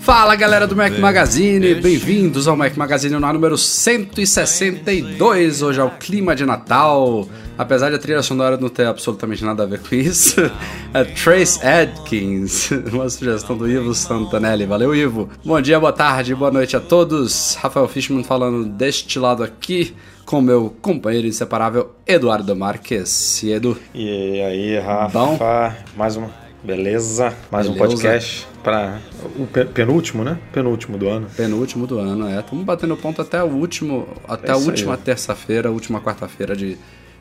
Fala 0.00 0.36
galera 0.36 0.66
do 0.66 0.76
Mac 0.76 0.98
Magazine, 0.98 1.76
bem-vindos 1.76 2.46
ao 2.46 2.54
Mac 2.54 2.76
Magazine 2.76 3.14
no 3.14 3.32
número 3.32 3.56
162. 3.56 5.62
Hoje 5.62 5.80
é 5.80 5.82
o 5.82 5.88
clima 5.92 6.36
de 6.36 6.44
Natal. 6.44 7.26
Apesar 7.56 7.88
de 7.88 7.96
a 7.96 7.98
trilha 7.98 8.22
sonora 8.22 8.58
não 8.58 8.68
ter 8.68 8.86
absolutamente 8.86 9.42
nada 9.42 9.62
a 9.62 9.66
ver 9.66 9.80
com 9.80 9.94
isso, 9.94 10.42
é 10.92 11.04
Trace 11.04 11.66
Adkins, 11.66 12.70
uma 12.92 13.08
sugestão 13.08 13.56
do 13.56 13.66
Ivo 13.66 13.94
Santanelli. 13.94 14.66
Valeu, 14.66 14.94
Ivo. 14.94 15.30
Bom 15.42 15.58
dia, 15.62 15.80
boa 15.80 15.92
tarde, 15.92 16.34
boa 16.34 16.50
noite 16.50 16.76
a 16.76 16.80
todos. 16.80 17.54
Rafael 17.54 17.88
Fishman 17.88 18.22
falando 18.22 18.66
deste 18.66 19.18
lado 19.18 19.42
aqui 19.42 19.96
com 20.26 20.42
meu 20.42 20.76
companheiro 20.82 21.26
inseparável 21.26 21.92
Eduardo 22.06 22.54
Marques. 22.54 23.42
E 23.42 23.52
Edu? 23.52 23.78
E 23.94 24.42
aí, 24.42 24.78
Rafa? 24.80 25.18
Bom? 25.18 25.38
Mais 25.96 26.14
uma. 26.14 26.45
Beleza? 26.66 27.32
Mais 27.48 27.68
um 27.68 27.74
Beleza. 27.74 27.88
podcast 27.88 28.46
para 28.64 28.98
o 29.38 29.46
pe- 29.46 29.66
penúltimo, 29.66 30.24
né? 30.24 30.36
Penúltimo 30.52 30.98
do 30.98 31.08
ano. 31.08 31.28
Penúltimo 31.36 31.86
do 31.86 32.00
ano, 32.00 32.26
é. 32.28 32.40
Estamos 32.40 32.64
batendo 32.64 32.96
ponto 32.96 33.22
até 33.22 33.40
o 33.40 33.46
último, 33.46 34.08
até 34.26 34.48
É 34.48 34.50
a 34.50 34.56
última 34.56 34.96
terça-feira, 34.96 35.70
última 35.70 36.00
quarta-feira 36.00 36.56
de, 36.56 36.76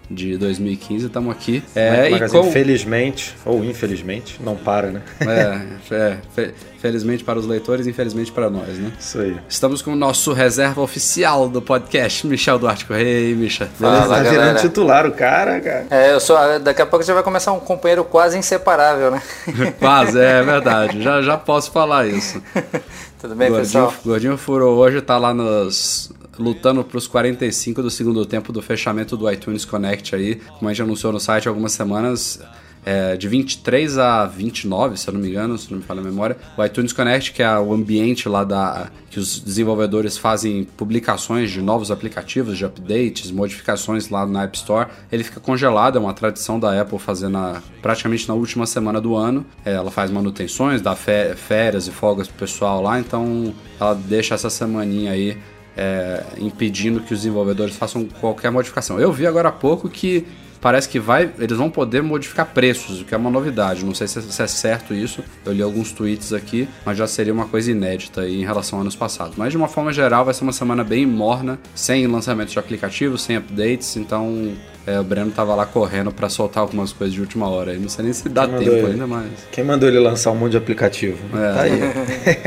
de 0.09 0.37
2015. 0.37 1.07
Estamos 1.07 1.31
aqui. 1.31 1.63
É, 1.75 2.07
e 2.09 2.11
Magazine, 2.11 2.43
com... 2.43 2.51
felizmente, 2.51 3.35
ou 3.45 3.63
infelizmente, 3.63 4.39
não 4.41 4.55
para, 4.55 4.91
né? 4.91 5.01
É, 5.21 5.61
é, 5.95 6.17
fe- 6.33 6.53
felizmente 6.79 7.23
para 7.23 7.39
os 7.39 7.45
leitores, 7.47 7.87
infelizmente 7.87 8.31
para 8.31 8.49
nós, 8.49 8.77
né? 8.77 8.91
Isso 8.99 9.19
aí. 9.19 9.35
Estamos 9.49 9.81
com 9.81 9.93
o 9.93 9.95
nosso 9.95 10.33
reserva 10.33 10.81
oficial 10.81 11.49
do 11.49 11.61
podcast, 11.61 12.25
Michel 12.27 12.59
Duarte 12.59 12.85
Correia. 12.85 13.21
E 13.21 13.27
aí, 13.29 13.35
Micha? 13.35 13.67
Fala, 13.79 14.01
Beleza? 14.01 14.23
tá 14.23 14.29
virando 14.29 14.59
titular 14.61 15.05
o 15.07 15.11
cara, 15.11 15.59
cara. 15.59 15.87
É, 15.89 16.13
eu 16.13 16.19
sou. 16.19 16.37
Daqui 16.59 16.81
a 16.81 16.85
pouco 16.85 17.03
já 17.05 17.13
vai 17.13 17.23
começar 17.23 17.51
um 17.53 17.59
companheiro 17.59 18.03
quase 18.03 18.37
inseparável, 18.37 19.11
né? 19.11 19.21
Quase, 19.79 20.19
é 20.19 20.41
verdade. 20.43 21.01
Já, 21.01 21.21
já 21.21 21.37
posso 21.37 21.71
falar 21.71 22.07
isso. 22.07 22.41
Tudo 23.19 23.35
bem, 23.35 23.49
Gordinho, 23.49 23.65
pessoal? 23.85 23.93
Gordinho 24.05 24.37
Furou 24.37 24.77
hoje 24.77 25.01
tá 25.01 25.17
lá 25.17 25.33
nos. 25.33 26.11
Lutando 26.37 26.83
pros 26.83 27.07
45 27.07 27.81
do 27.81 27.89
segundo 27.89 28.25
tempo 28.25 28.51
do 28.51 28.61
fechamento 28.61 29.15
do 29.15 29.29
iTunes 29.31 29.65
Connect 29.65 30.15
aí. 30.15 30.35
Como 30.59 30.69
a 30.69 30.73
gente 30.73 30.81
anunciou 30.83 31.13
no 31.13 31.19
site 31.19 31.47
há 31.47 31.51
algumas 31.51 31.71
semanas. 31.71 32.39
é, 32.87 33.17
de 33.17 33.27
23 33.27 33.97
a 33.97 34.27
29, 34.27 34.95
se 34.97 35.07
eu 35.07 35.13
não 35.15 35.19
me 35.19 35.27
engano, 35.29 35.57
se 35.57 35.71
não 35.71 35.79
me 35.79 35.83
falha 35.83 36.01
a 36.01 36.03
memória. 36.03 36.37
O 36.55 36.63
iTunes 36.63 36.93
Connect, 36.93 37.31
que 37.31 37.41
é 37.41 37.57
o 37.57 37.73
ambiente 37.73 38.29
lá 38.29 38.43
da. 38.43 38.89
que 39.09 39.17
os 39.19 39.39
desenvolvedores 39.39 40.19
fazem 40.19 40.65
publicações 40.77 41.49
de 41.49 41.63
novos 41.63 41.89
aplicativos, 41.89 42.55
de 42.55 42.63
updates, 42.63 43.31
modificações 43.31 44.09
lá 44.09 44.23
na 44.27 44.43
App 44.43 44.55
Store, 44.55 44.87
ele 45.11 45.23
fica 45.23 45.39
congelado, 45.39 45.97
é 45.97 45.99
uma 45.99 46.13
tradição 46.13 46.59
da 46.59 46.79
Apple 46.79 46.99
fazer 46.99 47.27
na, 47.27 47.59
praticamente 47.81 48.27
na 48.27 48.35
última 48.35 48.67
semana 48.67 49.01
do 49.01 49.15
ano. 49.15 49.43
É, 49.65 49.73
ela 49.73 49.89
faz 49.89 50.11
manutenções, 50.11 50.79
dá 50.79 50.95
fé- 50.95 51.33
férias 51.35 51.87
e 51.87 51.91
folgas 51.91 52.27
pro 52.27 52.37
pessoal 52.37 52.83
lá, 52.83 52.99
então 52.99 53.51
ela 53.79 53.95
deixa 53.95 54.35
essa 54.35 54.49
semaninha 54.51 55.11
aí 55.11 55.35
é, 55.75 56.23
impedindo 56.37 57.01
que 57.01 57.13
os 57.13 57.19
desenvolvedores 57.19 57.75
façam 57.75 58.05
qualquer 58.19 58.51
modificação. 58.51 58.99
Eu 58.99 59.11
vi 59.11 59.27
agora 59.27 59.49
há 59.49 59.51
pouco 59.51 59.89
que 59.89 60.25
parece 60.65 60.89
que 60.89 60.99
vai, 60.99 61.29
eles 61.37 61.59
vão 61.59 61.69
poder 61.69 62.01
modificar 62.01 62.47
preços, 62.47 62.99
o 62.99 63.05
que 63.05 63.13
é 63.13 63.17
uma 63.19 63.29
novidade. 63.29 63.85
Não 63.85 63.93
sei 63.93 64.07
se, 64.07 64.19
se 64.19 64.41
é 64.41 64.47
certo 64.47 64.95
isso. 64.95 65.23
Eu 65.45 65.53
li 65.53 65.61
alguns 65.61 65.91
tweets 65.91 66.33
aqui, 66.33 66.67
mas 66.83 66.97
já 66.97 67.05
seria 67.05 67.31
uma 67.31 67.45
coisa 67.45 67.69
inédita 67.69 68.21
aí 68.21 68.41
em 68.41 68.43
relação 68.43 68.79
a 68.79 68.81
anos 68.81 68.95
passados. 68.95 69.35
Mas 69.37 69.51
de 69.51 69.57
uma 69.57 69.67
forma 69.67 69.93
geral, 69.93 70.25
vai 70.25 70.33
ser 70.33 70.41
uma 70.43 70.51
semana 70.51 70.83
bem 70.83 71.05
morna, 71.05 71.59
sem 71.75 72.07
lançamentos 72.07 72.51
de 72.51 72.57
aplicativos, 72.57 73.21
sem 73.21 73.35
updates. 73.35 73.95
Então 73.95 74.53
é, 74.87 74.99
o 74.99 75.03
Breno 75.03 75.29
tava 75.29 75.53
lá 75.53 75.67
correndo 75.67 76.11
para 76.11 76.29
soltar 76.29 76.63
algumas 76.63 76.91
coisas 76.91 77.13
de 77.13 77.21
última 77.21 77.47
hora. 77.47 77.69
aí. 77.69 77.77
Não 77.77 77.87
sei 77.87 78.05
nem 78.05 78.13
se 78.13 78.27
dá 78.27 78.47
tempo 78.47 78.63
ele? 78.63 78.87
ainda, 78.87 79.05
mas. 79.05 79.27
Quem 79.51 79.63
mandou 79.63 79.87
ele 79.87 79.99
lançar 79.99 80.31
um 80.31 80.35
monte 80.35 80.53
de 80.53 80.57
aplicativo? 80.57 81.19
É. 81.37 81.53
Tá 81.53 81.61
aí. 81.61 81.79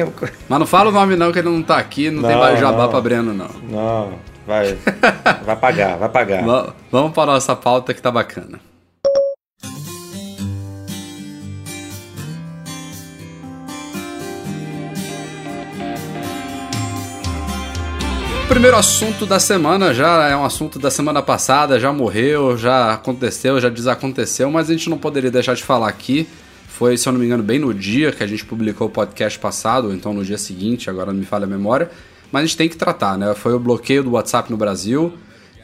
Mas 0.48 0.58
não 0.58 0.66
fala 0.66 0.90
o 0.90 0.92
nome 0.92 1.14
não, 1.14 1.30
que 1.30 1.38
ele 1.38 1.50
não 1.50 1.62
tá 1.62 1.78
aqui, 1.78 2.10
não, 2.10 2.22
tem 2.22 2.32
Não, 2.32 2.40
mais 2.40 2.58
jabá 2.58 2.82
não. 2.82 2.90
pra 2.90 3.00
Breno, 3.00 3.32
não. 3.32 3.48
não, 3.70 4.18
vai. 4.48 4.74
Vai 5.44 5.56
pagar, 5.56 5.96
vai 5.98 6.08
pagar. 6.08 6.44
Va- 6.44 6.74
Vamos 6.90 7.12
para 7.12 7.32
nossa 7.32 7.54
pauta 7.54 7.92
que 7.94 8.02
tá 8.02 8.10
bacana. 8.10 8.58
Primeiro 18.48 18.76
assunto 18.76 19.26
da 19.26 19.38
semana 19.38 19.92
já 19.92 20.26
é 20.26 20.34
um 20.36 20.44
assunto 20.44 20.78
da 20.78 20.90
semana 20.90 21.22
passada, 21.22 21.78
já 21.78 21.92
morreu, 21.92 22.56
já 22.56 22.94
aconteceu, 22.94 23.60
já 23.60 23.68
desaconteceu, 23.68 24.50
mas 24.50 24.70
a 24.70 24.72
gente 24.72 24.88
não 24.88 24.96
poderia 24.96 25.30
deixar 25.30 25.54
de 25.54 25.62
falar 25.62 25.88
aqui. 25.88 26.26
Foi, 26.66 26.96
se 26.96 27.06
eu 27.08 27.12
não 27.12 27.20
me 27.20 27.26
engano, 27.26 27.42
bem 27.42 27.58
no 27.58 27.74
dia 27.74 28.10
que 28.10 28.22
a 28.22 28.26
gente 28.26 28.44
publicou 28.44 28.86
o 28.86 28.90
podcast 28.90 29.38
passado, 29.38 29.88
ou 29.88 29.92
então 29.94 30.14
no 30.14 30.24
dia 30.24 30.38
seguinte, 30.38 30.88
agora 30.88 31.12
não 31.12 31.20
me 31.20 31.26
falha 31.26 31.44
a 31.44 31.48
memória. 31.48 31.90
Mas 32.30 32.42
a 32.42 32.46
gente 32.46 32.56
tem 32.56 32.68
que 32.68 32.76
tratar, 32.76 33.16
né? 33.16 33.34
Foi 33.34 33.54
o 33.54 33.58
bloqueio 33.58 34.02
do 34.02 34.10
WhatsApp 34.10 34.50
no 34.50 34.56
Brasil. 34.56 35.12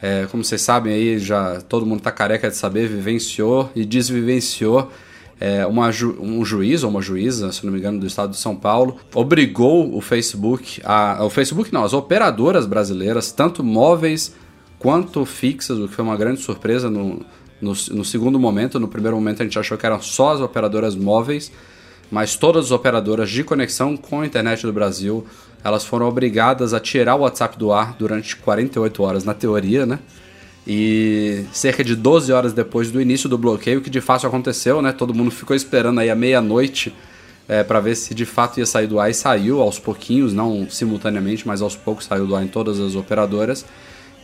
É, 0.01 0.27
como 0.29 0.43
vocês 0.43 0.61
sabem 0.61 0.93
aí, 0.93 1.19
já 1.19 1.61
todo 1.61 1.85
mundo 1.85 2.01
tá 2.01 2.11
careca 2.11 2.49
de 2.49 2.55
saber, 2.55 2.87
vivenciou 2.87 3.71
e 3.75 3.85
desvivenciou 3.85 4.91
é, 5.39 5.65
uma 5.65 5.91
ju- 5.91 6.17
um 6.19 6.43
juiz 6.45 6.83
ou 6.83 6.89
uma 6.89 7.01
juíza, 7.01 7.51
se 7.51 7.65
não 7.65 7.71
me 7.73 7.79
engano, 7.79 7.99
do 7.99 8.05
estado 8.05 8.31
de 8.31 8.37
São 8.37 8.55
Paulo, 8.55 8.97
obrigou 9.13 9.95
o 9.95 10.01
Facebook, 10.01 10.81
a, 10.83 11.23
o 11.23 11.29
Facebook 11.29 11.73
não, 11.73 11.83
as 11.83 11.93
operadoras 11.93 12.65
brasileiras, 12.65 13.31
tanto 13.31 13.63
móveis 13.63 14.33
quanto 14.77 15.25
fixas, 15.25 15.79
o 15.79 15.87
que 15.87 15.95
foi 15.95 16.03
uma 16.03 16.17
grande 16.17 16.41
surpresa 16.41 16.89
no, 16.89 17.25
no, 17.61 17.73
no 17.91 18.05
segundo 18.05 18.39
momento. 18.39 18.79
No 18.79 18.87
primeiro 18.87 19.15
momento 19.15 19.41
a 19.41 19.45
gente 19.45 19.57
achou 19.57 19.77
que 19.77 19.85
eram 19.85 20.01
só 20.01 20.33
as 20.33 20.41
operadoras 20.41 20.95
móveis, 20.95 21.51
mas 22.11 22.35
todas 22.35 22.65
as 22.65 22.71
operadoras 22.71 23.29
de 23.29 23.43
conexão 23.43 23.97
com 23.97 24.21
a 24.21 24.25
internet 24.25 24.61
do 24.65 24.71
Brasil, 24.71 25.25
elas 25.65 25.83
foram 25.83 26.07
obrigadas 26.07 26.75
a 26.75 26.79
tirar 26.79 27.15
o 27.15 27.21
WhatsApp 27.21 27.57
do 27.57 27.71
ar 27.71 27.95
durante 27.97 28.35
48 28.35 29.01
horas, 29.01 29.23
na 29.23 29.33
teoria, 29.33 29.83
né? 29.83 29.97
E 30.67 31.43
cerca 31.51 31.83
de 31.83 31.95
12 31.95 32.31
horas 32.31 32.53
depois 32.53 32.91
do 32.91 33.01
início 33.01 33.27
do 33.27 33.35
bloqueio, 33.35 33.81
que 33.81 33.89
de 33.89 33.99
fato 33.99 34.27
aconteceu, 34.27 34.79
né? 34.79 34.91
Todo 34.91 35.11
mundo 35.11 35.31
ficou 35.31 35.55
esperando 35.55 35.99
aí 35.99 36.11
a 36.11 36.15
meia-noite 36.15 36.93
é, 37.49 37.63
para 37.63 37.79
ver 37.79 37.95
se 37.95 38.13
de 38.13 38.25
fato 38.25 38.59
ia 38.59 38.65
sair 38.65 38.85
do 38.85 38.99
ar 38.99 39.09
e 39.09 39.13
saiu 39.15 39.59
aos 39.59 39.79
pouquinhos, 39.79 40.33
não 40.33 40.69
simultaneamente, 40.69 41.47
mas 41.47 41.63
aos 41.63 41.75
poucos 41.75 42.05
saiu 42.05 42.27
do 42.27 42.35
ar 42.35 42.43
em 42.43 42.47
todas 42.47 42.79
as 42.79 42.93
operadoras. 42.93 43.65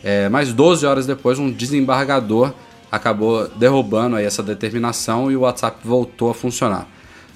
É, 0.03 0.29
mas 0.29 0.53
12 0.53 0.85
horas 0.85 1.07
depois, 1.07 1.39
um 1.39 1.51
desembargador 1.51 2.53
acabou 2.91 3.47
derrubando 3.47 4.15
aí 4.15 4.25
essa 4.25 4.43
determinação 4.43 5.31
e 5.31 5.35
o 5.35 5.41
WhatsApp 5.41 5.79
voltou 5.83 6.29
a 6.29 6.35
funcionar. 6.35 6.87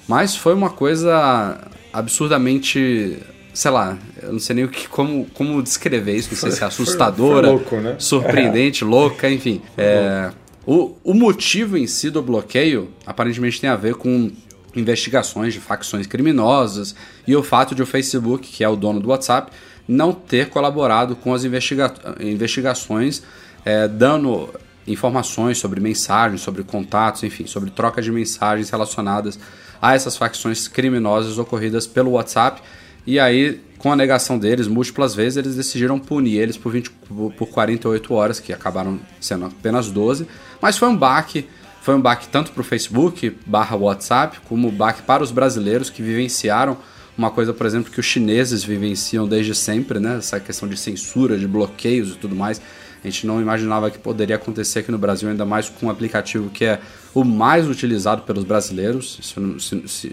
Mas 0.06 0.36
foi 0.36 0.54
uma 0.54 0.70
coisa 0.70 1.58
absurdamente, 1.92 3.18
sei 3.56 3.70
lá, 3.70 3.96
eu 4.22 4.34
não 4.34 4.38
sei 4.38 4.54
nem 4.54 4.64
o 4.66 4.68
que, 4.68 4.86
como, 4.86 5.24
como 5.32 5.62
descrever 5.62 6.14
isso, 6.14 6.28
não 6.30 6.36
sei 6.38 6.50
se 6.50 6.56
é 6.56 6.58
Foi- 6.58 6.68
assustadora, 6.68 7.46
foi 7.48 7.56
louco, 7.56 7.76
né? 7.76 7.96
surpreendente, 7.98 8.84
louca, 8.84 9.30
enfim. 9.30 9.62
É, 9.78 10.30
o, 10.66 10.94
o 11.02 11.14
motivo 11.14 11.78
em 11.78 11.86
si 11.86 12.10
do 12.10 12.20
bloqueio 12.20 12.90
aparentemente 13.06 13.58
tem 13.58 13.70
a 13.70 13.76
ver 13.76 13.94
com 13.94 14.30
investigações 14.74 15.54
de 15.54 15.60
facções 15.60 16.06
criminosas 16.06 16.94
e 17.26 17.34
o 17.34 17.42
fato 17.42 17.74
de 17.74 17.82
o 17.82 17.86
Facebook, 17.86 18.46
que 18.46 18.62
é 18.62 18.68
o 18.68 18.76
dono 18.76 19.00
do 19.00 19.08
WhatsApp, 19.08 19.50
não 19.88 20.12
ter 20.12 20.50
colaborado 20.50 21.16
com 21.16 21.32
as 21.32 21.42
investiga 21.42 21.94
investigações, 22.20 23.22
é, 23.64 23.88
dando 23.88 24.50
informações 24.86 25.56
sobre 25.56 25.80
mensagens, 25.80 26.42
sobre 26.42 26.62
contatos, 26.62 27.22
enfim, 27.22 27.46
sobre 27.46 27.70
troca 27.70 28.02
de 28.02 28.12
mensagens 28.12 28.68
relacionadas 28.68 29.38
a 29.80 29.94
essas 29.94 30.14
facções 30.14 30.68
criminosas 30.68 31.38
ocorridas 31.38 31.86
pelo 31.86 32.10
WhatsApp. 32.10 32.60
E 33.06 33.20
aí, 33.20 33.60
com 33.78 33.92
a 33.92 33.96
negação 33.96 34.38
deles, 34.38 34.66
múltiplas 34.66 35.14
vezes, 35.14 35.36
eles 35.36 35.54
decidiram 35.54 35.98
punir 35.98 36.38
eles 36.38 36.56
por, 36.56 36.72
20, 36.72 36.90
por 36.90 37.46
48 37.46 38.14
horas, 38.14 38.40
que 38.40 38.52
acabaram 38.52 38.98
sendo 39.20 39.44
apenas 39.44 39.90
12. 39.90 40.26
Mas 40.60 40.76
foi 40.76 40.88
um 40.88 40.96
baque, 40.96 41.46
foi 41.82 41.94
um 41.94 42.00
baque 42.00 42.26
tanto 42.28 42.52
para 42.52 42.62
o 42.62 42.64
Facebook 42.64 43.36
barra 43.46 43.76
WhatsApp, 43.76 44.40
como 44.48 44.72
baque 44.72 45.02
para 45.02 45.22
os 45.22 45.30
brasileiros 45.30 45.88
que 45.88 46.02
vivenciaram 46.02 46.76
uma 47.16 47.30
coisa, 47.30 47.52
por 47.54 47.66
exemplo, 47.66 47.90
que 47.90 47.98
os 47.98 48.04
chineses 48.04 48.62
vivenciam 48.62 49.26
desde 49.26 49.54
sempre, 49.54 49.98
né? 49.98 50.18
Essa 50.18 50.38
questão 50.38 50.68
de 50.68 50.76
censura, 50.76 51.38
de 51.38 51.46
bloqueios 51.46 52.10
e 52.10 52.18
tudo 52.18 52.36
mais 52.36 52.60
A 53.02 53.06
gente 53.08 53.26
não 53.26 53.40
imaginava 53.40 53.90
que 53.90 53.98
poderia 53.98 54.36
acontecer 54.36 54.80
aqui 54.80 54.92
no 54.92 54.98
Brasil, 54.98 55.28
ainda 55.28 55.44
mais 55.46 55.68
com 55.68 55.86
um 55.86 55.90
aplicativo 55.90 56.50
que 56.50 56.64
é 56.64 56.80
o 57.14 57.24
mais 57.24 57.66
utilizado 57.68 58.22
pelos 58.22 58.44
brasileiros. 58.44 59.34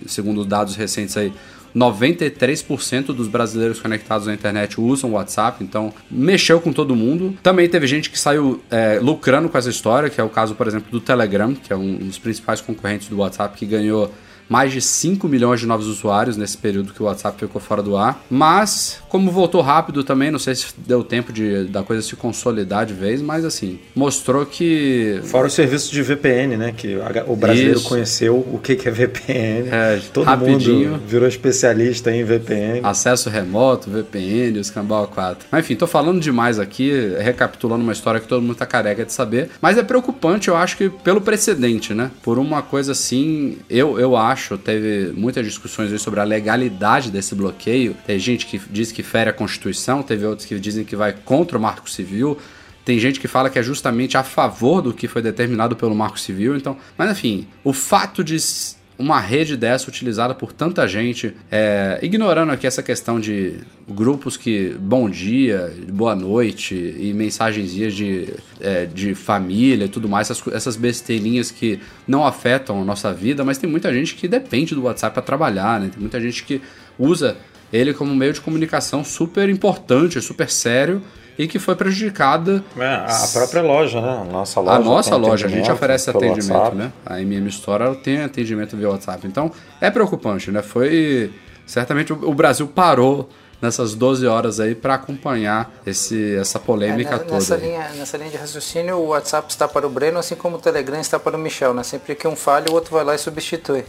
Segundo 0.08 0.46
dados 0.46 0.76
recentes 0.76 1.18
aí, 1.18 1.34
93% 1.76 3.08
dos 3.08 3.28
brasileiros 3.28 3.80
conectados 3.80 4.28
à 4.28 4.34
internet 4.34 4.80
usam 4.80 5.12
o 5.12 5.14
WhatsApp, 5.14 5.64
então 5.64 5.94
mexeu 6.10 6.62
com 6.62 6.72
todo 6.72 6.96
mundo. 6.96 7.36
Também 7.42 7.68
teve 7.68 7.88
gente 7.88 8.10
que 8.10 8.20
saiu 8.20 8.62
é, 8.70 9.00
lucrando 9.02 9.50
com 9.50 9.58
essa 9.58 9.70
história, 9.70 10.10
que 10.10 10.22
é 10.22 10.24
o 10.24 10.30
caso, 10.30 10.56
por 10.56 10.68
exemplo, 10.68 10.92
do 10.92 11.00
Telegram, 11.00 11.54
que 11.54 11.74
é 11.74 11.76
um 11.76 11.96
dos 11.98 12.20
principais 12.20 12.62
concorrentes 12.62 13.08
do 13.10 13.18
WhatsApp, 13.18 13.58
que 13.58 13.66
ganhou 13.66 14.12
mais 14.48 14.72
de 14.72 14.82
5 14.82 15.28
milhões 15.28 15.60
de 15.60 15.66
novos 15.66 15.88
usuários 15.88 16.38
nesse 16.38 16.58
período 16.58 16.94
que 16.94 17.02
o 17.02 17.06
WhatsApp 17.06 17.40
ficou 17.40 17.62
fora 17.62 17.82
do 17.82 17.98
ar. 17.98 18.24
Mas, 18.30 19.02
como 19.10 19.32
voltou 19.32 19.62
rápido 19.62 20.04
também, 20.04 20.32
não 20.32 20.40
sei 20.40 20.56
se 20.56 20.68
deu 20.78 21.04
tempo 21.04 21.32
de, 21.32 21.66
da 21.66 21.84
coisa 21.84 22.02
se 22.02 22.16
consolidar 22.16 22.86
de 22.86 22.94
vez, 22.94 23.22
mas 23.22 23.46
assim, 23.46 23.80
mostrou 23.96 24.46
que. 24.46 25.20
Fora 25.24 25.48
o 25.48 25.50
serviço 25.50 25.92
de 25.92 26.02
VPN, 26.02 26.58
né? 26.58 26.74
Que 26.76 26.98
o 27.28 27.36
brasileiro 27.36 27.80
Isso. 27.80 27.90
conheceu 27.90 28.36
o 28.38 28.60
que 28.60 28.74
é 28.88 28.92
VPN. 28.92 29.70
É, 29.72 30.02
Todo 30.14 30.26
rapidinho. 30.26 30.92
mundo 30.92 31.02
virou 31.08 31.28
especialista 31.28 32.12
em 32.12 32.24
VPN. 32.24 32.82
Acesso 32.84 33.30
remoto, 33.30 33.90
VPN, 33.90 34.58
o 34.58 34.62
Escambau 34.62 35.08
4. 35.08 35.48
Mas 35.52 35.66
enfim, 35.66 35.76
tô 35.76 35.88
falando 35.88 36.20
demais 36.20 36.60
aqui, 36.60 36.92
recapitulando 37.20 37.84
uma 37.84 37.94
história 37.94 38.20
que 38.20 38.28
todo 38.28 38.42
mundo 38.42 38.56
tá 38.56 38.66
careca 38.66 39.06
de 39.06 39.14
saber. 39.14 39.50
Mas 39.62 39.78
é 39.78 39.84
preocupante, 39.84 40.48
eu 40.50 40.56
acho 40.56 40.78
que 40.78 40.90
pelo 40.90 41.22
precedente, 41.22 41.94
né? 41.94 42.12
Por 42.22 42.38
uma 42.38 42.62
coisa 42.62 42.92
assim, 42.92 43.58
eu, 43.70 44.00
eu 44.00 44.16
acho 44.16 44.33
acho, 44.34 44.58
teve 44.58 45.14
muitas 45.14 45.46
discussões 45.46 46.02
sobre 46.02 46.20
a 46.20 46.24
legalidade 46.24 47.10
desse 47.12 47.36
bloqueio. 47.36 47.96
Tem 48.06 48.20
gente 48.20 48.46
que 48.46 48.60
diz 48.70 48.92
que 48.92 49.04
fere 49.04 49.30
a 49.30 49.34
Constituição, 49.34 50.04
teve 50.04 50.26
outros 50.26 50.48
que 50.48 50.60
dizem 50.60 50.84
que 50.84 50.96
vai 50.96 51.14
contra 51.14 51.58
o 51.58 51.62
Marco 51.62 51.90
Civil. 51.90 52.38
Tem 52.84 53.00
gente 53.00 53.20
que 53.20 53.28
fala 53.28 53.50
que 53.50 53.58
é 53.58 53.64
justamente 53.64 54.18
a 54.18 54.24
favor 54.24 54.82
do 54.82 54.94
que 54.94 55.08
foi 55.08 55.22
determinado 55.22 55.76
pelo 55.76 55.96
Marco 55.96 56.20
Civil. 56.20 56.58
Então, 56.58 56.76
mas 56.98 57.12
enfim, 57.12 57.48
o 57.64 57.72
fato 57.72 58.24
de 58.24 58.36
uma 58.98 59.20
rede 59.20 59.58
dessa 59.58 59.90
utilizada 59.90 60.36
por 60.36 60.54
tanta 60.54 60.88
gente, 60.88 61.34
é, 61.52 62.00
ignorando 62.02 62.52
aqui 62.52 62.68
essa 62.68 62.84
questão 62.84 63.20
de 63.20 63.60
grupos 63.88 64.38
que 64.38 64.76
bom 64.80 65.10
dia, 65.10 65.74
boa 65.92 66.16
noite 66.16 66.76
e 66.76 67.14
mensagenzinhas 67.14 67.94
de, 67.94 68.34
é, 68.60 68.86
de 68.86 69.16
família 69.16 69.86
e 69.86 69.90
tudo 69.90 70.08
mais, 70.08 70.30
essas, 70.30 70.54
essas 70.54 70.76
besteirinhas 70.76 71.52
que 71.52 71.80
não 72.08 72.26
afetam 72.26 72.82
a 72.82 72.86
nossa 72.86 73.12
vida, 73.12 73.44
mas 73.44 73.58
tem 73.58 73.70
muita 73.70 73.92
gente 73.94 74.16
que 74.16 74.28
depende 74.28 74.76
do 74.76 74.84
WhatsApp 74.84 75.14
para 75.14 75.24
trabalhar, 75.24 75.80
né? 75.80 75.90
tem 75.92 76.00
muita 76.00 76.22
gente 76.22 76.44
que 76.44 76.62
usa 76.98 77.36
ele 77.72 77.94
como 77.94 78.16
meio 78.16 78.34
de 78.34 78.42
comunicação 78.42 79.04
super 79.04 79.50
importante, 79.50 80.22
super 80.22 80.50
sério 80.50 81.02
e 81.38 81.48
que 81.48 81.60
foi 81.60 81.76
prejudicada. 81.76 82.64
É, 82.78 82.94
a 82.96 83.28
própria 83.32 83.62
loja, 83.62 84.02
né? 84.02 84.20
A 84.22 84.24
nossa 84.24 84.60
loja. 84.60 84.76
A 84.76 84.80
nossa 84.80 85.16
loja, 85.16 85.48
a 85.48 85.50
gente 85.50 85.72
oferece 85.72 86.10
atendimento, 86.10 86.52
WhatsApp. 86.52 86.76
né? 86.76 86.92
A 87.06 87.22
MM 87.22 87.48
Store 87.50 87.96
tem 87.98 88.22
atendimento 88.22 88.76
via 88.78 88.90
WhatsApp. 88.90 89.26
Então 89.26 89.52
é 89.82 89.90
preocupante, 89.90 90.52
né? 90.52 90.62
Foi. 90.62 91.32
Certamente 91.66 92.12
o 92.12 92.34
Brasil 92.34 92.68
parou 92.68 93.30
nessas 93.64 93.96
12 93.96 94.28
horas 94.28 94.60
aí 94.60 94.76
para 94.76 94.96
acompanhar 94.96 95.74
esse, 95.86 96.36
essa 96.36 96.60
polêmica 96.60 97.16
é, 97.16 97.20
toda. 97.20 97.34
Nessa 97.36 97.56
linha, 97.56 97.90
nessa 97.96 98.18
linha 98.18 98.30
de 98.30 98.36
raciocínio, 98.36 98.98
o 98.98 99.08
WhatsApp 99.08 99.50
está 99.50 99.70
para 99.70 99.88
o 99.88 99.90
Breno, 99.90 100.20
assim 100.20 100.36
como 100.36 100.58
o 100.58 100.60
Telegram 100.60 101.00
está 101.00 101.18
para 101.18 101.38
o 101.38 101.40
Michel, 101.40 101.74
né? 101.74 101.82
Sempre 101.82 102.14
que 102.14 102.28
um 102.28 102.36
falha, 102.36 102.70
o 102.70 102.74
outro 102.74 102.92
vai 102.92 103.06
lá 103.06 103.16
e 103.16 103.18
substitui. 103.18 103.86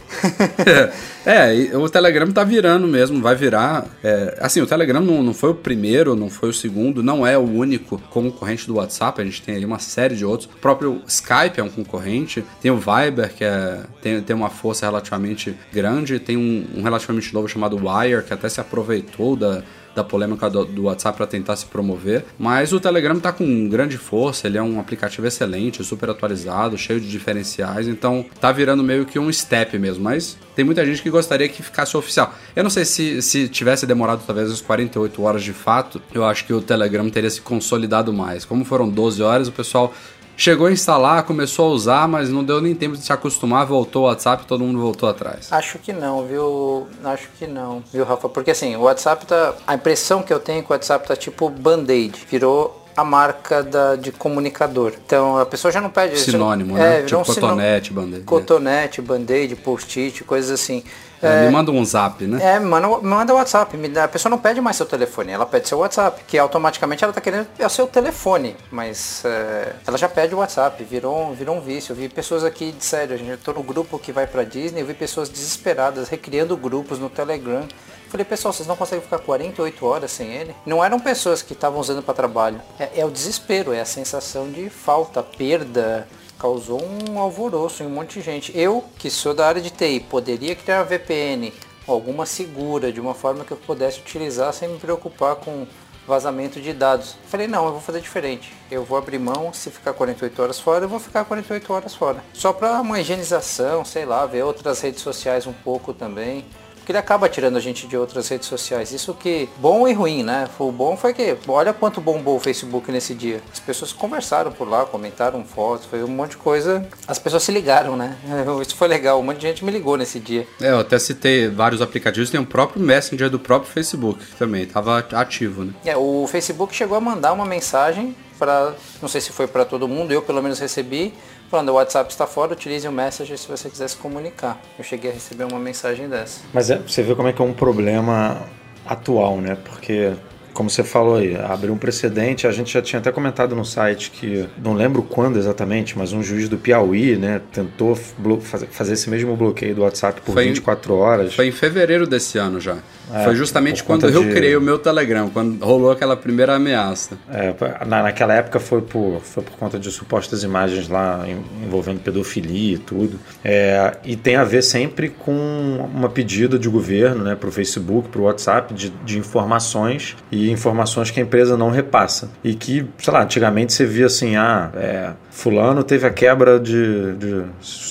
é, 1.25 1.67
é 1.67 1.77
o 1.77 1.89
Telegram 1.89 2.31
tá 2.31 2.45
virando 2.45 2.87
mesmo, 2.87 3.21
vai 3.21 3.35
virar. 3.35 3.85
É, 4.01 4.37
assim, 4.39 4.61
o 4.61 4.65
Telegram 4.65 5.01
não, 5.01 5.21
não 5.21 5.33
foi 5.33 5.49
o 5.49 5.55
primeiro, 5.55 6.15
não 6.15 6.29
foi 6.29 6.49
o 6.49 6.53
segundo, 6.53 7.03
não 7.03 7.27
é 7.27 7.37
o 7.37 7.43
único 7.43 8.01
concorrente 8.09 8.65
do 8.67 8.75
WhatsApp, 8.75 9.21
a 9.21 9.25
gente 9.25 9.41
tem 9.41 9.57
ali 9.57 9.65
uma 9.65 9.79
série 9.79 10.15
de 10.15 10.23
outros. 10.23 10.49
O 10.49 10.57
próprio 10.57 11.01
Skype 11.05 11.59
é 11.59 11.63
um 11.63 11.69
concorrente, 11.69 12.45
tem 12.61 12.71
o 12.71 12.77
Viber, 12.77 13.33
que 13.33 13.43
é, 13.43 13.81
tem, 14.01 14.21
tem 14.21 14.35
uma 14.35 14.49
força 14.49 14.85
relativamente 14.85 15.53
grande, 15.73 16.17
tem 16.17 16.37
um, 16.37 16.65
um 16.77 16.81
relativamente 16.81 17.33
novo 17.33 17.49
chamado 17.49 17.75
Wire, 17.75 18.23
que 18.23 18.33
até 18.33 18.47
se 18.47 18.61
aproveitou 18.61 19.35
da, 19.35 19.64
da 19.95 20.03
polêmica 20.03 20.49
do, 20.49 20.65
do 20.65 20.83
WhatsApp 20.83 21.17
para 21.17 21.25
tentar 21.25 21.55
se 21.55 21.65
promover. 21.65 22.25
Mas 22.37 22.73
o 22.73 22.79
Telegram 22.79 23.15
está 23.15 23.31
com 23.31 23.69
grande 23.69 23.97
força, 23.97 24.47
ele 24.47 24.57
é 24.57 24.61
um 24.61 24.79
aplicativo 24.79 25.25
excelente, 25.25 25.83
super 25.83 26.09
atualizado, 26.09 26.77
cheio 26.77 26.99
de 26.99 27.09
diferenciais, 27.09 27.87
então 27.87 28.25
tá 28.39 28.51
virando 28.51 28.83
meio 28.83 29.05
que 29.05 29.17
um 29.17 29.31
step 29.31 29.77
mesmo. 29.79 30.03
Mas 30.03 30.37
tem 30.55 30.63
muita 30.63 30.85
gente 30.85 31.01
que 31.01 31.09
gostaria 31.09 31.47
que 31.49 31.63
ficasse 31.63 31.95
oficial. 31.97 32.33
Eu 32.55 32.63
não 32.63 32.69
sei 32.69 32.85
se, 32.85 33.21
se 33.21 33.47
tivesse 33.47 33.85
demorado 33.85 34.23
talvez 34.25 34.51
as 34.51 34.61
48 34.61 35.21
horas 35.21 35.43
de 35.43 35.53
fato, 35.53 36.01
eu 36.13 36.23
acho 36.23 36.45
que 36.45 36.53
o 36.53 36.61
Telegram 36.61 37.09
teria 37.09 37.29
se 37.29 37.41
consolidado 37.41 38.13
mais. 38.13 38.45
Como 38.45 38.63
foram 38.63 38.89
12 38.89 39.21
horas, 39.21 39.47
o 39.47 39.51
pessoal 39.51 39.93
Chegou 40.37 40.67
a 40.67 40.71
instalar, 40.71 41.23
começou 41.23 41.67
a 41.67 41.69
usar, 41.69 42.07
mas 42.07 42.29
não 42.29 42.43
deu 42.43 42.61
nem 42.61 42.75
tempo 42.75 42.97
de 42.97 43.03
se 43.03 43.11
acostumar, 43.11 43.65
voltou 43.65 44.03
o 44.03 44.05
WhatsApp 44.05 44.45
todo 44.45 44.63
mundo 44.63 44.79
voltou 44.79 45.07
atrás. 45.07 45.51
Acho 45.51 45.79
que 45.79 45.93
não, 45.93 46.25
viu? 46.25 46.87
Acho 47.03 47.29
que 47.37 47.47
não, 47.47 47.83
viu, 47.91 48.03
Rafa? 48.03 48.27
Porque 48.27 48.51
assim, 48.51 48.75
o 48.75 48.81
WhatsApp 48.81 49.25
tá. 49.25 49.55
A 49.65 49.75
impressão 49.75 50.21
que 50.21 50.33
eu 50.33 50.39
tenho 50.39 50.59
é 50.59 50.61
que 50.61 50.69
o 50.69 50.73
WhatsApp 50.73 51.07
tá 51.07 51.15
tipo 51.15 51.49
band-aid. 51.49 52.25
Virou 52.29 52.84
a 52.95 53.03
marca 53.03 53.61
da, 53.61 53.95
de 53.95 54.11
comunicador. 54.11 54.93
Então 55.05 55.37
a 55.37 55.45
pessoa 55.45 55.71
já 55.71 55.81
não 55.81 55.89
pede. 55.89 56.19
Sinônimo, 56.19 56.75
né? 56.75 56.99
É, 56.99 57.03
tipo 57.03 57.19
um 57.19 57.23
cotonete, 57.23 57.93
band-aid. 57.93 58.23
Cotonete, 58.23 59.01
band-aid, 59.01 59.55
post-it, 59.57 60.23
coisas 60.23 60.51
assim. 60.51 60.83
É, 61.21 61.45
me 61.45 61.51
manda 61.51 61.71
um 61.71 61.83
zap, 61.83 62.23
né? 62.25 62.55
É, 62.55 62.59
me 62.59 62.65
manda, 62.65 62.87
me 62.87 63.07
manda 63.07 63.33
WhatsApp. 63.33 63.75
A 63.97 64.07
pessoa 64.07 64.29
não 64.29 64.37
pede 64.37 64.61
mais 64.61 64.75
seu 64.77 64.85
telefone, 64.85 65.31
ela 65.31 65.45
pede 65.45 65.67
seu 65.67 65.79
WhatsApp, 65.79 66.23
que 66.27 66.37
automaticamente 66.37 67.03
ela 67.03 67.11
está 67.11 67.21
querendo 67.21 67.47
é 67.57 67.65
o 67.65 67.69
seu 67.69 67.87
telefone, 67.87 68.55
mas 68.71 69.23
é, 69.25 69.73
ela 69.87 69.97
já 69.97 70.07
pede 70.07 70.35
o 70.35 70.39
WhatsApp, 70.39 70.83
virou, 70.83 71.33
virou 71.33 71.57
um 71.57 71.61
vício. 71.61 71.93
Eu 71.93 71.95
vi 71.95 72.09
pessoas 72.09 72.43
aqui, 72.43 72.71
de 72.71 72.83
sério, 72.83 73.17
eu 73.17 73.37
tô 73.37 73.53
no 73.53 73.63
grupo 73.63 73.97
que 73.97 74.11
vai 74.11 74.27
para 74.27 74.43
Disney, 74.43 74.81
eu 74.81 74.85
vi 74.85 74.93
pessoas 74.93 75.29
desesperadas 75.29 76.09
recriando 76.09 76.55
grupos 76.55 76.99
no 76.99 77.09
Telegram. 77.09 77.67
Falei, 78.15 78.23
pessoal, 78.23 78.53
vocês 78.53 78.65
não 78.65 78.77
conseguem 78.77 79.03
ficar 79.03 79.19
48 79.19 79.85
horas 79.85 80.09
sem 80.09 80.31
ele? 80.31 80.55
Não 80.65 80.81
eram 80.81 80.97
pessoas 81.01 81.41
que 81.41 81.51
estavam 81.51 81.81
usando 81.81 82.01
para 82.01 82.13
trabalho. 82.13 82.61
É, 82.79 83.01
é 83.01 83.05
o 83.05 83.11
desespero, 83.11 83.73
é 83.73 83.81
a 83.81 83.85
sensação 83.85 84.49
de 84.49 84.69
falta, 84.69 85.21
perda, 85.21 86.07
causou 86.39 86.81
um 86.81 87.19
alvoroço 87.19 87.83
em 87.83 87.87
um 87.87 87.89
monte 87.89 88.19
de 88.19 88.21
gente. 88.21 88.57
Eu, 88.57 88.85
que 88.97 89.09
sou 89.09 89.33
da 89.33 89.45
área 89.45 89.61
de 89.61 89.69
TI, 89.69 89.99
poderia 89.99 90.55
criar 90.55 90.83
VPN, 90.83 91.51
alguma 91.85 92.25
segura, 92.25 92.89
de 92.89 93.01
uma 93.01 93.13
forma 93.13 93.43
que 93.43 93.51
eu 93.51 93.57
pudesse 93.57 93.99
utilizar 93.99 94.53
sem 94.53 94.69
me 94.69 94.79
preocupar 94.79 95.35
com 95.35 95.67
vazamento 96.07 96.61
de 96.61 96.71
dados. 96.71 97.17
Falei, 97.27 97.47
não, 97.47 97.65
eu 97.65 97.73
vou 97.73 97.81
fazer 97.81 97.99
diferente. 97.99 98.53
Eu 98.71 98.85
vou 98.85 98.97
abrir 98.97 99.19
mão, 99.19 99.51
se 99.51 99.69
ficar 99.69 99.91
48 99.91 100.41
horas 100.41 100.57
fora, 100.57 100.85
eu 100.85 100.89
vou 100.89 101.01
ficar 101.01 101.25
48 101.25 101.73
horas 101.73 101.93
fora. 101.93 102.23
Só 102.31 102.53
para 102.53 102.79
uma 102.79 102.97
higienização, 102.97 103.83
sei 103.83 104.05
lá, 104.05 104.25
ver 104.25 104.43
outras 104.43 104.79
redes 104.79 105.01
sociais 105.01 105.45
um 105.45 105.51
pouco 105.51 105.93
também 105.93 106.45
porque 106.85 106.91
ele 106.91 106.99
acaba 106.99 107.27
tirando 107.27 107.57
a 107.57 107.59
gente 107.59 107.87
de 107.87 107.97
outras 107.97 108.29
redes 108.29 108.47
sociais. 108.47 108.91
Isso 108.91 109.11
que 109.15 109.49
bom 109.57 109.87
e 109.87 109.93
ruim, 109.93 110.21
né? 110.21 110.47
O 110.59 110.71
bom 110.71 110.95
foi 110.95 111.15
que, 111.15 111.35
olha 111.47 111.73
quanto 111.73 111.99
bombou 111.99 112.37
o 112.37 112.39
Facebook 112.39 112.91
nesse 112.91 113.15
dia. 113.15 113.41
As 113.51 113.59
pessoas 113.59 113.91
conversaram 113.91 114.51
por 114.51 114.69
lá, 114.69 114.85
comentaram 114.85 115.43
fotos, 115.43 115.87
foi 115.87 116.03
um 116.03 116.07
monte 116.07 116.31
de 116.31 116.37
coisa. 116.37 116.87
As 117.07 117.17
pessoas 117.17 117.41
se 117.41 117.51
ligaram, 117.51 117.97
né? 117.97 118.15
Isso 118.61 118.75
foi 118.75 118.87
legal, 118.87 119.19
um 119.19 119.23
monte 119.23 119.37
de 119.37 119.47
gente 119.47 119.65
me 119.65 119.71
ligou 119.71 119.97
nesse 119.97 120.19
dia. 120.19 120.47
É, 120.61 120.69
eu 120.69 120.79
até 120.79 120.99
citei 120.99 121.47
vários 121.47 121.81
aplicativos, 121.81 122.29
tem 122.29 122.39
o 122.39 122.45
próprio 122.45 122.79
Messenger 122.83 123.31
do 123.31 123.39
próprio 123.39 123.71
Facebook 123.71 124.23
que 124.23 124.35
também 124.35 124.61
estava 124.61 124.99
ativo, 124.99 125.63
né? 125.63 125.73
É, 125.83 125.97
o 125.97 126.27
Facebook 126.27 126.75
chegou 126.75 126.95
a 126.95 127.01
mandar 127.01 127.33
uma 127.33 127.45
mensagem 127.45 128.15
para, 128.37 128.75
não 129.01 129.09
sei 129.09 129.21
se 129.21 129.31
foi 129.31 129.47
para 129.47 129.65
todo 129.65 129.87
mundo, 129.87 130.11
eu 130.11 130.21
pelo 130.21 130.43
menos 130.43 130.59
recebi, 130.59 131.13
falando, 131.49 131.69
o 131.69 131.73
WhatsApp 131.73 132.11
está 132.11 132.27
fora, 132.27 132.53
utilize 132.53 132.87
o 132.87 132.91
Messenger 132.91 133.37
se 133.37 133.47
você 133.47 133.69
quiser 133.69 133.87
se 133.87 133.97
comunicar. 133.97 134.59
Eu 134.77 134.83
cheguei 134.83 135.11
a 135.11 135.13
receber 135.13 135.45
uma 135.45 135.59
mensagem 135.59 136.07
dessa. 136.09 136.41
Mas 136.53 136.69
é, 136.69 136.77
você 136.77 137.01
vê 137.03 137.15
como 137.15 137.27
é 137.27 137.33
que 137.33 137.41
é 137.41 137.45
um 137.45 137.53
problema 137.53 138.41
atual, 138.85 139.37
né? 139.37 139.57
Porque 139.63 140.13
como 140.55 140.69
você 140.69 140.83
falou 140.85 141.17
aí, 141.17 141.35
abriu 141.35 141.73
um 141.73 141.77
precedente. 141.77 142.47
A 142.47 142.51
gente 142.51 142.73
já 142.73 142.81
tinha 142.81 142.99
até 142.99 143.11
comentado 143.11 143.53
no 143.55 143.65
site 143.65 144.09
que, 144.09 144.47
não 144.57 144.73
lembro 144.73 145.03
quando 145.03 145.37
exatamente, 145.37 145.97
mas 145.97 146.13
um 146.13 146.23
juiz 146.23 146.47
do 146.47 146.57
Piauí, 146.57 147.17
né, 147.17 147.41
tentou 147.51 147.93
fazer 147.95 148.93
esse 148.93 149.09
mesmo 149.09 149.35
bloqueio 149.35 149.75
do 149.75 149.81
WhatsApp 149.81 150.21
por 150.21 150.33
foi 150.33 150.45
24 150.45 150.93
em, 150.93 150.97
horas. 150.97 151.35
Foi 151.35 151.47
em 151.47 151.51
fevereiro 151.51 152.07
desse 152.07 152.37
ano 152.37 152.61
já. 152.61 152.77
É, 153.13 153.25
foi 153.25 153.35
justamente 153.35 153.83
quando 153.83 154.07
eu 154.07 154.23
de... 154.23 154.31
criei 154.31 154.55
o 154.55 154.61
meu 154.61 154.79
Telegram, 154.79 155.29
quando 155.29 155.63
rolou 155.63 155.91
aquela 155.91 156.15
primeira 156.15 156.55
ameaça. 156.55 157.17
É, 157.29 157.53
na, 157.85 158.03
naquela 158.03 158.33
época 158.33 158.59
foi 158.59 158.81
por, 158.81 159.19
foi 159.21 159.43
por 159.43 159.57
conta 159.57 159.77
de 159.77 159.91
supostas 159.91 160.41
imagens 160.41 160.87
lá 160.87 161.25
envolvendo 161.63 161.99
pedofilia 161.99 162.75
e 162.75 162.79
tudo. 162.79 163.19
É, 163.43 163.97
e 164.05 164.15
tem 164.15 164.37
a 164.37 164.45
ver 164.45 164.61
sempre 164.61 165.09
com 165.09 165.89
uma 165.93 166.07
pedida 166.07 166.57
de 166.57 166.69
governo 166.69 167.25
né, 167.25 167.35
para 167.35 167.49
o 167.49 167.51
Facebook, 167.51 168.07
para 168.07 168.21
o 168.21 168.23
WhatsApp, 168.23 168.73
de, 168.73 168.89
de 168.89 169.19
informações 169.19 170.15
e 170.31 170.44
informações 170.51 171.11
que 171.11 171.19
a 171.19 171.23
empresa 171.23 171.57
não 171.57 171.69
repassa. 171.69 172.29
E 172.43 172.53
que, 172.55 172.87
sei 172.97 173.13
lá, 173.13 173.23
antigamente 173.23 173.73
você 173.73 173.85
via 173.85 174.05
assim, 174.05 174.35
ah, 174.35 174.71
é, 174.75 175.11
fulano 175.29 175.83
teve 175.83 176.05
a 176.05 176.09
quebra 176.09 176.59
de, 176.59 177.13
de, 177.13 177.43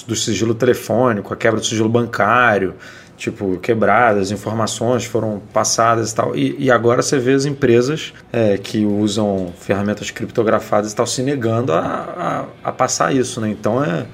do 0.06 0.14
sigilo 0.16 0.54
telefônico, 0.54 1.32
a 1.32 1.36
quebra 1.36 1.60
do 1.60 1.66
sigilo 1.66 1.88
bancário 1.88 2.74
tipo, 3.16 3.58
quebradas, 3.58 4.30
informações 4.30 5.04
foram 5.04 5.40
passadas 5.52 6.10
e 6.10 6.14
tal. 6.14 6.36
E, 6.36 6.56
e 6.58 6.70
agora 6.70 7.02
você 7.02 7.18
vê 7.18 7.32
as 7.32 7.44
empresas 7.44 8.12
é, 8.32 8.58
que 8.58 8.84
usam 8.84 9.52
ferramentas 9.58 10.10
criptografadas 10.10 10.92
e 10.92 10.96
tal 10.96 11.06
se 11.06 11.22
negando 11.22 11.72
a, 11.72 11.78
a, 12.64 12.68
a 12.68 12.72
passar 12.72 13.14
isso, 13.14 13.40
né? 13.40 13.48
Então 13.48 13.82
é 13.82 14.06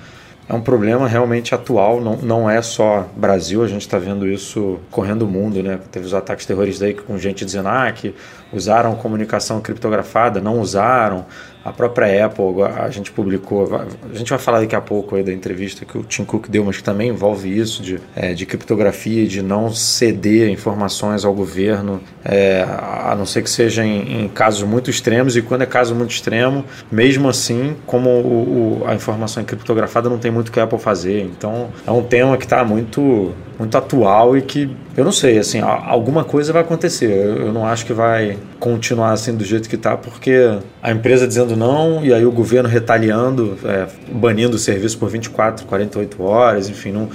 é 0.51 0.53
um 0.53 0.61
problema 0.61 1.07
realmente 1.07 1.55
atual, 1.55 2.01
não, 2.01 2.17
não 2.17 2.51
é 2.51 2.61
só 2.61 3.09
Brasil, 3.15 3.63
a 3.63 3.69
gente 3.69 3.83
está 3.83 3.99
vendo 3.99 4.27
isso 4.27 4.81
correndo 4.91 5.23
o 5.23 5.29
mundo, 5.29 5.63
né? 5.63 5.79
Teve 5.93 6.07
os 6.07 6.13
ataques 6.13 6.45
terroristas 6.45 6.89
aí 6.89 6.93
com 6.93 7.17
gente 7.17 7.45
dizendo 7.45 7.69
ah, 7.69 7.93
que 7.93 8.13
usaram 8.53 8.97
comunicação 8.97 9.61
criptografada, 9.61 10.41
não 10.41 10.59
usaram. 10.59 11.25
A 11.65 11.73
própria 11.73 12.27
Apple, 12.27 12.63
a 12.63 12.89
gente 12.89 13.13
publicou, 13.13 13.69
a 13.75 14.17
gente 14.17 14.31
vai 14.31 14.39
falar 14.39 14.61
daqui 14.61 14.75
a 14.75 14.81
pouco 14.81 15.17
aí 15.17 15.23
da 15.23 15.33
entrevista 15.33 15.85
que 15.85 15.99
o 15.99 16.03
Tim 16.03 16.25
Cook 16.25 16.49
deu, 16.49 16.65
mas 16.65 16.79
que 16.79 16.83
também 16.83 17.11
envolve 17.11 17.55
isso 17.55 17.83
de, 17.83 18.01
é, 18.17 18.33
de 18.33 18.47
criptografia, 18.47 19.27
de 19.27 19.43
não 19.43 19.71
ceder 19.71 20.49
informações 20.49 21.25
ao 21.25 21.35
governo, 21.35 22.01
é, 22.25 22.63
a 22.63 23.15
não 23.17 23.27
ser 23.27 23.43
que 23.43 23.51
seja 23.51 23.85
em, 23.85 24.25
em, 24.25 24.29
casos 24.29 24.63
muito 24.63 24.89
extremos, 24.89 25.37
e 25.37 25.43
quando 25.43 25.63
é 25.63 25.67
caso 25.67 25.95
muito 25.95 26.13
extremo, 26.13 26.65
mesmo 26.91 27.29
assim, 27.29 27.77
como 27.87 28.09
o, 28.09 28.81
o, 28.83 28.87
a 28.87 28.95
informação 28.95 29.45
criptografada 29.45 30.09
não 30.09 30.19
tem 30.19 30.31
muito 30.31 30.51
que 30.51 30.59
a 30.61 30.65
Apple 30.65 30.79
fazer. 30.79 31.23
Então 31.23 31.69
é 31.87 31.91
um 31.91 32.03
tema 32.03 32.37
que 32.39 32.45
está 32.45 32.65
muito, 32.65 33.33
muito 33.61 33.77
atual 33.77 34.39
e 34.39 34.41
que 34.41 34.75
eu 34.97 35.05
não 35.05 35.13
sei, 35.13 35.39
assim, 35.39 35.61
alguma 35.61 36.25
coisa 36.25 36.51
vai 36.51 36.63
acontecer. 36.63 37.11
Eu 37.11 37.53
não 37.53 37.67
acho 37.67 37.85
que 37.85 37.93
vai 37.93 38.39
continuar 38.59 39.13
assim 39.13 39.37
do 39.37 39.45
jeito 39.45 39.69
que 39.69 39.77
está, 39.77 39.99
porque 39.99 40.59
a 40.83 40.91
empresa 40.91 41.29
dizendo 41.29 41.55
não 41.55 42.03
e 42.03 42.13
aí 42.15 42.25
o 42.25 42.33
governo 42.33 42.71
retaliando, 42.71 43.59
é, 43.63 43.87
banindo 44.11 44.57
o 44.57 44.59
serviço 44.59 44.97
por 44.97 45.11
24, 45.11 45.67
48 45.67 46.23
horas, 46.23 46.71
enfim, 46.71 46.91
não, 46.91 47.11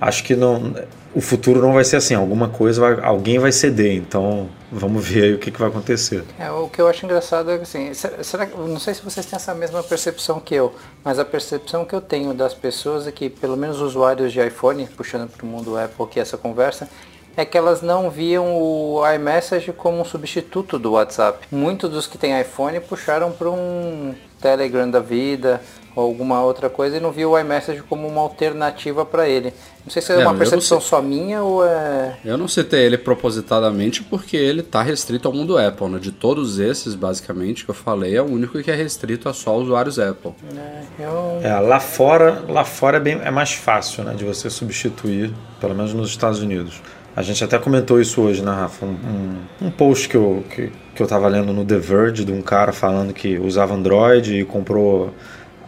acho 0.00 0.22
que 0.22 0.36
não, 0.36 0.72
o 1.12 1.20
futuro 1.20 1.60
não 1.60 1.72
vai 1.72 1.82
ser 1.82 1.96
assim. 1.96 2.14
Alguma 2.14 2.48
coisa, 2.48 2.80
vai, 2.80 3.04
alguém 3.04 3.40
vai 3.40 3.50
ceder. 3.50 3.96
Então, 3.96 4.48
vamos 4.70 5.06
ver 5.06 5.24
aí 5.24 5.34
o 5.34 5.38
que, 5.38 5.50
que 5.50 5.58
vai 5.58 5.68
acontecer. 5.68 6.24
É, 6.38 6.50
o 6.50 6.68
que 6.68 6.80
eu 6.80 6.88
acho 6.88 7.04
engraçado 7.04 7.50
é 7.50 7.56
que, 7.56 7.62
assim, 7.62 7.92
será, 7.94 8.46
não 8.46 8.78
sei 8.78 8.94
se 8.94 9.02
vocês 9.02 9.24
têm 9.26 9.36
essa 9.36 9.54
mesma 9.54 9.82
percepção 9.82 10.40
que 10.40 10.54
eu, 10.54 10.74
mas 11.04 11.18
a 11.18 11.24
percepção 11.24 11.84
que 11.84 11.94
eu 11.94 12.00
tenho 12.00 12.34
das 12.34 12.54
pessoas 12.54 13.06
é 13.06 13.12
que, 13.12 13.28
pelo 13.28 13.56
menos 13.56 13.80
usuários 13.80 14.32
de 14.32 14.40
iPhone, 14.40 14.86
puxando 14.96 15.28
para 15.28 15.44
o 15.44 15.48
mundo 15.48 15.78
Apple 15.78 16.04
aqui 16.04 16.20
essa 16.20 16.36
conversa, 16.36 16.88
é 17.36 17.44
que 17.44 17.56
elas 17.56 17.82
não 17.82 18.10
viam 18.10 18.46
o 18.60 19.00
iMessage 19.14 19.72
como 19.72 20.00
um 20.00 20.04
substituto 20.04 20.76
do 20.76 20.92
WhatsApp. 20.92 21.46
Muitos 21.52 21.88
dos 21.88 22.06
que 22.06 22.18
têm 22.18 22.40
iPhone 22.40 22.80
puxaram 22.80 23.30
para 23.30 23.48
um 23.48 24.12
Telegram 24.40 24.90
da 24.90 25.00
vida 25.00 25.60
ou 25.94 26.04
alguma 26.04 26.42
outra 26.42 26.68
coisa 26.70 26.96
e 26.96 27.00
não 27.00 27.10
viu 27.10 27.30
o 27.30 27.38
iMessage 27.38 27.82
como 27.82 28.06
uma 28.06 28.20
alternativa 28.20 29.04
para 29.04 29.28
ele. 29.28 29.52
Não 29.84 29.90
sei 29.90 30.02
se 30.02 30.12
é, 30.12 30.16
é 30.16 30.18
uma 30.18 30.34
percepção 30.34 30.80
só 30.80 31.00
minha 31.00 31.42
ou 31.42 31.64
é. 31.64 32.18
Eu 32.24 32.36
não 32.36 32.46
citei 32.46 32.80
ele 32.84 32.98
propositadamente 32.98 34.02
porque 34.02 34.36
ele 34.36 34.60
está 34.60 34.82
restrito 34.82 35.26
ao 35.26 35.34
mundo 35.34 35.56
Apple, 35.56 35.88
né? 35.88 35.98
De 35.98 36.12
todos 36.12 36.58
esses, 36.58 36.94
basicamente, 36.94 37.64
que 37.64 37.70
eu 37.70 37.74
falei, 37.74 38.16
é 38.16 38.20
o 38.20 38.26
único 38.26 38.62
que 38.62 38.70
é 38.70 38.74
restrito 38.74 39.28
a 39.28 39.32
só 39.32 39.56
usuários 39.56 39.98
Apple. 39.98 40.32
É, 40.54 41.04
eu... 41.04 41.40
é 41.42 41.58
lá 41.60 41.80
fora, 41.80 42.44
lá 42.48 42.64
fora 42.64 42.98
é, 42.98 43.00
bem, 43.00 43.20
é 43.24 43.30
mais 43.30 43.54
fácil, 43.54 44.04
né? 44.04 44.14
De 44.14 44.24
você 44.24 44.50
substituir, 44.50 45.32
pelo 45.58 45.74
menos 45.74 45.94
nos 45.94 46.10
Estados 46.10 46.40
Unidos. 46.40 46.82
A 47.18 47.22
gente 47.22 47.42
até 47.42 47.58
comentou 47.58 48.00
isso 48.00 48.20
hoje, 48.20 48.42
né, 48.42 48.52
Rafa? 48.52 48.86
Um, 48.86 48.90
um, 48.90 49.66
um 49.66 49.70
post 49.72 50.08
que 50.08 50.16
eu, 50.16 50.44
que, 50.48 50.70
que 50.94 51.02
eu 51.02 51.06
tava 51.06 51.26
lendo 51.26 51.52
no 51.52 51.64
The 51.64 51.78
Verge 51.78 52.24
de 52.24 52.30
um 52.30 52.40
cara 52.40 52.72
falando 52.72 53.12
que 53.12 53.36
usava 53.38 53.74
Android 53.74 54.38
e 54.38 54.44
comprou 54.44 55.12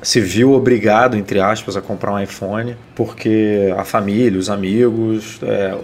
se 0.02 0.20
viu 0.20 0.52
obrigado, 0.52 1.16
entre 1.16 1.40
aspas, 1.40 1.76
a 1.76 1.80
comprar 1.80 2.12
um 2.12 2.20
iPhone 2.20 2.76
porque 2.94 3.72
a 3.76 3.84
família, 3.84 4.38
os 4.38 4.48
amigos 4.48 5.38
é, 5.42 5.76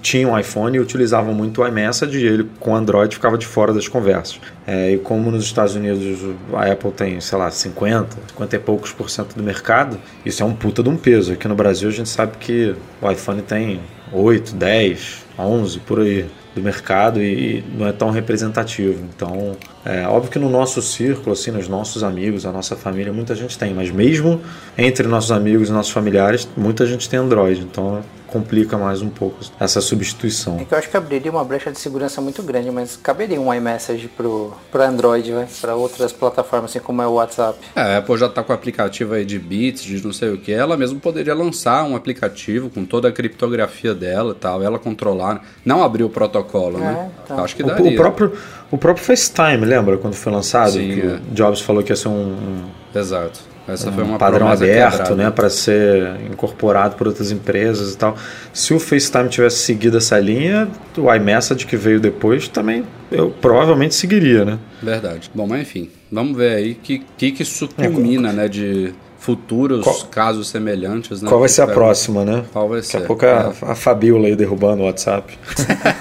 tinham 0.00 0.32
um 0.32 0.38
iPhone 0.38 0.76
e 0.76 0.80
utilizavam 0.80 1.34
muito 1.34 1.62
o 1.62 1.66
iMessage 1.66 2.18
e 2.18 2.26
ele 2.26 2.48
com 2.60 2.74
Android 2.74 3.14
ficava 3.14 3.36
de 3.36 3.46
fora 3.46 3.72
das 3.72 3.88
conversas. 3.88 4.40
É, 4.66 4.92
e 4.92 4.98
como 4.98 5.30
nos 5.30 5.44
Estados 5.44 5.74
Unidos 5.74 6.20
a 6.52 6.70
Apple 6.70 6.92
tem, 6.92 7.20
sei 7.20 7.38
lá, 7.38 7.50
50, 7.50 8.16
50 8.28 8.56
e 8.56 8.58
poucos 8.58 8.92
por 8.92 9.10
cento 9.10 9.34
do 9.34 9.42
mercado, 9.42 9.98
isso 10.24 10.42
é 10.42 10.46
um 10.46 10.54
puta 10.54 10.82
de 10.82 10.88
um 10.88 10.96
peso. 10.96 11.32
Aqui 11.32 11.48
no 11.48 11.54
Brasil 11.54 11.88
a 11.88 11.92
gente 11.92 12.08
sabe 12.08 12.36
que 12.38 12.74
o 13.00 13.10
iPhone 13.10 13.42
tem 13.42 13.80
8, 14.12 14.54
10, 14.54 15.24
11 15.38 15.80
por 15.80 16.00
aí 16.00 16.26
do 16.54 16.62
mercado 16.62 17.22
e, 17.22 17.62
não 17.76 17.86
é 17.86 17.92
tão 17.92 18.10
representativo. 18.10 19.04
Então, 19.14 19.56
é 19.86 20.08
óbvio 20.08 20.30
que 20.32 20.38
no 20.38 20.48
nosso 20.48 20.82
círculo, 20.82 21.32
assim, 21.32 21.52
nos 21.52 21.68
nossos 21.68 22.02
amigos, 22.02 22.44
a 22.44 22.50
nossa 22.50 22.74
família, 22.74 23.12
muita 23.12 23.34
gente 23.36 23.56
tem, 23.56 23.72
mas 23.72 23.90
mesmo 23.90 24.40
entre 24.76 25.06
nossos 25.06 25.30
amigos 25.30 25.68
e 25.68 25.72
nossos 25.72 25.92
familiares, 25.92 26.48
muita 26.56 26.84
gente 26.84 27.08
tem 27.08 27.20
Android. 27.20 27.60
Então, 27.60 28.02
complica 28.26 28.76
mais 28.76 29.00
um 29.00 29.08
pouco 29.08 29.38
essa 29.58 29.80
substituição. 29.80 30.58
É 30.60 30.64
que 30.64 30.74
eu 30.74 30.78
acho 30.78 30.90
que 30.90 30.96
abriria 30.96 31.30
uma 31.30 31.44
brecha 31.44 31.70
de 31.70 31.78
segurança 31.78 32.20
muito 32.20 32.42
grande, 32.42 32.70
mas 32.70 32.96
caberia 32.96 33.40
um 33.40 33.52
iMessage 33.52 34.08
pro, 34.08 34.52
pro 34.70 34.82
Android, 34.82 35.32
para 35.60 35.74
outras 35.74 36.12
plataformas, 36.12 36.70
assim 36.70 36.80
como 36.80 37.00
é 37.00 37.06
o 37.06 37.12
WhatsApp. 37.12 37.58
É, 37.74 37.80
a 37.80 37.98
Apple 37.98 38.16
já 38.18 38.28
tá 38.28 38.42
com 38.42 38.52
o 38.52 38.54
aplicativo 38.54 39.14
aí 39.14 39.24
de 39.24 39.38
bits, 39.38 39.82
de 39.82 40.04
não 40.04 40.12
sei 40.12 40.30
o 40.30 40.38
que, 40.38 40.52
ela 40.52 40.76
mesmo 40.76 41.00
poderia 41.00 41.34
lançar 41.34 41.84
um 41.84 41.96
aplicativo 41.96 42.68
com 42.68 42.84
toda 42.84 43.08
a 43.08 43.12
criptografia 43.12 43.94
dela 43.94 44.32
e 44.32 44.40
tal, 44.40 44.62
ela 44.62 44.78
controlar, 44.78 45.42
não 45.64 45.82
abrir 45.82 46.04
o 46.04 46.10
protocolo, 46.10 46.78
né? 46.78 46.86
é, 46.86 46.92
né? 46.92 47.10
Então. 47.24 47.44
Acho 47.44 47.56
que 47.56 47.62
daria. 47.62 47.90
O, 47.90 47.94
o, 47.94 47.96
próprio, 47.96 48.32
o 48.70 48.78
próprio 48.78 49.04
FaceTime, 49.04 49.64
lembra 49.64 49.96
quando 49.98 50.14
foi 50.14 50.32
lançado? 50.32 50.72
Sim, 50.72 50.94
que 50.94 51.06
é. 51.06 51.20
Jobs 51.32 51.60
falou 51.60 51.82
que 51.82 51.92
ia 51.92 51.96
ser 51.96 52.08
um... 52.08 52.64
Exato 52.94 53.56
essa 53.68 53.90
um 53.90 53.92
foi 53.92 54.04
uma 54.04 54.18
padrão 54.18 54.48
aberto, 54.48 55.14
né, 55.14 55.30
para 55.30 55.50
ser 55.50 56.20
incorporado 56.30 56.94
por 56.94 57.08
outras 57.08 57.32
empresas 57.32 57.94
e 57.94 57.98
tal. 57.98 58.16
Se 58.52 58.72
o 58.72 58.78
FaceTime 58.78 59.28
tivesse 59.28 59.58
seguido 59.58 59.96
essa 59.96 60.18
linha, 60.18 60.68
o 60.96 61.12
iMessage 61.12 61.66
que 61.66 61.76
veio 61.76 61.98
depois 61.98 62.48
também 62.48 62.84
eu 63.10 63.30
provavelmente 63.30 63.94
seguiria, 63.94 64.44
né? 64.44 64.58
Verdade. 64.82 65.30
Bom, 65.34 65.46
mas 65.46 65.62
enfim, 65.62 65.90
vamos 66.10 66.36
ver 66.36 66.54
aí 66.56 66.74
que 66.74 67.02
que, 67.16 67.32
que 67.32 67.42
isso 67.42 67.68
é, 67.76 67.88
culmina, 67.88 68.30
é, 68.30 68.32
né, 68.32 68.48
de 68.48 68.94
futuros 69.26 69.82
qual, 69.82 70.06
casos 70.06 70.48
semelhantes. 70.48 71.20
Né, 71.20 71.28
qual 71.28 71.40
vai 71.40 71.48
ser 71.48 71.62
a 71.62 71.66
próxima, 71.66 72.24
né? 72.24 72.44
Qual 72.52 72.68
vai 72.68 72.80
ser? 72.80 72.92
Daqui 72.92 73.04
a 73.04 73.06
pouco 73.08 73.26
a, 73.26 73.72
a 73.72 73.74
Fabiola 73.74 74.28
aí 74.28 74.36
derrubando 74.36 74.82
o 74.82 74.86
WhatsApp. 74.86 75.36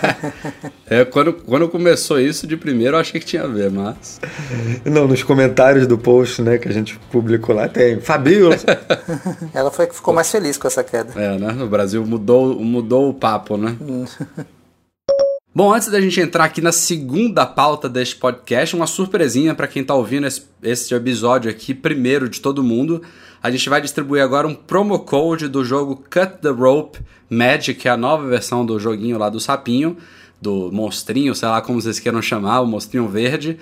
é, 0.88 1.04
quando, 1.04 1.34
quando 1.34 1.68
começou 1.68 2.20
isso, 2.20 2.46
de 2.46 2.56
primeiro 2.56 2.96
eu 2.96 3.02
achei 3.02 3.20
que 3.20 3.26
tinha 3.26 3.42
a 3.42 3.48
ver, 3.48 3.72
mas... 3.72 4.22
Não, 4.86 5.08
nos 5.08 5.24
comentários 5.24 5.88
do 5.88 5.98
post, 5.98 6.44
né, 6.44 6.60
que 6.60 6.68
a 6.68 6.72
gente 6.72 7.00
publicou 7.12 7.56
lá, 7.56 7.68
tem 7.68 8.00
Fabiola. 8.00 8.56
Ela 9.52 9.72
foi 9.72 9.88
que 9.88 9.96
ficou 9.96 10.14
mais 10.14 10.30
feliz 10.30 10.56
com 10.56 10.68
essa 10.68 10.84
queda. 10.84 11.20
É, 11.20 11.40
né? 11.40 11.64
O 11.64 11.68
Brasil 11.68 12.06
mudou, 12.06 12.60
mudou 12.60 13.10
o 13.10 13.14
papo, 13.14 13.58
né? 13.58 13.76
Bom, 15.58 15.74
antes 15.74 15.88
da 15.88 16.02
gente 16.02 16.20
entrar 16.20 16.44
aqui 16.44 16.60
na 16.60 16.74
segunda 16.74 17.46
pauta 17.46 17.88
deste 17.88 18.18
podcast, 18.18 18.76
uma 18.76 18.86
surpresinha 18.86 19.56
para 19.56 19.70
quem 19.70 19.84
está 19.84 19.96
ouvindo 19.96 20.28
esse, 20.28 20.94
episódio 20.94 21.50
aqui, 21.50 21.74
primeiro 21.74 22.28
de 22.28 22.42
todo 22.42 22.62
mundo. 22.62 23.02
A 23.42 23.50
gente 23.50 23.70
vai 23.70 23.80
distribuir 23.80 24.22
agora 24.22 24.46
um 24.46 24.54
promo 24.54 25.00
code 25.00 25.48
do 25.48 25.64
jogo 25.64 26.04
Cut 26.12 26.42
the 26.42 26.50
Rope 26.50 27.00
Magic, 27.30 27.80
que 27.80 27.88
é 27.88 27.92
a 27.92 27.96
nova 27.96 28.28
versão 28.28 28.66
do 28.66 28.78
joguinho 28.78 29.18
lá 29.18 29.30
do 29.30 29.40
sapinho, 29.40 29.96
do 30.42 30.70
monstrinho, 30.74 31.34
sei 31.34 31.48
lá 31.48 31.62
como 31.62 31.82
vocês 31.82 32.00
queiram 32.00 32.22
chamar, 32.22 32.60
o 32.60 32.68
monstrinho 32.68 33.08
verde. 33.08 33.58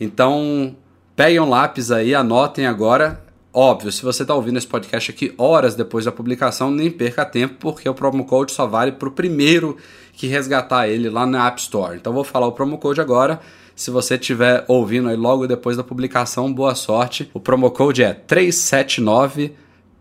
Então, 0.00 0.74
peguem 1.14 1.38
um 1.38 1.48
lápis 1.48 1.92
aí, 1.92 2.12
anotem 2.12 2.66
agora. 2.66 3.24
Óbvio, 3.58 3.90
se 3.90 4.02
você 4.02 4.22
está 4.22 4.34
ouvindo 4.34 4.58
esse 4.58 4.66
podcast 4.66 5.12
aqui 5.12 5.32
horas 5.38 5.74
depois 5.74 6.04
da 6.04 6.12
publicação, 6.12 6.70
nem 6.70 6.90
perca 6.90 7.24
tempo, 7.24 7.54
porque 7.58 7.88
o 7.88 7.94
promo 7.94 8.24
code 8.24 8.50
só 8.52 8.66
vale 8.66 8.92
para 8.92 9.08
o 9.08 9.12
primeiro 9.12 9.78
que 10.16 10.26
resgatar 10.26 10.88
ele 10.88 11.10
lá 11.10 11.26
na 11.26 11.46
App 11.46 11.60
Store. 11.60 11.96
Então 11.96 12.12
vou 12.12 12.24
falar 12.24 12.46
o 12.46 12.52
promo 12.52 12.78
code 12.78 13.00
agora. 13.00 13.38
Se 13.74 13.90
você 13.90 14.14
estiver 14.14 14.64
ouvindo 14.66 15.10
aí 15.10 15.16
logo 15.16 15.46
depois 15.46 15.76
da 15.76 15.84
publicação, 15.84 16.52
boa 16.52 16.74
sorte. 16.74 17.30
O 17.34 17.38
promo 17.38 17.70
code 17.70 18.02
é 18.02 18.14
379 18.14 19.54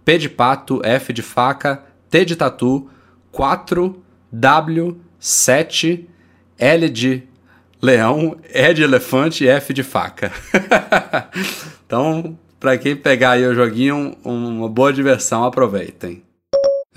P 0.05 0.17
de 0.17 0.29
pato, 0.29 0.79
F 0.83 1.11
de 1.11 1.21
faca, 1.21 1.83
T 2.09 2.23
de 2.23 2.35
tatu, 2.37 2.89
4 3.31 4.01
W 4.31 5.01
7 5.19 6.09
L 6.57 6.89
de 6.89 7.23
leão, 7.81 8.37
E 8.53 8.73
de 8.73 8.83
elefante 8.83 9.43
e 9.43 9.49
F 9.49 9.73
de 9.73 9.83
faca. 9.83 10.31
então, 11.85 12.39
para 12.57 12.77
quem 12.77 12.95
pegar 12.95 13.31
aí 13.31 13.45
o 13.45 13.53
joguinho, 13.53 14.15
uma 14.23 14.69
boa 14.69 14.93
diversão, 14.93 15.43
aproveitem. 15.43 16.23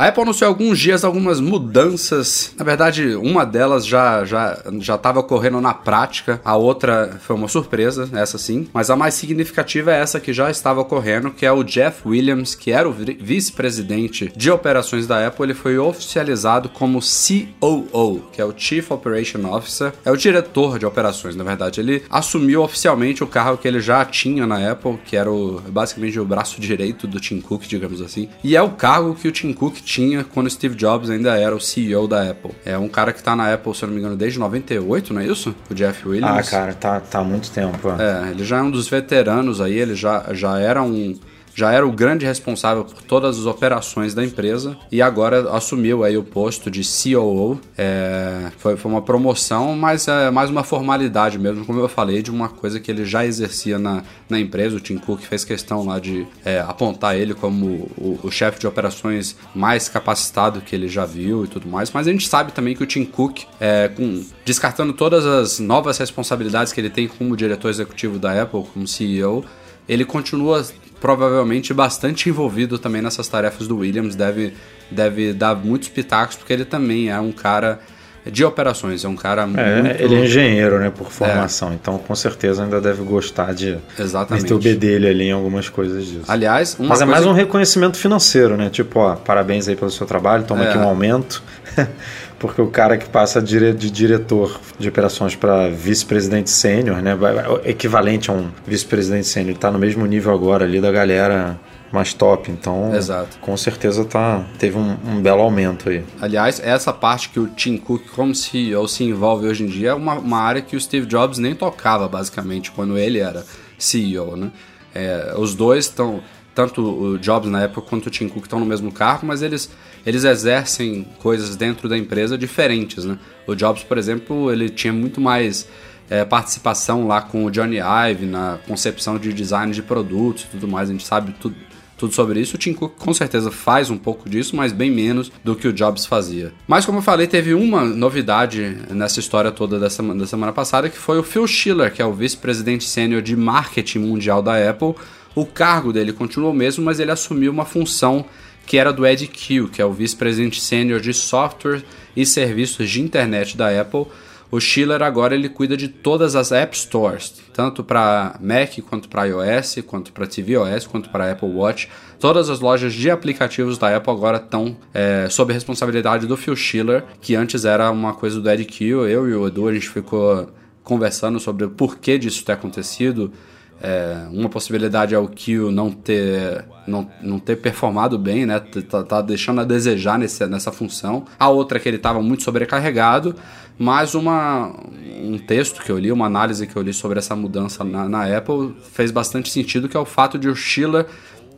A 0.00 0.06
Apple 0.06 0.22
anunciou 0.22 0.46
alguns 0.46 0.78
dias 0.78 1.02
algumas 1.02 1.40
mudanças. 1.40 2.54
Na 2.56 2.64
verdade, 2.64 3.16
uma 3.16 3.44
delas 3.44 3.84
já 3.84 4.24
já 4.24 4.62
já 4.78 4.94
estava 4.94 5.18
ocorrendo 5.18 5.60
na 5.60 5.74
prática, 5.74 6.40
a 6.44 6.54
outra 6.54 7.18
foi 7.20 7.34
uma 7.34 7.48
surpresa, 7.48 8.08
essa 8.12 8.38
sim. 8.38 8.68
Mas 8.72 8.90
a 8.90 8.96
mais 8.96 9.14
significativa 9.14 9.92
é 9.92 9.98
essa 9.98 10.20
que 10.20 10.32
já 10.32 10.52
estava 10.52 10.80
ocorrendo, 10.80 11.32
que 11.32 11.44
é 11.44 11.50
o 11.50 11.64
Jeff 11.64 12.06
Williams, 12.06 12.54
que 12.54 12.70
era 12.70 12.88
o 12.88 12.92
vice-presidente 12.92 14.32
de 14.36 14.52
operações 14.52 15.04
da 15.04 15.26
Apple, 15.26 15.46
ele 15.46 15.54
foi 15.54 15.76
oficializado 15.78 16.68
como 16.68 17.00
COO, 17.00 18.22
que 18.32 18.40
é 18.40 18.44
o 18.44 18.54
Chief 18.56 18.88
Operation 18.92 19.52
Officer, 19.52 19.92
é 20.04 20.12
o 20.12 20.16
diretor 20.16 20.78
de 20.78 20.86
operações, 20.86 21.34
na 21.34 21.42
verdade. 21.42 21.80
Ele 21.80 22.04
assumiu 22.08 22.62
oficialmente 22.62 23.24
o 23.24 23.26
cargo 23.26 23.58
que 23.58 23.66
ele 23.66 23.80
já 23.80 24.04
tinha 24.04 24.46
na 24.46 24.70
Apple, 24.70 24.96
que 25.04 25.16
era 25.16 25.28
o, 25.28 25.60
basicamente 25.60 26.20
o 26.20 26.24
braço 26.24 26.60
direito 26.60 27.08
do 27.08 27.18
Tim 27.18 27.40
Cook, 27.40 27.64
digamos 27.66 28.00
assim. 28.00 28.28
E 28.44 28.54
é 28.54 28.62
o 28.62 28.70
cargo 28.70 29.16
que 29.16 29.26
o 29.26 29.32
Tim 29.32 29.52
Cook 29.52 29.87
tinha 29.88 30.22
quando 30.22 30.50
Steve 30.50 30.74
Jobs 30.74 31.08
ainda 31.08 31.34
era 31.38 31.56
o 31.56 31.60
CEO 31.60 32.06
da 32.06 32.30
Apple. 32.30 32.50
É 32.62 32.76
um 32.76 32.88
cara 32.90 33.10
que 33.10 33.22
tá 33.22 33.34
na 33.34 33.54
Apple, 33.54 33.74
se 33.74 33.82
eu 33.82 33.86
não 33.86 33.94
me 33.94 34.00
engano, 34.00 34.16
desde 34.16 34.38
98, 34.38 35.14
não 35.14 35.22
é 35.22 35.26
isso? 35.26 35.54
O 35.70 35.74
Jeff 35.74 36.06
Williams. 36.06 36.46
Ah, 36.46 36.50
cara, 36.50 36.74
tá, 36.74 37.00
tá 37.00 37.20
há 37.20 37.24
muito 37.24 37.50
tempo. 37.50 37.88
É, 37.98 38.30
ele 38.30 38.44
já 38.44 38.58
é 38.58 38.62
um 38.62 38.70
dos 38.70 38.86
veteranos 38.86 39.62
aí, 39.62 39.78
ele 39.78 39.94
já, 39.94 40.26
já 40.32 40.58
era 40.58 40.82
um 40.82 41.18
já 41.58 41.72
era 41.72 41.84
o 41.84 41.90
grande 41.90 42.24
responsável 42.24 42.84
por 42.84 43.02
todas 43.02 43.36
as 43.36 43.44
operações 43.44 44.14
da 44.14 44.24
empresa 44.24 44.76
e 44.92 45.02
agora 45.02 45.50
assumiu 45.50 46.04
aí 46.04 46.16
o 46.16 46.22
posto 46.22 46.70
de 46.70 46.82
COO. 46.82 47.60
É, 47.76 48.52
foi, 48.58 48.76
foi, 48.76 48.88
uma 48.88 49.02
promoção, 49.02 49.74
mas 49.74 50.06
é 50.06 50.30
mais 50.30 50.50
uma 50.50 50.62
formalidade 50.62 51.36
mesmo, 51.36 51.64
como 51.64 51.80
eu 51.80 51.88
falei, 51.88 52.22
de 52.22 52.30
uma 52.30 52.48
coisa 52.48 52.78
que 52.78 52.88
ele 52.88 53.04
já 53.04 53.26
exercia 53.26 53.76
na, 53.76 54.04
na 54.30 54.38
empresa. 54.38 54.76
O 54.76 54.80
Tim 54.80 54.98
Cook 54.98 55.22
fez 55.22 55.44
questão 55.44 55.84
lá 55.84 55.98
de 55.98 56.24
é, 56.44 56.60
apontar 56.60 57.16
ele 57.16 57.34
como 57.34 57.90
o, 57.98 58.20
o 58.22 58.30
chefe 58.30 58.60
de 58.60 58.66
operações 58.68 59.36
mais 59.52 59.88
capacitado 59.88 60.60
que 60.60 60.76
ele 60.76 60.86
já 60.86 61.04
viu 61.04 61.44
e 61.44 61.48
tudo 61.48 61.68
mais. 61.68 61.90
Mas 61.90 62.06
a 62.06 62.12
gente 62.12 62.28
sabe 62.28 62.52
também 62.52 62.76
que 62.76 62.84
o 62.84 62.86
Tim 62.86 63.04
Cook, 63.04 63.40
é, 63.58 63.88
com, 63.88 64.24
descartando 64.44 64.92
todas 64.92 65.26
as 65.26 65.58
novas 65.58 65.98
responsabilidades 65.98 66.72
que 66.72 66.80
ele 66.80 66.90
tem 66.90 67.08
como 67.08 67.36
diretor 67.36 67.68
executivo 67.68 68.16
da 68.16 68.40
Apple, 68.40 68.62
como 68.72 68.86
CEO, 68.86 69.44
ele 69.88 70.04
continua 70.04 70.62
provavelmente 71.00 71.72
bastante 71.72 72.28
envolvido 72.28 72.78
também 72.78 73.02
nessas 73.02 73.28
tarefas 73.28 73.68
do 73.68 73.78
Williams, 73.78 74.14
deve, 74.14 74.54
deve 74.90 75.32
dar 75.32 75.54
muitos 75.54 75.88
pitacos, 75.88 76.36
porque 76.36 76.52
ele 76.52 76.64
também 76.64 77.10
é 77.10 77.20
um 77.20 77.32
cara 77.32 77.78
de 78.26 78.44
operações, 78.44 79.04
é 79.04 79.08
um 79.08 79.16
cara 79.16 79.42
é, 79.42 79.46
muito... 79.46 80.02
Ele 80.02 80.14
é 80.16 80.24
engenheiro, 80.24 80.78
né, 80.78 80.90
por 80.90 81.10
formação, 81.10 81.70
é. 81.70 81.74
então 81.74 81.98
com 81.98 82.14
certeza 82.14 82.62
ainda 82.62 82.80
deve 82.80 83.02
gostar 83.02 83.54
de 83.54 83.78
Exatamente. 83.98 84.42
meter 84.42 84.54
o 84.54 84.58
B 84.58 84.74
dele 84.74 85.08
ali 85.08 85.24
em 85.24 85.32
algumas 85.32 85.68
coisas 85.68 86.04
disso. 86.04 86.24
Aliás, 86.28 86.76
Mas 86.78 87.00
é 87.00 87.04
mais 87.04 87.24
um 87.24 87.32
reconhecimento 87.32 87.96
financeiro, 87.96 88.56
né, 88.56 88.68
tipo, 88.68 88.98
ó, 88.98 89.14
parabéns 89.14 89.68
aí 89.68 89.76
pelo 89.76 89.90
seu 89.90 90.06
trabalho, 90.06 90.44
toma 90.44 90.64
é. 90.64 90.68
aqui 90.68 90.78
um 90.78 90.84
aumento... 90.84 91.42
porque 92.38 92.62
o 92.62 92.68
cara 92.68 92.96
que 92.96 93.08
passa 93.08 93.42
de 93.42 93.90
diretor 93.90 94.60
de 94.78 94.88
operações 94.88 95.34
para 95.34 95.68
vice-presidente 95.68 96.50
sênior, 96.50 97.02
né, 97.02 97.16
equivalente 97.64 98.30
a 98.30 98.34
um 98.34 98.50
vice-presidente 98.66 99.26
sênior, 99.26 99.56
está 99.56 99.70
no 99.70 99.78
mesmo 99.78 100.06
nível 100.06 100.32
agora 100.32 100.64
ali 100.64 100.80
da 100.80 100.90
galera 100.92 101.58
mais 101.90 102.12
top, 102.12 102.50
então 102.50 102.94
Exato. 102.94 103.38
com 103.40 103.56
certeza 103.56 104.04
tá, 104.04 104.44
teve 104.58 104.76
um, 104.76 104.96
um, 105.06 105.22
belo 105.22 105.40
aumento 105.40 105.88
aí. 105.88 106.04
Aliás, 106.20 106.60
essa 106.62 106.92
parte 106.92 107.30
que 107.30 107.40
o 107.40 107.46
Tim 107.48 107.78
Cook 107.78 108.02
como 108.14 108.34
CEO 108.34 108.86
se 108.86 109.04
envolve 109.04 109.46
hoje 109.46 109.64
em 109.64 109.66
dia 109.66 109.90
é 109.90 109.94
uma, 109.94 110.14
uma 110.14 110.38
área 110.38 110.60
que 110.60 110.76
o 110.76 110.80
Steve 110.80 111.06
Jobs 111.06 111.38
nem 111.38 111.54
tocava 111.54 112.06
basicamente 112.06 112.70
quando 112.70 112.98
ele 112.98 113.18
era 113.18 113.44
CEO, 113.78 114.36
né? 114.36 114.50
É, 114.94 115.34
os 115.36 115.54
dois 115.54 115.86
estão 115.86 116.20
tanto 116.54 116.82
o 116.82 117.18
Jobs 117.18 117.48
na 117.48 117.62
época 117.62 117.82
quanto 117.82 118.06
o 118.06 118.10
Tim 118.10 118.28
Cook 118.28 118.44
estão 118.44 118.58
no 118.58 118.66
mesmo 118.66 118.90
cargo, 118.90 119.24
mas 119.24 119.42
eles, 119.42 119.70
eles 120.08 120.24
exercem 120.24 121.06
coisas 121.18 121.54
dentro 121.54 121.86
da 121.86 121.96
empresa 121.96 122.38
diferentes, 122.38 123.04
né? 123.04 123.18
O 123.46 123.54
Jobs, 123.54 123.84
por 123.84 123.98
exemplo, 123.98 124.50
ele 124.50 124.70
tinha 124.70 124.90
muito 124.90 125.20
mais 125.20 125.68
é, 126.08 126.24
participação 126.24 127.06
lá 127.06 127.20
com 127.20 127.44
o 127.44 127.50
Johnny 127.50 127.76
Ive 127.76 128.24
na 128.24 128.58
concepção 128.66 129.18
de 129.18 129.34
design 129.34 129.70
de 129.70 129.82
produtos 129.82 130.44
e 130.44 130.46
tudo 130.46 130.66
mais, 130.66 130.88
a 130.88 130.92
gente 130.92 131.06
sabe 131.06 131.34
tudo, 131.38 131.54
tudo 131.98 132.14
sobre 132.14 132.40
isso. 132.40 132.56
O 132.56 132.58
Tim 132.58 132.72
Cook 132.72 132.94
com 132.96 133.12
certeza 133.12 133.50
faz 133.50 133.90
um 133.90 133.98
pouco 133.98 134.30
disso, 134.30 134.56
mas 134.56 134.72
bem 134.72 134.90
menos 134.90 135.30
do 135.44 135.54
que 135.54 135.68
o 135.68 135.74
Jobs 135.74 136.06
fazia. 136.06 136.54
Mas 136.66 136.86
como 136.86 136.98
eu 136.98 137.02
falei, 137.02 137.26
teve 137.26 137.52
uma 137.52 137.84
novidade 137.84 138.78
nessa 138.88 139.20
história 139.20 139.52
toda 139.52 139.78
da 139.78 139.90
semana, 139.90 140.20
da 140.20 140.26
semana 140.26 140.52
passada, 140.54 140.88
que 140.88 140.96
foi 140.96 141.18
o 141.18 141.22
Phil 141.22 141.46
Schiller, 141.46 141.92
que 141.92 142.00
é 142.00 142.06
o 142.06 142.14
vice-presidente 142.14 142.84
sênior 142.84 143.20
de 143.20 143.36
marketing 143.36 143.98
mundial 143.98 144.40
da 144.40 144.70
Apple, 144.70 144.94
o 145.34 145.44
cargo 145.44 145.92
dele 145.92 146.14
continuou 146.14 146.52
o 146.52 146.56
mesmo, 146.56 146.82
mas 146.82 146.98
ele 146.98 147.10
assumiu 147.10 147.52
uma 147.52 147.66
função 147.66 148.24
que 148.68 148.76
era 148.76 148.92
do 148.92 149.06
Ed 149.06 149.26
Q, 149.26 149.68
que 149.68 149.80
é 149.80 149.84
o 149.84 149.92
vice-presidente 149.94 150.60
sênior 150.60 151.00
de 151.00 151.14
software 151.14 151.82
e 152.14 152.26
serviços 152.26 152.90
de 152.90 153.00
internet 153.00 153.56
da 153.56 153.80
Apple. 153.80 154.06
O 154.50 154.60
Schiller 154.60 155.02
agora 155.02 155.34
ele 155.34 155.48
cuida 155.48 155.74
de 155.74 155.88
todas 155.88 156.36
as 156.36 156.52
App 156.52 156.76
Stores, 156.76 157.34
tanto 157.54 157.82
para 157.82 158.38
Mac 158.40 158.78
quanto 158.86 159.08
para 159.08 159.24
iOS, 159.24 159.76
quanto 159.86 160.12
para 160.12 160.26
tvOS, 160.26 160.86
quanto 160.86 161.08
para 161.08 161.32
Apple 161.32 161.48
Watch. 161.48 161.88
Todas 162.20 162.50
as 162.50 162.60
lojas 162.60 162.92
de 162.92 163.10
aplicativos 163.10 163.78
da 163.78 163.96
Apple 163.96 164.12
agora 164.12 164.36
estão 164.36 164.76
é, 164.92 165.28
sob 165.30 165.50
responsabilidade 165.52 166.26
do 166.26 166.36
Phil 166.36 166.54
Schiller, 166.54 167.04
que 167.22 167.34
antes 167.34 167.64
era 167.64 167.90
uma 167.90 168.12
coisa 168.12 168.38
do 168.38 168.50
Ed 168.50 168.66
Q. 168.66 168.84
Eu 168.84 169.28
e 169.28 169.34
o 169.34 169.46
Edu 169.46 169.68
a 169.68 169.72
gente 169.72 169.88
ficou 169.88 170.46
conversando 170.84 171.40
sobre 171.40 171.64
o 171.64 171.70
porquê 171.70 172.18
disso 172.18 172.44
ter 172.44 172.52
acontecido. 172.52 173.32
É, 173.80 174.26
uma 174.32 174.48
possibilidade 174.48 175.14
é 175.14 175.18
o 175.18 175.28
Kill 175.28 175.70
não 175.70 175.90
ter, 175.90 176.64
não, 176.86 177.08
não 177.22 177.38
ter 177.38 177.56
performado 177.56 178.18
bem, 178.18 178.44
né? 178.44 178.58
Tá, 178.60 179.02
tá 179.04 179.22
deixando 179.22 179.60
a 179.60 179.64
desejar 179.64 180.18
nesse, 180.18 180.44
nessa 180.46 180.72
função. 180.72 181.26
A 181.38 181.48
outra 181.48 181.78
é 181.78 181.80
que 181.80 181.88
ele 181.88 181.96
estava 181.96 182.20
muito 182.20 182.42
sobrecarregado. 182.42 183.36
Mas 183.78 184.16
uma, 184.16 184.74
um 185.22 185.38
texto 185.38 185.80
que 185.82 185.92
eu 185.92 185.98
li, 185.98 186.10
uma 186.10 186.26
análise 186.26 186.66
que 186.66 186.74
eu 186.74 186.82
li 186.82 186.92
sobre 186.92 187.20
essa 187.20 187.36
mudança 187.36 187.84
na, 187.84 188.08
na 188.08 188.36
Apple 188.36 188.74
fez 188.92 189.12
bastante 189.12 189.50
sentido, 189.50 189.88
que 189.88 189.96
é 189.96 190.00
o 190.00 190.04
fato 190.04 190.36
de 190.36 190.48
o 190.48 190.56
Schiller 190.56 191.06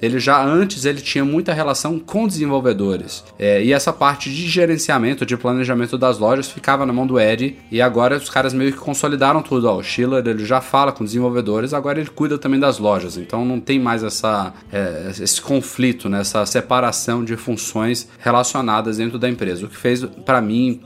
ele 0.00 0.18
já 0.18 0.42
antes 0.42 0.84
ele 0.84 1.00
tinha 1.00 1.24
muita 1.24 1.52
relação 1.52 1.98
com 1.98 2.26
desenvolvedores. 2.26 3.24
É, 3.38 3.62
e 3.62 3.72
essa 3.72 3.92
parte 3.92 4.30
de 4.30 4.48
gerenciamento, 4.48 5.26
de 5.26 5.36
planejamento 5.36 5.98
das 5.98 6.18
lojas 6.18 6.48
ficava 6.48 6.86
na 6.86 6.92
mão 6.92 7.06
do 7.06 7.18
Ed. 7.18 7.56
E 7.70 7.80
agora 7.80 8.16
os 8.16 8.30
caras 8.30 8.52
meio 8.52 8.72
que 8.72 8.78
consolidaram 8.78 9.42
tudo. 9.42 9.68
Ó, 9.68 9.76
o 9.76 9.82
Schiller 9.82 10.26
ele 10.26 10.44
já 10.44 10.60
fala 10.60 10.92
com 10.92 11.04
desenvolvedores, 11.04 11.74
agora 11.74 12.00
ele 12.00 12.10
cuida 12.10 12.38
também 12.38 12.58
das 12.58 12.78
lojas. 12.78 13.16
Então 13.16 13.44
não 13.44 13.60
tem 13.60 13.78
mais 13.78 14.02
essa, 14.02 14.52
é, 14.72 15.10
esse 15.10 15.40
conflito, 15.40 16.08
né, 16.08 16.20
essa 16.20 16.44
separação 16.46 17.24
de 17.24 17.36
funções 17.36 18.08
relacionadas 18.18 18.96
dentro 18.96 19.18
da 19.18 19.28
empresa. 19.28 19.66
O 19.66 19.68
que 19.68 19.76
fez, 19.76 20.04
para 20.04 20.40
mim, 20.40 20.80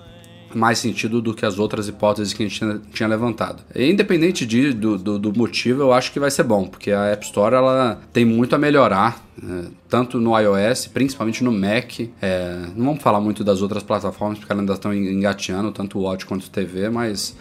mais 0.56 0.78
sentido 0.78 1.20
do 1.20 1.34
que 1.34 1.44
as 1.44 1.58
outras 1.58 1.88
hipóteses 1.88 2.32
que 2.32 2.42
a 2.42 2.46
gente 2.46 2.58
tinha, 2.58 2.80
tinha 2.92 3.08
levantado. 3.08 3.62
Independente 3.74 4.46
de, 4.46 4.72
do, 4.72 4.98
do, 4.98 5.18
do, 5.18 5.36
motivo, 5.36 5.82
eu 5.82 5.92
acho 5.92 6.12
que 6.12 6.20
vai 6.20 6.30
ser 6.30 6.44
bom, 6.44 6.66
porque 6.66 6.90
a 6.90 7.06
App 7.06 7.24
Store 7.24 7.54
ela 7.54 8.00
tem 8.12 8.24
muito 8.24 8.54
a 8.54 8.58
melhorar, 8.58 9.24
né? 9.40 9.66
tanto 9.88 10.18
no 10.18 10.38
iOS, 10.38 10.86
principalmente 10.86 11.42
no 11.44 11.52
Mac. 11.52 12.00
É, 12.20 12.66
não 12.74 12.86
vamos 12.86 13.02
falar 13.02 13.20
muito 13.20 13.44
das 13.44 13.62
outras 13.62 13.82
plataformas, 13.82 14.38
porque 14.38 14.52
elas 14.52 14.60
ainda 14.60 14.72
estão 14.74 14.94
engateando, 14.94 15.70
tanto 15.72 15.98
o 15.98 16.02
Watch 16.02 16.26
quanto 16.26 16.44
o 16.44 16.50
TV, 16.50 16.88
mas 16.90 17.36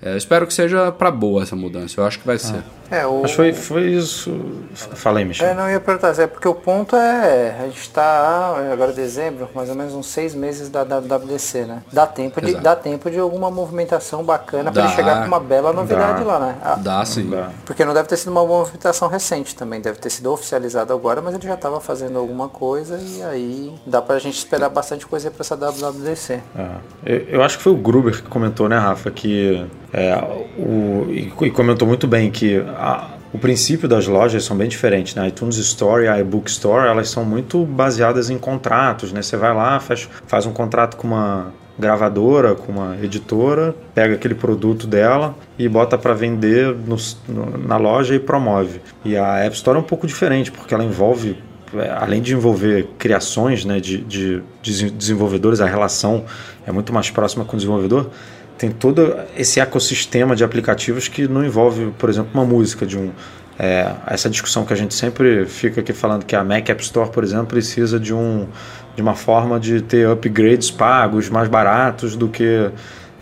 é, 0.00 0.16
espero 0.16 0.46
que 0.46 0.54
seja 0.54 0.92
para 0.92 1.10
boa 1.10 1.42
essa 1.42 1.56
mudança. 1.56 2.00
Eu 2.00 2.04
acho 2.04 2.18
que 2.18 2.26
vai 2.26 2.36
ah. 2.36 2.38
ser. 2.38 2.62
É, 2.90 3.06
o... 3.06 3.24
Acho 3.24 3.32
que 3.32 3.36
foi, 3.36 3.52
foi 3.52 3.82
isso. 3.90 4.32
Fala 4.74 5.18
aí, 5.18 5.24
Michel. 5.24 5.48
É, 5.48 5.54
não, 5.54 5.68
ia 5.68 5.80
perguntar, 5.80 6.16
é 6.20 6.26
porque 6.26 6.46
o 6.46 6.54
ponto 6.54 6.94
é, 6.94 7.56
a 7.58 7.64
gente 7.64 7.80
está 7.80 8.54
agora 8.72 8.92
dezembro, 8.92 9.48
mais 9.54 9.68
ou 9.68 9.74
menos 9.74 9.94
uns 9.94 10.06
seis 10.06 10.34
meses 10.34 10.68
da 10.68 10.84
WWDC, 10.84 11.64
né? 11.64 11.82
Dá 11.92 12.06
tempo 12.06 12.40
de, 12.40 12.54
dá 12.54 12.76
tempo 12.76 13.10
de 13.10 13.18
alguma 13.18 13.50
movimentação 13.50 14.22
bacana 14.22 14.70
para 14.70 14.84
ele 14.84 14.92
chegar 14.92 15.22
com 15.22 15.26
uma 15.26 15.40
bela 15.40 15.72
novidade 15.72 16.22
dá. 16.22 16.26
lá, 16.26 16.38
né? 16.38 16.56
Ah, 16.62 16.76
dá 16.76 17.04
sim. 17.04 17.28
Dá. 17.28 17.50
Porque 17.64 17.84
não 17.84 17.92
deve 17.92 18.08
ter 18.08 18.16
sido 18.16 18.30
uma 18.30 18.46
movimentação 18.46 19.08
recente 19.08 19.56
também, 19.56 19.80
deve 19.80 19.98
ter 19.98 20.10
sido 20.10 20.32
oficializado 20.32 20.92
agora, 20.92 21.20
mas 21.20 21.34
ele 21.34 21.46
já 21.46 21.54
estava 21.54 21.80
fazendo 21.80 22.18
alguma 22.18 22.48
coisa 22.48 23.00
e 23.00 23.22
aí 23.22 23.74
dá 23.84 24.00
para 24.00 24.16
a 24.16 24.18
gente 24.18 24.38
esperar 24.38 24.68
bastante 24.68 25.06
coisa 25.06 25.30
para 25.30 25.40
essa 25.40 25.56
WWDC. 25.56 26.40
É. 26.56 26.68
Eu, 27.04 27.16
eu, 27.28 27.42
acho 27.42 27.56
que 27.56 27.64
foi 27.64 27.72
o 27.72 27.76
Gruber 27.76 28.22
que 28.22 28.28
comentou, 28.28 28.68
né, 28.68 28.78
Rafa, 28.78 29.10
que 29.10 29.66
é, 29.96 30.14
o, 30.58 31.06
e, 31.08 31.32
e 31.46 31.50
comentou 31.50 31.88
muito 31.88 32.06
bem 32.06 32.30
que 32.30 32.58
a, 32.58 33.08
o 33.32 33.38
princípio 33.38 33.88
das 33.88 34.06
lojas 34.06 34.44
são 34.44 34.54
bem 34.54 34.68
diferentes, 34.68 35.14
né? 35.14 35.22
A 35.22 35.28
iTunes 35.28 35.56
Store 35.56 36.04
e 36.04 36.08
a 36.08 36.20
iBook 36.20 36.50
Store, 36.50 36.86
elas 36.86 37.08
são 37.08 37.24
muito 37.24 37.64
baseadas 37.64 38.28
em 38.28 38.36
contratos, 38.36 39.10
né? 39.10 39.22
Você 39.22 39.38
vai 39.38 39.54
lá, 39.54 39.80
faz, 39.80 40.06
faz 40.26 40.44
um 40.44 40.52
contrato 40.52 40.98
com 40.98 41.06
uma 41.08 41.50
gravadora, 41.78 42.54
com 42.54 42.72
uma 42.72 42.96
editora, 43.02 43.74
pega 43.94 44.14
aquele 44.14 44.34
produto 44.34 44.86
dela 44.86 45.34
e 45.58 45.66
bota 45.66 45.96
para 45.96 46.12
vender 46.12 46.74
no, 46.74 46.96
no, 47.26 47.58
na 47.58 47.78
loja 47.78 48.14
e 48.14 48.18
promove. 48.18 48.82
E 49.02 49.16
a 49.16 49.38
App 49.38 49.56
Store 49.56 49.78
é 49.78 49.80
um 49.80 49.84
pouco 49.84 50.06
diferente, 50.06 50.52
porque 50.52 50.74
ela 50.74 50.84
envolve 50.84 51.38
é, 51.74 51.90
além 51.90 52.22
de 52.22 52.32
envolver 52.32 52.88
criações 52.96 53.64
né, 53.64 53.80
de, 53.80 53.98
de, 53.98 54.42
de 54.62 54.90
desenvolvedores, 54.90 55.60
a 55.60 55.66
relação 55.66 56.24
é 56.66 56.70
muito 56.70 56.92
mais 56.92 57.10
próxima 57.10 57.44
com 57.44 57.54
o 57.54 57.56
desenvolvedor, 57.56 58.10
tem 58.58 58.70
todo 58.70 59.16
esse 59.36 59.60
ecossistema 59.60 60.34
de 60.34 60.44
aplicativos 60.44 61.08
que 61.08 61.28
não 61.28 61.44
envolve, 61.44 61.92
por 61.98 62.08
exemplo, 62.08 62.30
uma 62.32 62.44
música 62.44 62.86
de 62.86 62.98
um 62.98 63.10
é, 63.58 63.90
essa 64.06 64.28
discussão 64.28 64.66
que 64.66 64.72
a 64.72 64.76
gente 64.76 64.94
sempre 64.94 65.46
fica 65.46 65.80
aqui 65.80 65.92
falando 65.92 66.24
que 66.24 66.36
a 66.36 66.44
Mac 66.44 66.68
App 66.68 66.82
Store, 66.82 67.10
por 67.10 67.24
exemplo, 67.24 67.46
precisa 67.46 67.98
de 67.98 68.12
um 68.12 68.46
de 68.94 69.02
uma 69.02 69.14
forma 69.14 69.60
de 69.60 69.82
ter 69.82 70.08
upgrades 70.08 70.70
pagos 70.70 71.28
mais 71.28 71.48
baratos 71.48 72.16
do 72.16 72.28
que 72.28 72.70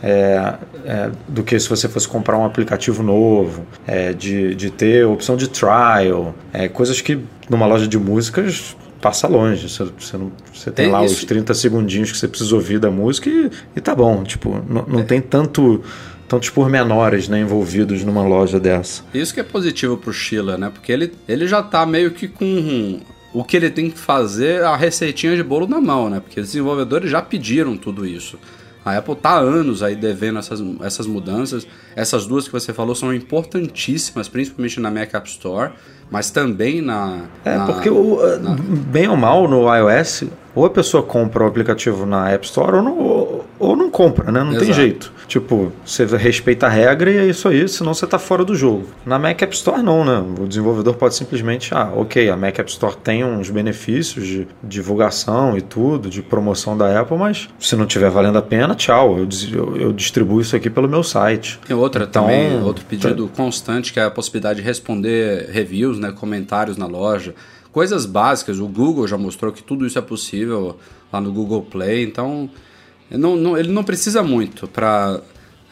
é, 0.02 0.54
é, 0.84 1.10
do 1.26 1.42
que 1.42 1.58
se 1.58 1.68
você 1.68 1.88
fosse 1.88 2.06
comprar 2.06 2.36
um 2.36 2.44
aplicativo 2.44 3.02
novo, 3.02 3.64
é, 3.86 4.12
de, 4.12 4.54
de 4.54 4.70
ter 4.70 5.04
opção 5.06 5.34
de 5.36 5.48
trial, 5.48 6.34
é, 6.52 6.68
coisas 6.68 7.00
que 7.00 7.18
numa 7.48 7.66
loja 7.66 7.88
de 7.88 7.98
músicas 7.98 8.76
passa 9.04 9.28
longe. 9.28 9.68
Você, 9.68 9.84
você, 9.84 10.16
não, 10.16 10.32
você 10.50 10.70
tem 10.70 10.86
é 10.86 10.90
lá 10.90 11.04
isso. 11.04 11.16
os 11.16 11.24
30 11.24 11.52
segundinhos 11.52 12.10
que 12.10 12.16
você 12.16 12.26
precisa 12.26 12.54
ouvir 12.54 12.78
da 12.78 12.90
música 12.90 13.28
e, 13.28 13.50
e 13.76 13.80
tá 13.82 13.94
bom. 13.94 14.24
Tipo, 14.24 14.64
não, 14.66 14.86
não 14.88 15.00
é. 15.00 15.02
tem 15.02 15.20
tanto 15.20 15.82
tantos 16.26 16.48
pormenores 16.48 17.28
né, 17.28 17.38
envolvidos 17.38 18.02
numa 18.02 18.26
loja 18.26 18.58
dessa. 18.58 19.02
Isso 19.12 19.34
que 19.34 19.40
é 19.40 19.42
positivo 19.42 19.98
pro 19.98 20.10
Sheila, 20.10 20.56
né? 20.56 20.70
Porque 20.72 20.90
ele, 20.90 21.12
ele 21.28 21.46
já 21.46 21.62
tá 21.62 21.84
meio 21.84 22.12
que 22.12 22.26
com 22.26 22.98
o 23.34 23.44
que 23.44 23.58
ele 23.58 23.68
tem 23.68 23.90
que 23.90 23.98
fazer 23.98 24.64
a 24.64 24.74
receitinha 24.74 25.36
de 25.36 25.42
bolo 25.42 25.66
na 25.66 25.82
mão, 25.82 26.08
né? 26.08 26.20
Porque 26.20 26.40
os 26.40 26.46
desenvolvedores 26.46 27.10
já 27.10 27.20
pediram 27.20 27.76
tudo 27.76 28.06
isso. 28.06 28.38
A 28.84 28.98
Apple 28.98 29.16
tá 29.16 29.30
há 29.30 29.38
anos 29.38 29.82
aí 29.82 29.96
devendo 29.96 30.38
essas, 30.38 30.62
essas 30.82 31.06
mudanças. 31.06 31.66
Essas 31.96 32.26
duas 32.26 32.46
que 32.46 32.52
você 32.52 32.72
falou 32.72 32.94
são 32.94 33.14
importantíssimas, 33.14 34.28
principalmente 34.28 34.78
na 34.78 34.90
Mac 34.90 35.14
App 35.14 35.28
Store, 35.28 35.72
mas 36.10 36.30
também 36.30 36.82
na. 36.82 37.22
É, 37.44 37.56
na, 37.56 37.64
porque 37.64 37.88
o, 37.88 38.18
na... 38.38 38.56
bem 38.56 39.08
ou 39.08 39.16
mal 39.16 39.48
no 39.48 39.74
iOS, 39.74 40.24
ou 40.54 40.66
a 40.66 40.70
pessoa 40.70 41.02
compra 41.02 41.44
o 41.44 41.46
aplicativo 41.46 42.04
na 42.04 42.30
App 42.30 42.44
Store 42.44 42.76
ou 42.76 42.82
não, 42.82 43.33
ou 43.58 43.76
não 43.76 43.90
compra, 43.90 44.30
né? 44.30 44.40
Não 44.40 44.50
Exato. 44.50 44.64
tem 44.64 44.74
jeito. 44.74 45.12
Tipo, 45.26 45.72
você 45.84 46.04
respeita 46.04 46.66
a 46.66 46.68
regra 46.68 47.10
e 47.10 47.16
é 47.16 47.26
isso 47.26 47.48
aí, 47.48 47.66
senão 47.68 47.94
você 47.94 48.04
está 48.04 48.18
fora 48.18 48.44
do 48.44 48.54
jogo. 48.54 48.86
Na 49.06 49.18
Mac 49.18 49.40
App 49.40 49.54
Store 49.54 49.82
não, 49.82 50.04
né? 50.04 50.22
O 50.40 50.46
desenvolvedor 50.46 50.94
pode 50.94 51.14
simplesmente, 51.14 51.74
ah, 51.74 51.90
ok, 51.94 52.28
a 52.28 52.36
Mac 52.36 52.58
App 52.58 52.70
Store 52.70 52.96
tem 52.96 53.24
uns 53.24 53.50
benefícios 53.50 54.26
de 54.26 54.48
divulgação 54.62 55.56
e 55.56 55.62
tudo, 55.62 56.10
de 56.10 56.22
promoção 56.22 56.76
da 56.76 57.00
Apple, 57.00 57.16
mas 57.16 57.48
se 57.58 57.74
não 57.74 57.86
tiver 57.86 58.10
valendo 58.10 58.38
a 58.38 58.42
pena, 58.42 58.74
tchau, 58.74 59.18
eu, 59.18 59.28
eu, 59.52 59.76
eu 59.76 59.92
distribuo 59.92 60.40
isso 60.40 60.54
aqui 60.54 60.68
pelo 60.68 60.88
meu 60.88 61.02
site. 61.02 61.58
Tem 61.66 61.74
outra 61.74 62.04
então, 62.04 62.24
também, 62.24 62.62
outro 62.62 62.84
pedido 62.84 63.28
tá... 63.28 63.36
constante 63.36 63.92
que 63.92 64.00
é 64.00 64.04
a 64.04 64.10
possibilidade 64.10 64.60
de 64.60 64.66
responder 64.66 65.48
reviews, 65.50 65.98
né, 65.98 66.12
comentários 66.12 66.76
na 66.76 66.86
loja 66.86 67.34
coisas 67.74 68.06
básicas. 68.06 68.60
O 68.60 68.68
Google 68.68 69.08
já 69.08 69.18
mostrou 69.18 69.50
que 69.50 69.60
tudo 69.60 69.84
isso 69.84 69.98
é 69.98 70.02
possível 70.02 70.78
lá 71.12 71.20
no 71.20 71.32
Google 71.32 71.62
Play, 71.62 72.04
então 72.04 72.48
não, 73.10 73.36
não, 73.36 73.56
ele 73.56 73.70
não 73.70 73.84
precisa 73.84 74.22
muito 74.22 74.66
para 74.66 75.20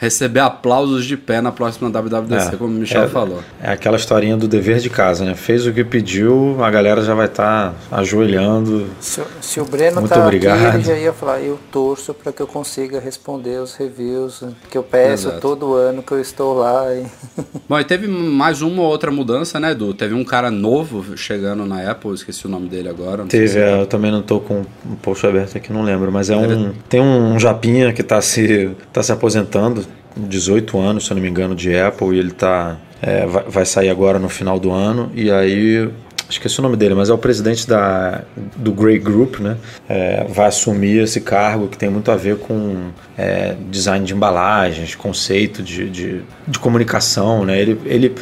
receber 0.03 0.41
aplausos 0.41 1.05
de 1.05 1.17
pé 1.17 1.41
na 1.41 1.53
próxima 1.53 1.89
WWDC, 1.89 2.55
é, 2.55 2.57
como 2.57 2.75
o 2.75 2.81
Michel 2.81 3.05
é, 3.05 3.09
falou. 3.09 3.41
É 3.63 3.71
aquela 3.71 3.97
historinha 3.97 4.37
do 4.37 4.49
dever 4.49 4.81
de 4.81 4.91
casa, 4.91 5.25
né? 5.25 5.37
Fez 5.37 5.65
o 5.65 5.73
que 5.73 5.85
pediu, 5.85 6.57
a 6.61 6.69
galera 6.73 7.03
já 7.03 7.15
vai 7.15 7.27
estar 7.27 7.73
tá 7.89 7.97
ajoelhando. 7.99 8.89
Se, 8.99 9.23
se, 9.41 9.61
o 9.61 9.65
Breno 9.65 10.01
Muito 10.01 10.13
tá 10.13 10.21
obrigado. 10.21 10.67
aqui, 10.67 10.77
ele 10.79 10.83
já 10.83 10.97
ia 10.97 11.13
falar, 11.13 11.41
eu 11.41 11.57
torço 11.71 12.13
para 12.13 12.33
que 12.33 12.43
eu 12.43 12.49
consiga 12.49 12.99
responder 12.99 13.61
os 13.61 13.77
reviews 13.77 14.43
que 14.69 14.77
eu 14.77 14.83
peço 14.83 15.29
Exato. 15.29 15.41
todo 15.41 15.75
ano 15.75 16.03
que 16.03 16.11
eu 16.11 16.21
estou 16.21 16.55
lá. 16.55 16.93
E... 16.93 17.07
Bom, 17.69 17.79
e 17.79 17.85
teve 17.85 18.09
mais 18.09 18.61
uma 18.61 18.83
ou 18.83 18.89
outra 18.89 19.13
mudança, 19.13 19.61
né, 19.61 19.71
Edu? 19.71 19.95
Teve 19.95 20.15
um 20.15 20.25
cara 20.25 20.51
novo 20.51 21.17
chegando 21.17 21.65
na 21.65 21.89
Apple, 21.89 22.13
esqueci 22.13 22.45
o 22.45 22.51
nome 22.51 22.69
dele 22.69 22.89
agora. 22.89 23.25
Teve, 23.27 23.47
se 23.47 23.59
é, 23.59 23.81
eu 23.83 23.87
também 23.87 24.11
não 24.11 24.19
estou 24.19 24.41
com 24.41 24.63
o 24.63 24.97
post 25.01 25.25
aberto 25.25 25.57
aqui, 25.57 25.73
não 25.73 25.85
lembro, 25.85 26.11
mas 26.11 26.29
é 26.29 26.37
um... 26.37 26.73
Tem 26.89 27.01
um 27.01 27.39
japinha 27.39 27.93
que 27.93 28.01
está 28.01 28.21
se, 28.21 28.73
tá 28.93 29.01
se 29.01 29.13
aposentando, 29.13 29.87
18 30.17 30.79
anos, 30.79 31.07
se 31.07 31.13
eu 31.13 31.15
não 31.15 31.23
me 31.23 31.29
engano, 31.29 31.55
de 31.55 31.77
Apple 31.77 32.17
e 32.17 32.19
ele 32.19 32.31
tá, 32.31 32.77
é, 33.01 33.27
vai, 33.27 33.65
sair 33.65 33.91
agora 33.91 34.19
no 34.19 34.29
final 34.29 34.59
do 34.59 34.71
ano. 34.71 35.11
E 35.15 35.31
aí, 35.31 35.89
esqueci 36.29 36.59
o 36.59 36.63
nome 36.63 36.77
dele, 36.77 36.95
mas 36.95 37.11
é 37.11 37.13
o 37.13 37.19
presidente 37.19 37.67
da, 37.67 38.23
do 38.57 38.73
Grey 38.73 38.99
Group, 38.99 39.41
né? 39.41 39.57
É, 39.89 40.25
vai 40.29 40.47
assumir 40.47 41.03
esse 41.03 41.21
cargo 41.21 41.69
que 41.69 41.77
tem 41.77 41.89
muito 41.89 42.11
a 42.11 42.17
ver 42.17 42.37
com 42.39 42.91
é, 43.17 43.55
design 43.71 44.05
de 44.05 44.15
embalagens, 44.15 44.95
conceito 44.95 45.63
de, 45.63 45.89
de, 45.89 46.23
de 46.47 46.59
comunicação, 46.59 47.45
né? 47.45 47.61
Ele, 47.61 47.79
ele 47.85 48.15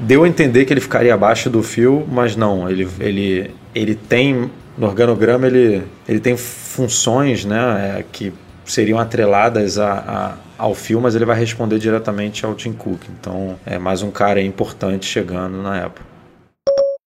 deu 0.00 0.24
a 0.24 0.28
entender 0.28 0.64
que 0.64 0.72
ele 0.72 0.80
ficaria 0.80 1.12
abaixo 1.12 1.50
do 1.50 1.62
fio, 1.62 2.06
mas 2.10 2.36
não, 2.36 2.70
ele, 2.70 2.88
ele, 3.00 3.50
ele 3.74 3.94
tem 3.94 4.50
no 4.80 4.86
organograma 4.86 5.46
ele, 5.46 5.82
ele 6.08 6.20
tem 6.20 6.36
funções 6.36 7.44
né, 7.44 7.98
é, 7.98 8.04
que 8.10 8.32
seriam 8.64 8.98
atreladas 8.98 9.78
a, 9.78 9.92
a, 9.92 10.34
ao 10.60 10.74
fio, 10.74 11.00
mas 11.00 11.14
ele 11.14 11.24
vai 11.24 11.38
responder 11.38 11.78
diretamente 11.78 12.44
ao 12.44 12.54
Tim 12.54 12.72
Cook. 12.72 13.00
Então 13.18 13.58
é 13.64 13.78
mais 13.78 14.02
um 14.02 14.10
cara 14.10 14.42
importante 14.42 15.06
chegando 15.06 15.62
na 15.62 15.86
Apple. 15.86 16.04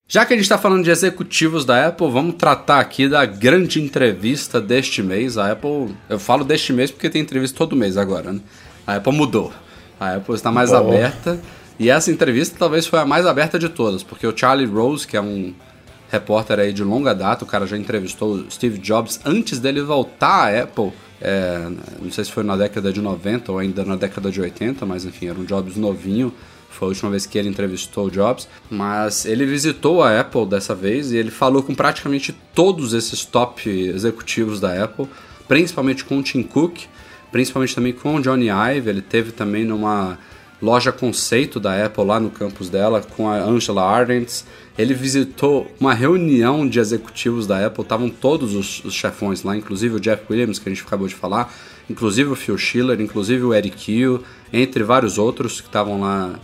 Já 0.08 0.26
que 0.26 0.34
a 0.34 0.36
gente 0.36 0.44
está 0.44 0.58
falando 0.58 0.82
de 0.82 0.90
executivos 0.90 1.64
da 1.64 1.86
Apple, 1.86 2.10
vamos 2.10 2.34
tratar 2.34 2.80
aqui 2.80 3.08
da 3.08 3.24
grande 3.24 3.80
entrevista 3.80 4.60
deste 4.60 5.02
mês. 5.02 5.38
A 5.38 5.52
Apple, 5.52 5.94
eu 6.08 6.18
falo 6.18 6.44
deste 6.44 6.72
mês 6.72 6.90
porque 6.90 7.08
tem 7.08 7.22
entrevista 7.22 7.56
todo 7.56 7.76
mês 7.76 7.96
agora, 7.96 8.32
né? 8.32 8.40
A 8.86 8.96
Apple 8.96 9.12
mudou. 9.12 9.52
A 9.98 10.16
Apple 10.16 10.34
está 10.34 10.50
mais 10.50 10.72
aberta. 10.72 11.40
E 11.78 11.88
essa 11.88 12.10
entrevista 12.10 12.56
talvez 12.58 12.86
foi 12.86 12.98
a 12.98 13.06
mais 13.06 13.24
aberta 13.24 13.58
de 13.58 13.68
todas, 13.68 14.02
porque 14.02 14.26
o 14.26 14.36
Charlie 14.36 14.66
Rose, 14.66 15.06
que 15.06 15.16
é 15.16 15.20
um 15.20 15.54
repórter 16.10 16.60
aí 16.60 16.72
de 16.72 16.84
longa 16.84 17.14
data, 17.14 17.44
o 17.44 17.46
cara 17.46 17.66
já 17.66 17.76
entrevistou 17.76 18.34
o 18.34 18.50
Steve 18.50 18.78
Jobs 18.78 19.20
antes 19.24 19.58
dele 19.58 19.80
voltar 19.80 20.52
à 20.52 20.62
Apple 20.62 20.92
é, 21.24 21.70
não 22.02 22.10
sei 22.10 22.22
se 22.22 22.30
foi 22.30 22.44
na 22.44 22.54
década 22.54 22.92
de 22.92 23.00
90 23.00 23.50
ou 23.50 23.58
ainda 23.58 23.82
na 23.82 23.96
década 23.96 24.30
de 24.30 24.38
80, 24.42 24.84
mas 24.84 25.06
enfim, 25.06 25.28
era 25.28 25.38
um 25.38 25.44
Jobs 25.44 25.74
novinho. 25.76 26.30
Foi 26.68 26.86
a 26.86 26.88
última 26.90 27.10
vez 27.10 27.24
que 27.24 27.38
ele 27.38 27.48
entrevistou 27.48 28.08
o 28.08 28.10
Jobs. 28.10 28.46
Mas 28.70 29.24
ele 29.24 29.46
visitou 29.46 30.02
a 30.02 30.20
Apple 30.20 30.44
dessa 30.44 30.74
vez 30.74 31.12
e 31.12 31.16
ele 31.16 31.30
falou 31.30 31.62
com 31.62 31.74
praticamente 31.74 32.34
todos 32.54 32.92
esses 32.92 33.24
top 33.24 33.70
executivos 33.70 34.60
da 34.60 34.84
Apple, 34.84 35.08
principalmente 35.48 36.04
com 36.04 36.18
o 36.18 36.22
Tim 36.22 36.42
Cook, 36.42 36.80
principalmente 37.32 37.74
também 37.74 37.94
com 37.94 38.16
o 38.16 38.20
Johnny 38.20 38.48
Ive. 38.50 38.90
Ele 38.90 39.02
teve 39.02 39.32
também 39.32 39.64
numa 39.64 40.18
loja 40.60 40.92
conceito 40.92 41.58
da 41.58 41.86
Apple 41.86 42.04
lá 42.04 42.20
no 42.20 42.30
campus 42.30 42.68
dela 42.68 43.00
com 43.16 43.28
a 43.30 43.38
Angela 43.38 43.82
Ardents 43.82 44.44
ele 44.76 44.94
visitou 44.94 45.70
uma 45.78 45.94
reunião 45.94 46.68
de 46.68 46.80
executivos 46.80 47.46
da 47.46 47.64
Apple, 47.66 47.82
estavam 47.82 48.10
todos 48.10 48.54
os, 48.54 48.84
os, 48.84 48.92
chefões 48.92 49.42
lá, 49.42 49.56
inclusive 49.56 49.96
o 49.96 50.00
Jeff 50.00 50.24
Williams, 50.28 50.58
que 50.58 50.68
a 50.68 50.74
gente 50.74 50.84
acabou 50.84 51.06
de 51.06 51.14
falar, 51.14 51.54
inclusive 51.88 52.30
o 52.30 52.34
Phil 52.34 52.56
Schiller, 52.56 53.00
inclusive 53.00 53.42
o 53.42 53.54
Eric 53.54 53.90
Hill, 53.90 54.22
entre 54.52 54.84
vários 54.84 55.18
outros 55.18 55.60
que 55.60 55.66
estavam 55.66 56.00
lá 56.00 56.38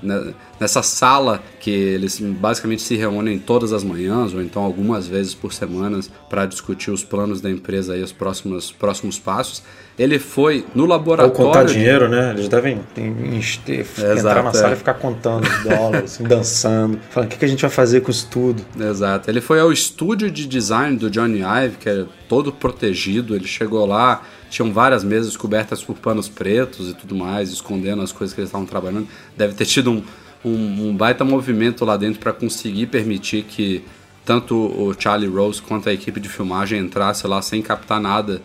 nessa 0.58 0.82
sala 0.82 1.40
que 1.60 1.70
eles 1.70 2.18
basicamente 2.18 2.82
se 2.82 2.96
reúnem 2.96 3.38
todas 3.38 3.72
as 3.72 3.84
manhãs 3.84 4.34
ou 4.34 4.42
então 4.42 4.62
algumas 4.64 5.06
vezes 5.06 5.32
por 5.32 5.52
semana 5.52 6.00
para 6.28 6.44
discutir 6.44 6.90
os 6.90 7.04
planos 7.04 7.40
da 7.40 7.48
empresa 7.48 7.96
e 7.96 8.02
os 8.02 8.10
próximos, 8.10 8.72
próximos 8.72 9.18
passos. 9.18 9.62
Ele 9.96 10.18
foi 10.18 10.64
no 10.74 10.86
laboratório. 10.86 11.38
Ou 11.38 11.52
contar 11.52 11.64
dinheiro, 11.64 12.08
né? 12.08 12.30
Eles 12.30 12.48
devem 12.48 12.80
entrar 12.96 14.16
Exato, 14.16 14.42
na 14.42 14.52
sala 14.52 14.70
é. 14.70 14.72
e 14.72 14.76
ficar 14.76 14.94
contando 14.94 15.46
dólares, 15.62 16.14
assim, 16.14 16.24
dançando, 16.24 16.98
falando 17.10 17.32
o 17.32 17.36
que 17.36 17.44
a 17.44 17.48
gente 17.48 17.60
vai 17.60 17.70
fazer 17.70 18.00
com 18.00 18.10
isso 18.10 18.26
tudo. 18.30 18.64
Exato. 18.80 19.30
Ele 19.30 19.40
foi 19.40 19.60
ao 19.60 19.70
estúdio 19.70 20.30
de 20.30 20.46
design 20.46 20.96
do 20.96 21.10
Johnny 21.10 21.40
Ive, 21.40 21.76
que 21.76 21.88
é 21.88 22.04
todo 22.28 22.50
protegido. 22.50 23.36
Ele 23.36 23.46
chegou 23.46 23.84
lá, 23.84 24.22
tinham 24.50 24.72
várias 24.72 25.02
mesas 25.02 25.36
cobertas 25.36 25.82
por 25.82 25.96
panos 25.96 26.28
pretos 26.28 26.90
e 26.90 26.94
tudo 26.94 27.14
mais, 27.14 27.50
escondendo 27.50 28.02
as 28.02 28.12
coisas 28.12 28.34
que 28.34 28.40
eles 28.40 28.48
estavam 28.48 28.66
trabalhando. 28.66 29.08
Deve 29.36 29.54
ter 29.54 29.64
tido 29.64 29.90
um, 29.90 30.02
um, 30.44 30.88
um 30.88 30.96
baita 30.96 31.24
movimento 31.24 31.84
lá 31.84 31.96
dentro 31.96 32.20
para 32.20 32.32
conseguir 32.32 32.86
permitir 32.86 33.44
que 33.44 33.82
tanto 34.24 34.54
o 34.54 34.94
Charlie 34.98 35.28
Rose 35.28 35.62
quanto 35.62 35.88
a 35.88 35.92
equipe 35.92 36.20
de 36.20 36.28
filmagem 36.28 36.78
entrasse 36.78 37.26
lá 37.26 37.40
sem 37.40 37.62
captar 37.62 38.00
nada 38.00 38.42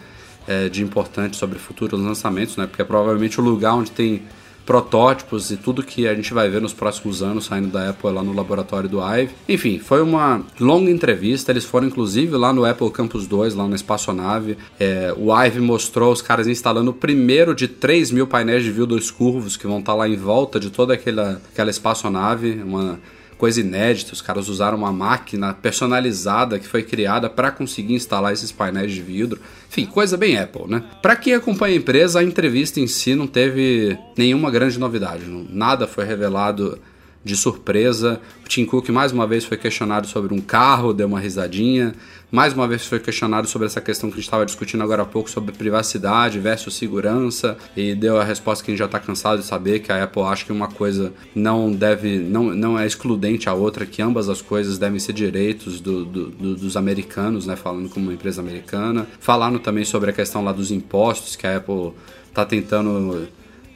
é, 0.47 0.69
de 0.69 0.83
importante 0.83 1.35
sobre 1.35 1.59
futuros 1.59 1.99
lançamentos, 1.99 2.55
né? 2.55 2.67
Porque 2.67 2.81
é 2.81 2.85
provavelmente 2.85 3.39
o 3.39 3.43
lugar 3.43 3.73
onde 3.73 3.91
tem 3.91 4.21
protótipos 4.65 5.51
e 5.51 5.57
tudo 5.57 5.83
que 5.83 6.07
a 6.07 6.15
gente 6.15 6.33
vai 6.33 6.49
ver 6.49 6.61
nos 6.61 6.73
próximos 6.73 7.21
anos 7.21 7.45
saindo 7.45 7.67
da 7.67 7.89
Apple 7.89 8.11
lá 8.11 8.23
no 8.23 8.33
laboratório 8.33 8.89
do 8.89 8.99
IVE. 8.99 9.29
Enfim, 9.47 9.79
foi 9.79 10.01
uma 10.01 10.41
longa 10.59 10.89
entrevista. 10.89 11.51
Eles 11.51 11.65
foram 11.65 11.87
inclusive 11.87 12.35
lá 12.35 12.51
no 12.51 12.65
Apple 12.65 12.89
Campus 12.89 13.27
2, 13.27 13.55
lá 13.55 13.67
na 13.67 13.75
espaçonave. 13.75 14.57
É, 14.79 15.13
o 15.15 15.35
IVE 15.45 15.59
mostrou 15.59 16.11
os 16.11 16.21
caras 16.21 16.47
instalando 16.47 16.91
o 16.91 16.93
primeiro 16.93 17.53
de 17.53 17.67
3 17.67 18.11
mil 18.11 18.27
painéis 18.27 18.63
de 18.63 18.71
vidro 18.71 18.95
curvos 19.11 19.55
que 19.55 19.67
vão 19.67 19.79
estar 19.79 19.93
lá 19.93 20.07
em 20.07 20.15
volta 20.15 20.59
de 20.59 20.69
toda 20.69 20.93
aquela, 20.93 21.41
aquela 21.51 21.69
espaçonave. 21.69 22.61
Uma 22.63 22.99
coisa 23.37 23.61
inédita. 23.61 24.13
Os 24.13 24.21
caras 24.21 24.49
usaram 24.49 24.77
uma 24.77 24.91
máquina 24.91 25.53
personalizada 25.53 26.59
que 26.59 26.67
foi 26.67 26.83
criada 26.83 27.29
para 27.29 27.51
conseguir 27.51 27.93
instalar 27.93 28.33
esses 28.33 28.51
painéis 28.51 28.91
de 28.91 29.01
vidro. 29.01 29.39
Enfim, 29.69 29.85
coisa 29.85 30.17
bem 30.17 30.37
Apple, 30.37 30.67
né? 30.67 30.83
Para 31.01 31.15
quem 31.15 31.33
acompanha 31.33 31.75
a 31.75 31.77
empresa, 31.77 32.19
a 32.19 32.23
entrevista 32.23 32.79
em 32.79 32.87
si 32.87 33.15
não 33.15 33.27
teve 33.27 33.97
nenhuma 34.17 34.49
grande 34.49 34.79
novidade. 34.79 35.25
Nada 35.49 35.87
foi 35.87 36.05
revelado 36.05 36.79
de 37.25 37.35
surpresa. 37.35 38.21
O 38.45 38.47
Tim 38.47 38.65
Cook 38.65 38.89
mais 38.89 39.11
uma 39.11 39.25
vez 39.25 39.43
foi 39.43 39.57
questionado 39.57 40.05
sobre 40.05 40.31
um 40.31 40.39
carro, 40.39 40.93
deu 40.93 41.07
uma 41.07 41.19
risadinha. 41.19 41.95
Mais 42.31 42.53
uma 42.53 42.67
vez 42.67 42.85
foi 42.85 42.99
questionado 42.99 43.47
sobre 43.47 43.65
essa 43.65 43.81
questão 43.81 44.09
que 44.09 44.13
a 44.13 44.17
gente 44.17 44.25
estava 44.25 44.45
discutindo 44.45 44.83
agora 44.83 45.01
há 45.01 45.05
pouco 45.05 45.29
sobre 45.29 45.51
privacidade 45.51 46.39
versus 46.39 46.75
segurança 46.75 47.57
e 47.75 47.95
deu 47.95 48.19
a 48.19 48.23
resposta 48.23 48.63
que 48.63 48.69
a 48.69 48.73
gente 48.73 48.79
já 48.79 48.85
está 48.85 48.99
cansado 48.99 49.39
de 49.39 49.45
saber 49.45 49.79
que 49.79 49.91
a 49.91 50.03
Apple 50.03 50.21
acha 50.21 50.45
que 50.45 50.51
uma 50.51 50.67
coisa 50.67 51.11
não 51.33 51.71
deve, 51.71 52.19
não, 52.19 52.43
não 52.53 52.77
é 52.77 52.85
excludente 52.85 53.49
à 53.49 53.53
outra, 53.53 53.85
que 53.85 54.01
ambas 54.01 54.29
as 54.29 54.41
coisas 54.41 54.77
devem 54.77 54.99
ser 54.99 55.13
direitos 55.13 55.81
do, 55.81 56.05
do, 56.05 56.29
do, 56.29 56.55
dos 56.55 56.77
americanos, 56.77 57.47
né? 57.47 57.55
Falando 57.55 57.89
como 57.89 58.05
uma 58.05 58.13
empresa 58.13 58.39
americana. 58.39 59.07
Falaram 59.19 59.57
também 59.57 59.83
sobre 59.83 60.11
a 60.11 60.13
questão 60.13 60.43
lá 60.43 60.51
dos 60.51 60.69
impostos 60.69 61.35
que 61.35 61.47
a 61.47 61.57
Apple 61.57 61.93
está 62.29 62.45
tentando 62.45 63.27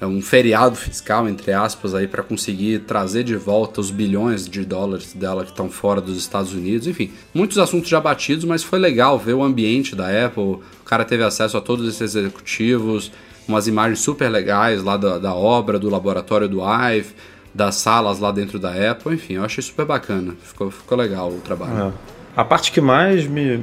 um 0.06 0.22
feriado 0.22 0.76
fiscal, 0.76 1.28
entre 1.28 1.52
aspas, 1.52 1.94
aí 1.94 2.08
para 2.08 2.24
conseguir 2.24 2.80
trazer 2.80 3.24
de 3.24 3.36
volta 3.36 3.82
os 3.82 3.92
bilhões 3.92 4.48
de 4.48 4.64
dólares 4.64 5.14
dela 5.14 5.44
que 5.44 5.52
estão 5.52 5.70
fora 5.70 6.00
dos 6.00 6.18
Estados 6.18 6.54
Unidos. 6.54 6.88
Enfim, 6.88 7.12
muitos 7.34 7.58
assuntos 7.58 7.90
já 7.90 8.00
batidos, 8.00 8.46
mas 8.46 8.64
foi 8.64 8.80
legal 8.80 9.20
ver 9.20 9.34
o 9.34 9.44
ambiente 9.44 9.96
da 9.96 10.08
Apple. 10.26 10.44
O 10.44 10.62
cara 10.86 11.04
teve 11.04 11.24
acesso 11.24 11.58
a 11.58 11.62
todos 11.62 11.88
esses 11.88 12.16
executivos, 12.16 13.12
umas 13.48 13.68
imagens 13.68 14.00
super 14.00 14.30
legais 14.30 14.84
lá 14.84 14.96
da, 14.96 15.18
da 15.18 15.34
obra, 15.34 15.78
do 15.78 15.90
laboratório 15.90 16.48
do 16.48 16.62
IVE, 16.62 17.14
das 17.54 17.76
salas 17.76 18.20
lá 18.20 18.32
dentro 18.32 18.58
da 18.58 18.92
Apple. 18.92 19.16
Enfim, 19.16 19.34
eu 19.34 19.44
achei 19.44 19.62
super 19.62 19.86
bacana. 19.86 20.36
Ficou, 20.42 20.72
ficou 20.72 20.98
legal 20.98 21.30
o 21.30 21.42
trabalho. 21.42 21.94
É. 22.16 22.19
A 22.36 22.44
parte 22.44 22.72
que 22.72 22.80
mais 22.80 23.28
me 23.28 23.62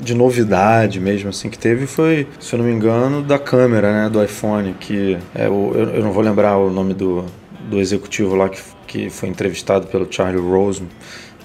de 0.00 0.14
novidade 0.14 0.98
mesmo 0.98 1.28
assim 1.28 1.48
que 1.48 1.58
teve 1.58 1.86
foi, 1.86 2.26
se 2.40 2.54
eu 2.54 2.58
não 2.58 2.66
me 2.66 2.72
engano, 2.72 3.22
da 3.22 3.38
câmera, 3.38 3.92
né, 3.92 4.10
do 4.10 4.22
iPhone, 4.22 4.74
que 4.74 5.16
é 5.34 5.46
eu, 5.46 5.72
eu 5.94 6.02
não 6.02 6.12
vou 6.12 6.22
lembrar 6.22 6.56
o 6.56 6.70
nome 6.70 6.94
do, 6.94 7.24
do 7.68 7.78
executivo 7.78 8.34
lá 8.34 8.48
que, 8.48 8.60
que 8.86 9.10
foi 9.10 9.28
entrevistado 9.28 9.86
pelo 9.86 10.10
Charlie 10.10 10.40
Rose. 10.40 10.82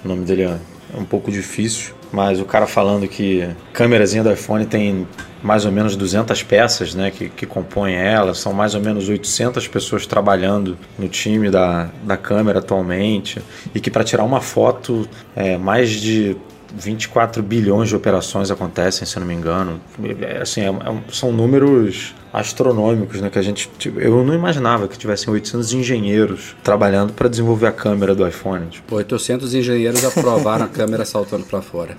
O 0.04 0.08
nome 0.08 0.24
dele 0.24 0.42
é, 0.42 0.56
um 0.96 1.04
pouco 1.04 1.30
difícil, 1.30 1.94
mas 2.12 2.40
o 2.40 2.44
cara 2.44 2.66
falando 2.66 3.06
que 3.06 3.48
câmerazinha 3.72 4.22
do 4.22 4.32
iPhone 4.32 4.66
tem 4.66 5.06
mais 5.42 5.64
ou 5.64 5.72
menos 5.72 5.96
200 5.96 6.42
peças 6.42 6.94
né, 6.94 7.10
que, 7.10 7.28
que 7.28 7.46
compõem 7.46 7.94
ela, 7.94 8.32
são 8.34 8.52
mais 8.52 8.74
ou 8.74 8.80
menos 8.80 9.08
800 9.08 9.66
pessoas 9.68 10.06
trabalhando 10.06 10.78
no 10.98 11.08
time 11.08 11.50
da, 11.50 11.90
da 12.04 12.16
câmera 12.16 12.60
atualmente, 12.60 13.42
e 13.74 13.80
que 13.80 13.90
para 13.90 14.04
tirar 14.04 14.24
uma 14.24 14.40
foto, 14.40 15.08
é, 15.34 15.56
mais 15.56 15.90
de 15.90 16.36
24 16.76 17.42
bilhões 17.42 17.88
de 17.88 17.96
operações 17.96 18.50
acontecem, 18.50 19.06
se 19.06 19.16
eu 19.16 19.20
não 19.20 19.26
me 19.26 19.34
engano. 19.34 19.80
É, 20.20 20.38
assim, 20.42 20.62
é, 20.62 20.68
é, 20.68 21.02
são 21.10 21.32
números 21.32 22.14
astronômicos, 22.32 23.20
né? 23.20 23.28
Que 23.28 23.38
a 23.38 23.42
gente, 23.42 23.68
tipo, 23.78 24.00
eu 24.00 24.24
não 24.24 24.34
imaginava 24.34 24.88
que 24.88 24.96
tivessem 24.96 25.32
800 25.32 25.74
engenheiros 25.74 26.56
trabalhando 26.62 27.12
para 27.12 27.28
desenvolver 27.28 27.66
a 27.66 27.72
câmera 27.72 28.14
do 28.14 28.26
iPhone. 28.26 28.66
Tipo. 28.68 28.96
800 28.96 29.54
engenheiros 29.54 30.04
aprovaram 30.04 30.64
a 30.64 30.68
câmera 30.72 31.04
saltando 31.04 31.44
para 31.44 31.60
fora. 31.60 31.96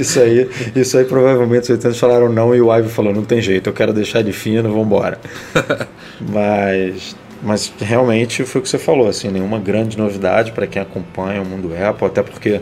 isso 0.00 0.20
aí, 0.20 0.48
isso 0.74 0.96
aí 0.96 1.04
provavelmente 1.04 1.64
os 1.64 1.70
800 1.70 1.98
falaram 1.98 2.32
não 2.32 2.54
e 2.54 2.60
o 2.60 2.74
Ive 2.74 2.88
falou 2.88 3.12
não 3.12 3.24
tem 3.24 3.42
jeito, 3.42 3.68
eu 3.68 3.74
quero 3.74 3.92
deixar 3.92 4.20
ele 4.20 4.32
fino, 4.32 4.70
vamos 4.70 4.86
embora. 4.86 5.18
Mas 6.20 7.14
mas 7.42 7.72
realmente 7.80 8.44
foi 8.44 8.60
o 8.60 8.62
que 8.62 8.68
você 8.68 8.78
falou, 8.78 9.08
assim, 9.08 9.30
nenhuma 9.30 9.58
grande 9.58 9.98
novidade 9.98 10.52
para 10.52 10.66
quem 10.66 10.80
acompanha 10.80 11.42
o 11.42 11.44
mundo 11.44 11.70
Apple, 11.74 12.06
até 12.06 12.22
porque 12.22 12.60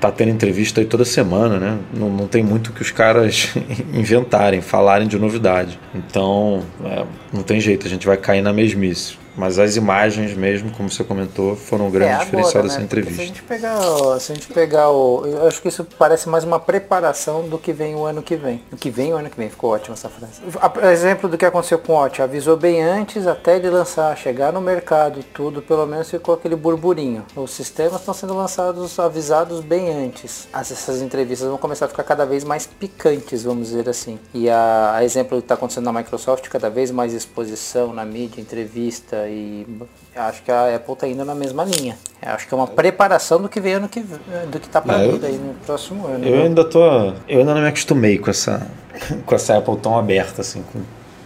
tá 0.00 0.10
tendo 0.10 0.30
entrevista 0.30 0.80
aí 0.80 0.86
toda 0.86 1.04
semana, 1.04 1.58
né? 1.58 1.78
Não, 1.94 2.10
não 2.10 2.26
tem 2.26 2.42
muito 2.42 2.72
que 2.72 2.82
os 2.82 2.90
caras 2.90 3.54
inventarem, 3.94 4.60
falarem 4.60 5.06
de 5.06 5.18
novidade. 5.18 5.78
Então, 5.94 6.64
é, 6.84 7.04
não 7.32 7.42
tem 7.42 7.60
jeito, 7.60 7.86
a 7.86 7.90
gente 7.90 8.06
vai 8.06 8.16
cair 8.16 8.42
na 8.42 8.52
mesmice. 8.52 9.21
Mas 9.36 9.58
as 9.58 9.76
imagens 9.76 10.34
mesmo, 10.34 10.70
como 10.72 10.90
você 10.90 11.02
comentou, 11.02 11.56
foram 11.56 11.86
um 11.86 11.90
grande 11.90 12.10
é, 12.10 12.14
agora, 12.14 12.24
diferencial 12.26 12.62
né? 12.62 12.68
dessa 12.68 12.82
entrevista. 12.82 13.16
se 13.16 13.22
a 13.22 13.26
gente 13.26 13.42
pegar, 13.42 14.20
se 14.20 14.32
a 14.32 14.34
gente 14.34 14.48
pegar 14.48 14.90
o, 14.90 15.26
eu 15.26 15.46
acho 15.46 15.62
que 15.62 15.68
isso 15.68 15.86
parece 15.98 16.28
mais 16.28 16.44
uma 16.44 16.60
preparação 16.60 17.48
do 17.48 17.58
que 17.58 17.72
vem 17.72 17.94
o 17.94 18.04
ano 18.04 18.22
que 18.22 18.36
vem. 18.36 18.62
O 18.70 18.76
que 18.76 18.90
vem 18.90 19.12
o 19.12 19.16
ano 19.16 19.30
que 19.30 19.36
vem, 19.36 19.48
ficou 19.48 19.70
ótimo 19.70 19.94
essa 19.94 20.08
frase. 20.08 20.42
A, 20.60 20.92
exemplo 20.92 21.28
do 21.28 21.38
que 21.38 21.44
aconteceu 21.44 21.78
com 21.78 21.94
o 21.94 21.96
Watch, 21.96 22.20
avisou 22.20 22.56
bem 22.56 22.82
antes 22.82 23.26
até 23.26 23.56
ele 23.56 23.70
lançar, 23.70 24.16
chegar 24.16 24.52
no 24.52 24.60
mercado, 24.60 25.22
tudo, 25.32 25.62
pelo 25.62 25.86
menos 25.86 26.10
ficou 26.10 26.34
aquele 26.34 26.56
burburinho. 26.56 27.24
Os 27.34 27.52
sistemas 27.52 28.00
estão 28.00 28.12
sendo 28.12 28.34
lançados, 28.34 28.98
avisados 28.98 29.60
bem 29.60 29.90
antes. 29.90 30.48
As, 30.52 30.70
essas 30.70 31.00
entrevistas 31.00 31.48
vão 31.48 31.58
começar 31.58 31.86
a 31.86 31.88
ficar 31.88 32.04
cada 32.04 32.26
vez 32.26 32.44
mais 32.44 32.66
picantes, 32.66 33.44
vamos 33.44 33.68
dizer 33.68 33.88
assim. 33.88 34.18
E 34.34 34.50
a, 34.50 34.92
a 34.96 35.04
exemplo 35.04 35.38
do 35.38 35.40
que 35.40 35.46
está 35.46 35.54
acontecendo 35.54 35.84
na 35.84 35.92
Microsoft, 35.92 36.48
cada 36.48 36.68
vez 36.68 36.90
mais 36.90 37.14
exposição 37.14 37.92
na 37.92 38.04
mídia, 38.04 38.40
entrevista 38.40 39.21
e 39.28 39.66
acho 40.14 40.42
que 40.42 40.50
a 40.50 40.74
Apple 40.74 40.94
está 40.94 41.08
indo 41.08 41.24
na 41.24 41.34
mesma 41.34 41.64
linha. 41.64 41.96
Acho 42.20 42.46
que 42.46 42.54
é 42.54 42.56
uma 42.56 42.66
preparação 42.66 43.40
do 43.40 43.48
que 43.48 43.60
vem 43.60 43.74
ano 43.74 43.88
que 43.88 44.00
do 44.00 44.60
que 44.60 44.66
está 44.66 44.80
para 44.80 44.98
vir 44.98 45.24
aí 45.24 45.38
no 45.38 45.54
próximo 45.66 46.06
ano. 46.06 46.24
Eu 46.24 46.36
né? 46.36 46.42
ainda 46.44 46.64
tô, 46.64 46.80
eu 47.28 47.40
ainda 47.40 47.54
não 47.54 47.60
me 47.60 47.68
acostumei 47.68 48.18
com 48.18 48.30
essa 48.30 48.66
com 49.26 49.34
essa 49.34 49.56
Apple 49.56 49.76
tão 49.78 49.98
aberta 49.98 50.40
assim, 50.40 50.62
com 50.72 50.80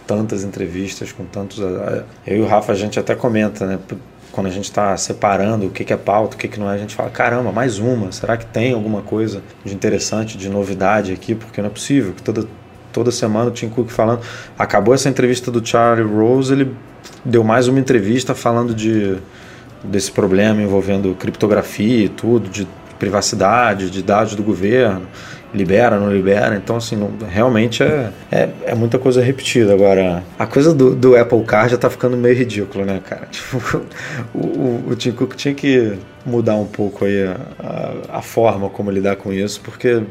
tantas 0.05 0.43
entrevistas, 0.43 1.11
com 1.11 1.25
tantos 1.25 1.59
eu 2.25 2.37
e 2.37 2.41
o 2.41 2.47
Rafa 2.47 2.71
a 2.71 2.75
gente 2.75 2.99
até 2.99 3.13
comenta, 3.13 3.65
né? 3.65 3.79
Quando 4.31 4.47
a 4.47 4.51
gente 4.51 4.65
está 4.65 4.95
separando 4.97 5.65
o 5.65 5.69
que, 5.71 5.83
que 5.83 5.91
é 5.91 5.97
pauta, 5.97 6.35
o 6.35 6.39
que, 6.39 6.47
que 6.47 6.59
não 6.59 6.69
é, 6.69 6.75
a 6.75 6.77
gente 6.77 6.93
fala: 6.93 7.09
caramba, 7.09 7.51
mais 7.51 7.79
uma. 7.79 8.11
Será 8.11 8.37
que 8.37 8.45
tem 8.45 8.73
alguma 8.73 9.01
coisa 9.01 9.41
de 9.65 9.73
interessante, 9.73 10.37
de 10.37 10.47
novidade 10.47 11.11
aqui? 11.11 11.33
Porque 11.33 11.59
não 11.59 11.67
é 11.67 11.71
possível 11.71 12.13
que 12.13 12.21
toda, 12.21 12.47
toda 12.97 13.11
semana 13.11 13.49
o 13.49 13.51
Tim 13.51 13.69
Cook 13.69 13.91
falando. 13.91 14.21
Acabou 14.57 14.91
essa 14.91 15.07
entrevista 15.07 15.51
do 15.51 15.63
Charlie 15.63 16.03
Rose, 16.03 16.51
ele 16.51 16.73
deu 17.23 17.43
mais 17.43 17.67
uma 17.67 17.79
entrevista 17.79 18.33
falando 18.33 18.73
de, 18.73 19.17
desse 19.83 20.11
problema 20.11 20.63
envolvendo 20.63 21.13
criptografia 21.13 22.05
e 22.05 22.09
tudo, 22.09 22.49
de 22.49 22.67
privacidade, 22.97 23.91
de 23.91 24.01
dados 24.01 24.33
do 24.33 24.41
governo, 24.41 25.07
libera, 25.53 25.99
não 25.99 26.11
libera. 26.11 26.55
Então, 26.55 26.77
assim, 26.77 26.95
não, 26.95 27.11
realmente 27.29 27.83
é, 27.83 28.09
é, 28.31 28.49
é, 28.65 28.73
muita 28.73 28.97
coisa 28.97 29.21
repetida. 29.21 29.75
Agora, 29.75 30.23
a 30.39 30.47
coisa 30.47 30.73
do, 30.73 30.95
do 30.95 31.15
Apple 31.15 31.43
Car 31.43 31.69
já 31.69 31.77
tá 31.77 31.91
ficando 31.91 32.17
meio 32.17 32.35
ridículo, 32.35 32.83
né, 32.83 32.99
cara? 33.07 33.27
Tipo, 33.29 33.85
o, 34.33 34.39
o, 34.39 34.83
o 34.89 34.95
Tim 34.95 35.11
Cook 35.11 35.35
tinha 35.35 35.53
que 35.53 35.99
mudar 36.25 36.55
um 36.55 36.65
pouco 36.65 37.05
aí 37.05 37.27
a, 37.27 37.37
a, 37.59 38.17
a, 38.17 38.21
forma 38.23 38.71
como 38.71 38.89
lidar 38.89 39.17
com 39.17 39.31
isso, 39.31 39.61
porque 39.61 40.01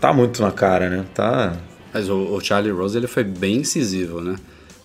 tá 0.00 0.14
muito 0.14 0.40
na 0.40 0.50
cara, 0.50 0.88
né? 0.88 1.04
Tá... 1.12 1.52
Mas 1.92 2.08
o, 2.08 2.16
o 2.16 2.40
Charlie 2.40 2.72
Rose, 2.72 2.96
ele 2.96 3.06
foi 3.06 3.24
bem 3.24 3.56
incisivo, 3.56 4.20
né? 4.20 4.36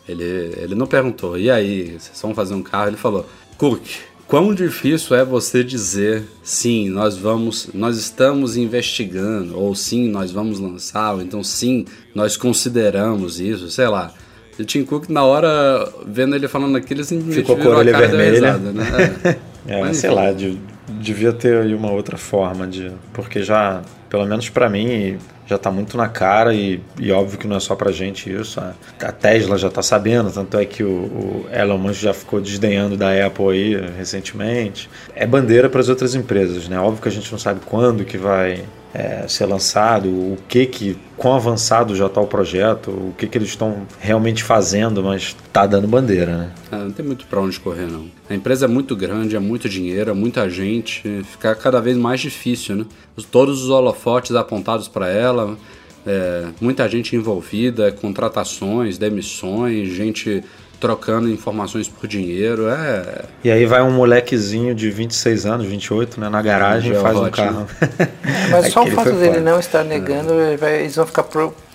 Ele, 0.07 0.53
ele 0.57 0.75
não 0.75 0.87
perguntou, 0.87 1.37
e 1.37 1.51
aí, 1.51 1.97
vocês 1.99 2.21
vão 2.21 2.33
fazer 2.33 2.53
um 2.53 2.63
carro? 2.63 2.89
Ele 2.89 2.97
falou, 2.97 3.27
Cook, 3.57 3.81
quão 4.25 4.53
difícil 4.53 5.15
é 5.15 5.25
você 5.25 5.63
dizer 5.63 6.23
sim, 6.43 6.89
nós 6.89 7.17
vamos, 7.17 7.69
nós 7.73 7.97
estamos 7.97 8.55
investigando, 8.55 9.59
ou 9.59 9.75
sim, 9.75 10.09
nós 10.09 10.31
vamos 10.31 10.59
lançar, 10.59 11.13
ou 11.13 11.21
então 11.21 11.43
sim, 11.43 11.85
nós 12.15 12.37
consideramos 12.37 13.39
isso, 13.39 13.69
sei 13.69 13.87
lá. 13.87 14.13
E 14.57 14.61
o 14.61 14.65
Tim 14.65 14.83
Cook, 14.83 15.09
na 15.09 15.23
hora, 15.23 15.87
vendo 16.05 16.35
ele 16.35 16.47
falando 16.47 16.75
aquilo, 16.77 17.03
simplesmente 17.03 17.41
Ficou 17.45 17.57
com 17.57 17.71
a 17.71 17.77
orelha 17.77 17.97
vermelha. 17.97 18.53
Risada, 18.53 18.71
né? 18.71 19.37
É, 19.67 19.79
é 19.81 19.93
sei 19.93 20.09
lá, 20.09 20.33
devia 20.87 21.31
ter 21.31 21.61
aí 21.61 21.75
uma 21.75 21.91
outra 21.91 22.17
forma 22.17 22.65
de... 22.65 22.91
Porque 23.13 23.43
já, 23.43 23.83
pelo 24.09 24.25
menos 24.25 24.49
para 24.49 24.67
mim, 24.67 25.19
já 25.47 25.55
está 25.55 25.71
muito 25.71 25.97
na 25.97 26.09
cara 26.09 26.53
e, 26.53 26.81
e, 26.99 27.11
óbvio 27.11 27.39
que 27.39 27.47
não 27.47 27.55
é 27.55 27.59
só 27.59 27.75
para 27.75 27.91
gente 27.91 28.31
isso. 28.31 28.59
A, 28.59 28.73
a 29.01 29.11
Tesla 29.11 29.57
já 29.57 29.69
está 29.69 29.81
sabendo, 29.81 30.31
tanto 30.31 30.57
é 30.57 30.65
que 30.65 30.83
o, 30.83 30.89
o, 30.89 31.45
Elon 31.51 31.77
Musk 31.77 32.01
já 32.01 32.13
ficou 32.13 32.41
desdenhando 32.41 32.97
da 32.97 33.25
Apple 33.25 33.49
aí 33.49 33.75
recentemente. 33.97 34.89
É 35.15 35.25
bandeira 35.25 35.69
para 35.69 35.79
as 35.79 35.89
outras 35.89 36.13
empresas, 36.15 36.67
né? 36.67 36.79
Óbvio 36.79 37.01
que 37.01 37.07
a 37.07 37.11
gente 37.11 37.31
não 37.31 37.39
sabe 37.39 37.61
quando 37.65 38.03
que 38.03 38.17
vai 38.17 38.63
é, 38.97 39.27
ser 39.27 39.45
lançado, 39.45 40.09
o 40.09 40.37
que 40.47 40.65
que, 40.65 40.97
quão 41.15 41.35
avançado 41.35 41.95
já 41.95 42.07
está 42.07 42.19
o 42.19 42.25
projeto, 42.25 42.89
o 42.89 43.13
que 43.15 43.27
que 43.27 43.37
eles 43.37 43.49
estão 43.49 43.85
realmente 43.99 44.43
fazendo, 44.43 45.03
mas 45.03 45.35
está 45.45 45.67
dando 45.67 45.87
bandeira, 45.87 46.35
né? 46.35 46.51
É, 46.71 46.75
não 46.77 46.91
tem 46.91 47.05
muito 47.05 47.27
para 47.27 47.39
onde 47.39 47.59
correr 47.59 47.85
não. 47.85 48.07
A 48.27 48.33
empresa 48.33 48.65
é 48.65 48.67
muito 48.67 48.95
grande, 48.95 49.35
é 49.35 49.39
muito 49.39 49.69
dinheiro, 49.69 50.09
é 50.09 50.13
muita 50.13 50.49
gente, 50.49 51.23
fica 51.31 51.53
cada 51.53 51.79
vez 51.79 51.95
mais 51.95 52.19
difícil, 52.19 52.75
né? 52.75 52.85
Todos 53.31 53.63
os 53.63 53.69
holofotes 53.69 54.35
apontados 54.35 54.87
para 54.87 55.07
ela, 55.09 55.36
é, 56.05 56.45
muita 56.61 56.87
gente 56.87 57.15
envolvida, 57.15 57.91
contratações, 57.91 58.97
demissões, 58.97 59.89
gente 59.89 60.43
trocando 60.79 61.29
informações 61.29 61.87
por 61.87 62.07
dinheiro. 62.07 62.67
É... 62.69 63.25
E 63.43 63.51
aí 63.51 63.65
vai 63.65 63.81
um 63.81 63.91
molequezinho 63.91 64.73
de 64.73 64.89
26 64.89 65.45
anos, 65.45 65.65
28, 65.65 66.19
né, 66.19 66.29
na 66.29 66.41
garagem 66.41 66.93
e 66.93 66.95
faz 66.95 67.17
um 67.17 67.29
carro. 67.29 67.67
Mas 68.51 68.71
só 68.71 68.83
o 68.83 68.91
fato 68.91 69.11
dele 69.13 69.39
não 69.39 69.59
estar 69.59 69.83
negando, 69.83 70.33
é. 70.33 70.81
eles 70.81 70.95
vão 70.95 71.05
ficar 71.05 71.25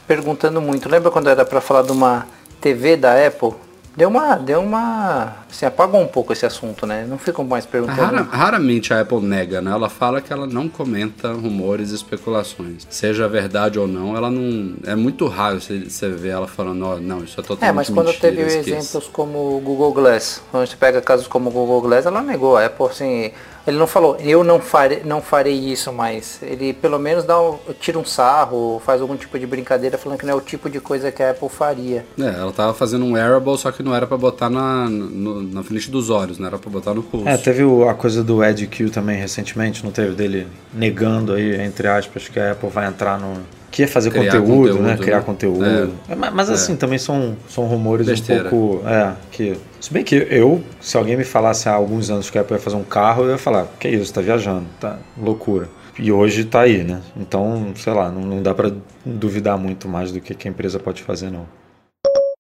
perguntando 0.07 0.61
muito. 0.61 0.89
Lembra 0.89 1.11
quando 1.11 1.29
era 1.29 1.45
para 1.45 1.61
falar 1.61 1.83
de 1.83 1.93
uma 1.93 2.27
TV 2.61 2.97
da 2.97 3.27
Apple? 3.27 3.53
Deu 3.95 4.09
uma, 4.09 4.37
deu 4.37 4.61
uma, 4.61 5.35
assim, 5.51 5.67
apagou 5.67 6.01
um 6.01 6.07
pouco 6.07 6.33
esse 6.33 6.47
assunto, 6.47 6.87
né? 6.87 7.05
Não 7.07 7.19
ficam 7.19 7.45
mais 7.45 7.67
perguntando. 7.67 8.01
Rara, 8.01 8.23
raramente 8.23 8.93
a 8.95 9.01
Apple 9.03 9.21
nega, 9.21 9.61
né? 9.61 9.71
Ela 9.71 9.91
fala 9.91 10.23
que 10.23 10.33
ela 10.33 10.47
não 10.47 10.67
comenta 10.67 11.31
rumores 11.33 11.91
e 11.91 11.95
especulações. 11.95 12.87
Seja 12.89 13.29
verdade 13.29 13.79
ou 13.79 13.87
não, 13.87 14.17
ela 14.17 14.31
não, 14.31 14.75
é 14.85 14.97
muito 14.97 15.27
raro 15.27 15.61
você, 15.61 15.81
você 15.81 16.09
ver 16.09 16.31
ela 16.31 16.49
falando, 16.49 16.87
oh, 16.87 16.99
não, 16.99 17.23
isso 17.23 17.39
é 17.39 17.43
totalmente 17.43 17.69
É, 17.69 17.73
mas 17.73 17.91
quando 17.91 18.07
mentira, 18.07 18.33
teve 18.33 18.43
exemplos 18.43 19.09
como 19.09 19.59
o 19.59 19.61
Google 19.61 19.93
Glass, 19.93 20.43
quando 20.51 20.67
você 20.67 20.77
pega 20.77 21.03
casos 21.03 21.27
como 21.27 21.51
o 21.51 21.53
Google 21.53 21.83
Glass, 21.83 22.07
ela 22.07 22.23
negou. 22.23 22.57
A 22.57 22.65
Apple, 22.65 22.87
assim, 22.87 23.31
ele 23.67 23.79
não 23.79 23.87
falou, 23.87 24.17
eu 24.17 24.43
não 24.43 24.61
farei, 24.61 25.03
não 25.05 25.23
farei 25.23 25.55
isso 25.55 25.93
mais. 25.93 26.41
Ele 26.43 26.73
pelo 26.73 26.99
menos 26.99 27.25
dá 27.25 27.41
um, 27.41 27.59
tira 27.81 27.99
um 27.99 28.05
sarro, 28.05 28.81
faz 28.85 29.01
algum 29.01 29.17
tipo 29.17 29.39
de 29.39 29.47
brincadeira 29.47 29.97
falando 29.97 30.19
que 30.19 30.27
não 30.27 30.33
é 30.33 30.37
o 30.37 30.41
tipo 30.41 30.69
de 30.69 30.81
coisa 30.81 31.13
que 31.13 31.23
a 31.23 31.31
Apple 31.31 31.49
faria. 31.49 32.05
É, 32.19 32.23
ela 32.23 32.53
tava 32.53 32.75
fazendo 32.75 33.05
um 33.05 33.13
wearable, 33.13 33.57
só 33.57 33.71
que 33.71 33.83
não 33.83 33.95
era 33.95 34.07
para 34.07 34.17
botar 34.17 34.51
na, 34.51 34.89
no, 34.89 35.43
na 35.43 35.63
frente 35.63 35.91
dos 35.91 36.11
olhos, 36.11 36.39
não 36.39 36.47
era 36.47 36.59
para 36.59 36.71
botar 36.71 36.95
no 36.95 37.03
pulso. 37.03 37.29
É, 37.29 37.37
teve 37.37 37.63
a 37.89 37.95
coisa 37.95 38.25
do 38.25 38.43
Ed 38.43 38.67
Q 38.67 38.91
também 38.91 39.19
recentemente, 39.19 39.85
não 39.85 39.93
teve 39.93 40.15
dele 40.15 40.47
negando 40.73 41.35
aí, 41.35 41.61
entre 41.61 41.89
aspas, 41.89 42.29
que 42.29 42.41
a 42.41 42.53
Apple 42.53 42.69
vai 42.69 42.87
entrar 42.87 43.19
no, 43.19 43.35
que 43.73 43.83
é 43.83 43.87
fazer 43.87 44.11
conteúdo, 44.11 44.47
conteúdo, 44.47 44.83
né? 44.83 44.97
Criar 44.99 45.17
né? 45.17 45.23
conteúdo. 45.25 45.65
É. 45.65 46.15
Mas, 46.15 46.35
mas, 46.35 46.51
assim, 46.51 46.75
é. 46.75 46.77
também 46.77 46.99
são, 46.99 47.35
são 47.49 47.65
rumores 47.65 48.07
Besteira. 48.07 48.47
um 48.47 48.51
pouco. 48.51 48.87
É, 48.87 49.15
que. 49.33 49.57
Se 49.81 49.93
bem 49.93 50.05
que 50.05 50.15
eu, 50.15 50.63
se 50.79 50.97
alguém 50.97 51.17
me 51.17 51.25
falasse 51.25 51.69
há 51.69 51.73
alguns 51.73 52.11
anos 52.11 52.29
que 52.29 52.37
a 52.37 52.43
Apple 52.43 52.55
ia 52.55 52.61
fazer 52.61 52.77
um 52.77 52.85
carro, 52.85 53.25
eu 53.25 53.31
ia 53.31 53.39
falar, 53.39 53.67
que 53.81 53.89
isso, 53.89 54.13
tá 54.13 54.21
viajando, 54.21 54.67
tá 54.79 54.99
loucura. 55.19 55.69
E 55.99 56.13
hoje 56.13 56.45
tá 56.45 56.61
aí, 56.61 56.85
né? 56.85 57.01
Então, 57.17 57.73
sei 57.75 57.93
lá, 57.95 58.11
não, 58.11 58.21
não 58.21 58.43
dá 58.43 58.55
para 58.55 58.71
duvidar 59.05 59.59
muito 59.59 59.89
mais 59.89 60.13
do 60.13 60.21
que, 60.21 60.35
que 60.35 60.47
a 60.47 60.51
empresa 60.51 60.79
pode 60.79 61.03
fazer, 61.03 61.31
não. 61.31 61.47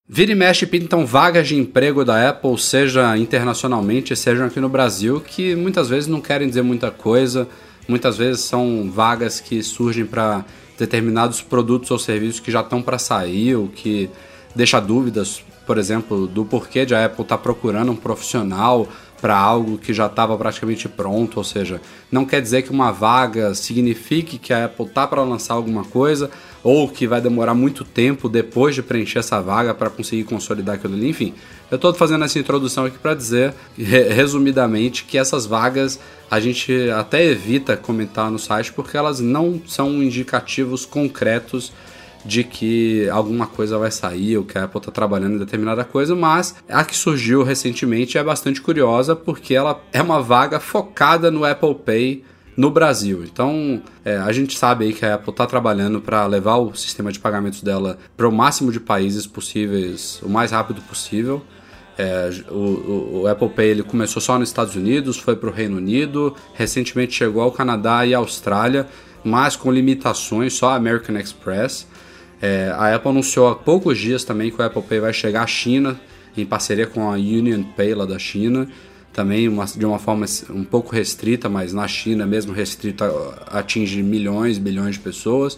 Vira 0.06 0.32
e 0.32 0.34
mexe 0.34 0.66
pintam 0.66 1.06
vagas 1.06 1.48
de 1.48 1.56
emprego 1.56 2.04
da 2.04 2.28
Apple, 2.28 2.58
seja 2.58 3.16
internacionalmente, 3.16 4.14
seja 4.14 4.44
aqui 4.44 4.60
no 4.60 4.68
Brasil, 4.68 5.20
que 5.20 5.56
muitas 5.56 5.88
vezes 5.88 6.06
não 6.06 6.20
querem 6.20 6.46
dizer 6.46 6.62
muita 6.62 6.90
coisa 6.90 7.48
muitas 7.88 8.16
vezes 8.16 8.42
são 8.42 8.90
vagas 8.90 9.40
que 9.40 9.62
surgem 9.62 10.06
para 10.06 10.44
determinados 10.82 11.40
produtos 11.40 11.92
ou 11.92 11.98
serviços 11.98 12.40
que 12.40 12.50
já 12.50 12.60
estão 12.60 12.82
para 12.82 12.98
sair, 12.98 13.54
o 13.54 13.68
que 13.68 14.10
deixa 14.52 14.80
dúvidas, 14.80 15.40
por 15.64 15.78
exemplo, 15.78 16.26
do 16.26 16.44
porquê 16.44 16.84
de 16.84 16.92
a 16.92 17.04
Apple 17.04 17.22
estar 17.22 17.36
tá 17.36 17.42
procurando 17.42 17.92
um 17.92 17.96
profissional 17.96 18.88
para 19.22 19.38
algo 19.38 19.78
que 19.78 19.94
já 19.94 20.06
estava 20.06 20.36
praticamente 20.36 20.88
pronto, 20.88 21.36
ou 21.36 21.44
seja, 21.44 21.80
não 22.10 22.24
quer 22.24 22.42
dizer 22.42 22.62
que 22.62 22.72
uma 22.72 22.90
vaga 22.90 23.54
signifique 23.54 24.36
que 24.36 24.52
a 24.52 24.64
Apple 24.64 24.86
está 24.86 25.06
para 25.06 25.22
lançar 25.22 25.54
alguma 25.54 25.84
coisa 25.84 26.28
ou 26.60 26.88
que 26.88 27.06
vai 27.06 27.20
demorar 27.20 27.54
muito 27.54 27.84
tempo 27.84 28.28
depois 28.28 28.74
de 28.74 28.82
preencher 28.82 29.20
essa 29.20 29.40
vaga 29.40 29.72
para 29.72 29.88
conseguir 29.88 30.24
consolidar 30.24 30.74
aquilo 30.74 30.94
ali, 30.94 31.08
enfim. 31.08 31.34
Eu 31.70 31.76
estou 31.76 31.94
fazendo 31.94 32.24
essa 32.24 32.36
introdução 32.36 32.84
aqui 32.84 32.98
para 32.98 33.14
dizer, 33.14 33.54
resumidamente, 33.78 35.04
que 35.04 35.16
essas 35.16 35.46
vagas 35.46 36.00
a 36.28 36.40
gente 36.40 36.90
até 36.90 37.24
evita 37.24 37.76
comentar 37.76 38.28
no 38.28 38.40
site 38.40 38.72
porque 38.72 38.96
elas 38.96 39.20
não 39.20 39.62
são 39.64 40.02
indicativos 40.02 40.84
concretos 40.84 41.72
de 42.24 42.44
que 42.44 43.08
alguma 43.10 43.46
coisa 43.46 43.78
vai 43.78 43.90
sair 43.90 44.36
ou 44.36 44.44
que 44.44 44.56
a 44.56 44.64
Apple 44.64 44.78
está 44.78 44.92
trabalhando 44.92 45.34
em 45.34 45.38
determinada 45.38 45.84
coisa, 45.84 46.14
mas 46.14 46.54
a 46.68 46.84
que 46.84 46.96
surgiu 46.96 47.42
recentemente 47.42 48.16
é 48.16 48.22
bastante 48.22 48.60
curiosa 48.60 49.16
porque 49.16 49.54
ela 49.54 49.80
é 49.92 50.00
uma 50.00 50.22
vaga 50.22 50.60
focada 50.60 51.30
no 51.30 51.44
Apple 51.44 51.74
Pay 51.74 52.24
no 52.56 52.70
Brasil. 52.70 53.24
Então, 53.24 53.82
é, 54.04 54.16
a 54.16 54.30
gente 54.32 54.58
sabe 54.58 54.84
aí 54.84 54.92
que 54.92 55.04
a 55.04 55.14
Apple 55.14 55.30
está 55.30 55.46
trabalhando 55.46 56.00
para 56.00 56.26
levar 56.26 56.56
o 56.56 56.74
sistema 56.74 57.10
de 57.10 57.18
pagamentos 57.18 57.62
dela 57.62 57.98
para 58.16 58.28
o 58.28 58.32
máximo 58.32 58.70
de 58.70 58.80
países 58.80 59.26
possíveis, 59.26 60.20
o 60.22 60.28
mais 60.28 60.50
rápido 60.50 60.80
possível. 60.82 61.42
É, 61.96 62.30
o, 62.50 63.22
o, 63.22 63.26
Apple 63.26 63.50
Pay 63.50 63.68
ele 63.68 63.82
começou 63.82 64.20
só 64.20 64.38
nos 64.38 64.48
Estados 64.48 64.74
Unidos, 64.76 65.18
foi 65.18 65.36
para 65.36 65.50
o 65.50 65.52
Reino 65.52 65.76
Unido, 65.76 66.34
recentemente 66.54 67.14
chegou 67.14 67.42
ao 67.42 67.52
Canadá 67.52 68.06
e 68.06 68.14
à 68.14 68.18
Austrália, 68.18 68.86
mas 69.22 69.56
com 69.56 69.70
limitações, 69.70 70.54
só 70.54 70.70
a 70.70 70.74
American 70.74 71.16
Express. 71.16 71.86
É, 72.42 72.74
a 72.76 72.92
Apple 72.92 73.08
anunciou 73.08 73.46
há 73.46 73.54
poucos 73.54 73.96
dias 73.96 74.24
também 74.24 74.50
que 74.50 74.60
o 74.60 74.64
Apple 74.64 74.82
Pay 74.82 74.98
vai 74.98 75.12
chegar 75.12 75.44
à 75.44 75.46
China, 75.46 75.98
em 76.36 76.44
parceria 76.44 76.88
com 76.88 77.08
a 77.08 77.12
Union 77.12 77.62
Pay 77.62 77.94
lá 77.94 78.04
da 78.04 78.18
China, 78.18 78.68
também 79.12 79.48
uma, 79.48 79.64
de 79.64 79.86
uma 79.86 80.00
forma 80.00 80.26
um 80.50 80.64
pouco 80.64 80.92
restrita, 80.92 81.48
mas 81.48 81.72
na 81.72 81.86
China 81.86 82.26
mesmo 82.26 82.52
restrita 82.52 83.08
atinge 83.46 84.02
milhões, 84.02 84.58
bilhões 84.58 84.96
de 84.96 85.00
pessoas. 85.00 85.56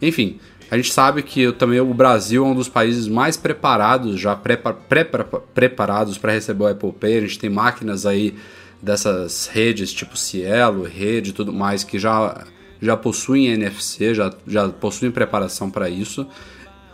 Enfim, 0.00 0.38
a 0.70 0.76
gente 0.76 0.92
sabe 0.92 1.24
que 1.24 1.50
também 1.52 1.80
o 1.80 1.92
Brasil 1.92 2.44
é 2.44 2.48
um 2.48 2.54
dos 2.54 2.68
países 2.68 3.08
mais 3.08 3.36
preparados, 3.36 4.20
já 4.20 4.36
pré, 4.36 4.56
pré, 4.56 5.04
preparados 5.52 6.18
para 6.18 6.32
receber 6.32 6.62
o 6.62 6.66
Apple 6.68 6.92
Pay. 6.92 7.18
A 7.18 7.20
gente 7.22 7.38
tem 7.38 7.50
máquinas 7.50 8.06
aí 8.06 8.34
dessas 8.80 9.48
redes 9.48 9.92
tipo 9.92 10.16
Cielo, 10.16 10.84
rede 10.84 11.30
e 11.30 11.32
tudo 11.32 11.52
mais 11.52 11.82
que 11.82 11.98
já 11.98 12.44
já 12.82 12.96
possuem 12.96 13.46
NFC, 13.46 14.12
já, 14.12 14.32
já 14.44 14.68
possuem 14.68 15.12
preparação 15.12 15.70
para 15.70 15.88
isso. 15.88 16.26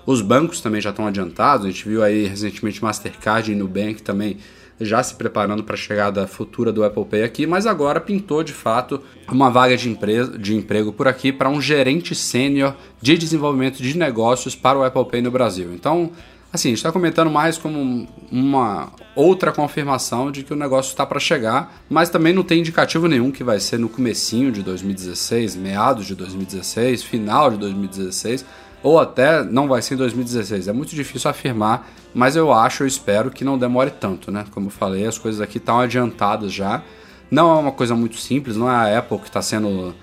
Os 0.05 0.21
bancos 0.21 0.61
também 0.61 0.81
já 0.81 0.91
estão 0.91 1.07
adiantados, 1.07 1.67
a 1.67 1.71
gente 1.71 1.89
viu 1.89 2.03
aí 2.03 2.27
recentemente 2.27 2.85
Mastercard 2.85 3.51
e 3.51 3.55
Nubank 3.55 4.03
também 4.03 4.37
já 4.81 5.03
se 5.03 5.15
preparando 5.15 5.65
para 5.65 5.75
a 5.75 5.79
chegada 5.79 6.27
futura 6.27 6.71
do 6.71 6.85
Apple 6.85 7.05
Pay 7.05 7.25
aqui, 7.25 7.47
mas 7.47 7.67
agora 7.67 8.01
pintou 8.01 8.45
de 8.45 8.53
fato 8.53 9.03
uma 9.29 9.51
vaga 9.51 9.77
de, 9.77 9.89
empresa, 9.89 10.39
de 10.39 10.55
emprego 10.55 10.93
por 10.93 11.09
aqui 11.09 11.33
para 11.33 11.49
um 11.49 11.61
gerente 11.61 12.15
sênior 12.15 12.77
de 13.03 13.19
desenvolvimento 13.19 13.83
de 13.83 13.97
negócios 13.99 14.55
para 14.55 14.79
o 14.79 14.85
Apple 14.85 15.05
Pay 15.07 15.23
no 15.23 15.31
Brasil. 15.31 15.73
Então, 15.75 16.13
Assim, 16.51 16.69
a 16.69 16.71
gente 16.71 16.79
está 16.79 16.91
comentando 16.91 17.31
mais 17.31 17.59
como 17.59 18.09
uma 18.33 18.91
outra 19.15 19.53
confirmação 19.53 20.33
de 20.33 20.43
que 20.43 20.53
o 20.53 20.57
negócio 20.57 20.89
está 20.91 21.05
para 21.05 21.21
chegar, 21.21 21.83
mas 21.91 22.09
também 22.09 22.33
não 22.33 22.43
tem 22.43 22.61
indicativo 22.61 23.07
nenhum 23.07 23.31
que 23.31 23.45
vai 23.45 23.61
ser 23.61 23.79
no 23.79 23.89
comecinho 23.89 24.51
de 24.51 24.63
2016, 24.63 25.57
meados 25.57 26.07
de 26.07 26.15
2016, 26.15 27.03
final 27.03 27.51
de 27.51 27.59
2016, 27.59 28.47
ou 28.83 28.99
até 28.99 29.43
não 29.45 29.69
vai 29.69 29.83
ser 29.83 29.95
em 29.95 29.99
2016. 29.99 30.69
É 30.69 30.73
muito 30.73 30.95
difícil 30.95 31.31
afirmar, 31.31 31.87
mas 32.15 32.35
eu 32.35 32.51
acho, 32.51 32.83
eu 32.83 32.87
espero 32.87 33.31
que 33.31 33.45
não 33.45 33.59
demore 33.59 33.91
tanto, 33.91 34.31
né? 34.31 34.47
Como 34.51 34.69
eu 34.69 34.71
falei, 34.71 35.07
as 35.07 35.19
coisas 35.19 35.43
aqui 35.43 35.59
estão 35.59 35.81
adiantadas 35.81 36.51
já. 36.51 36.83
Não 37.31 37.51
é 37.51 37.61
uma 37.61 37.73
coisa 37.73 37.95
muito 37.95 38.17
simples, 38.17 38.57
não 38.57 38.71
é 38.71 38.95
a 38.95 38.99
Apple 39.01 39.19
que 39.19 39.27
está 39.27 39.43
sendo 39.43 39.95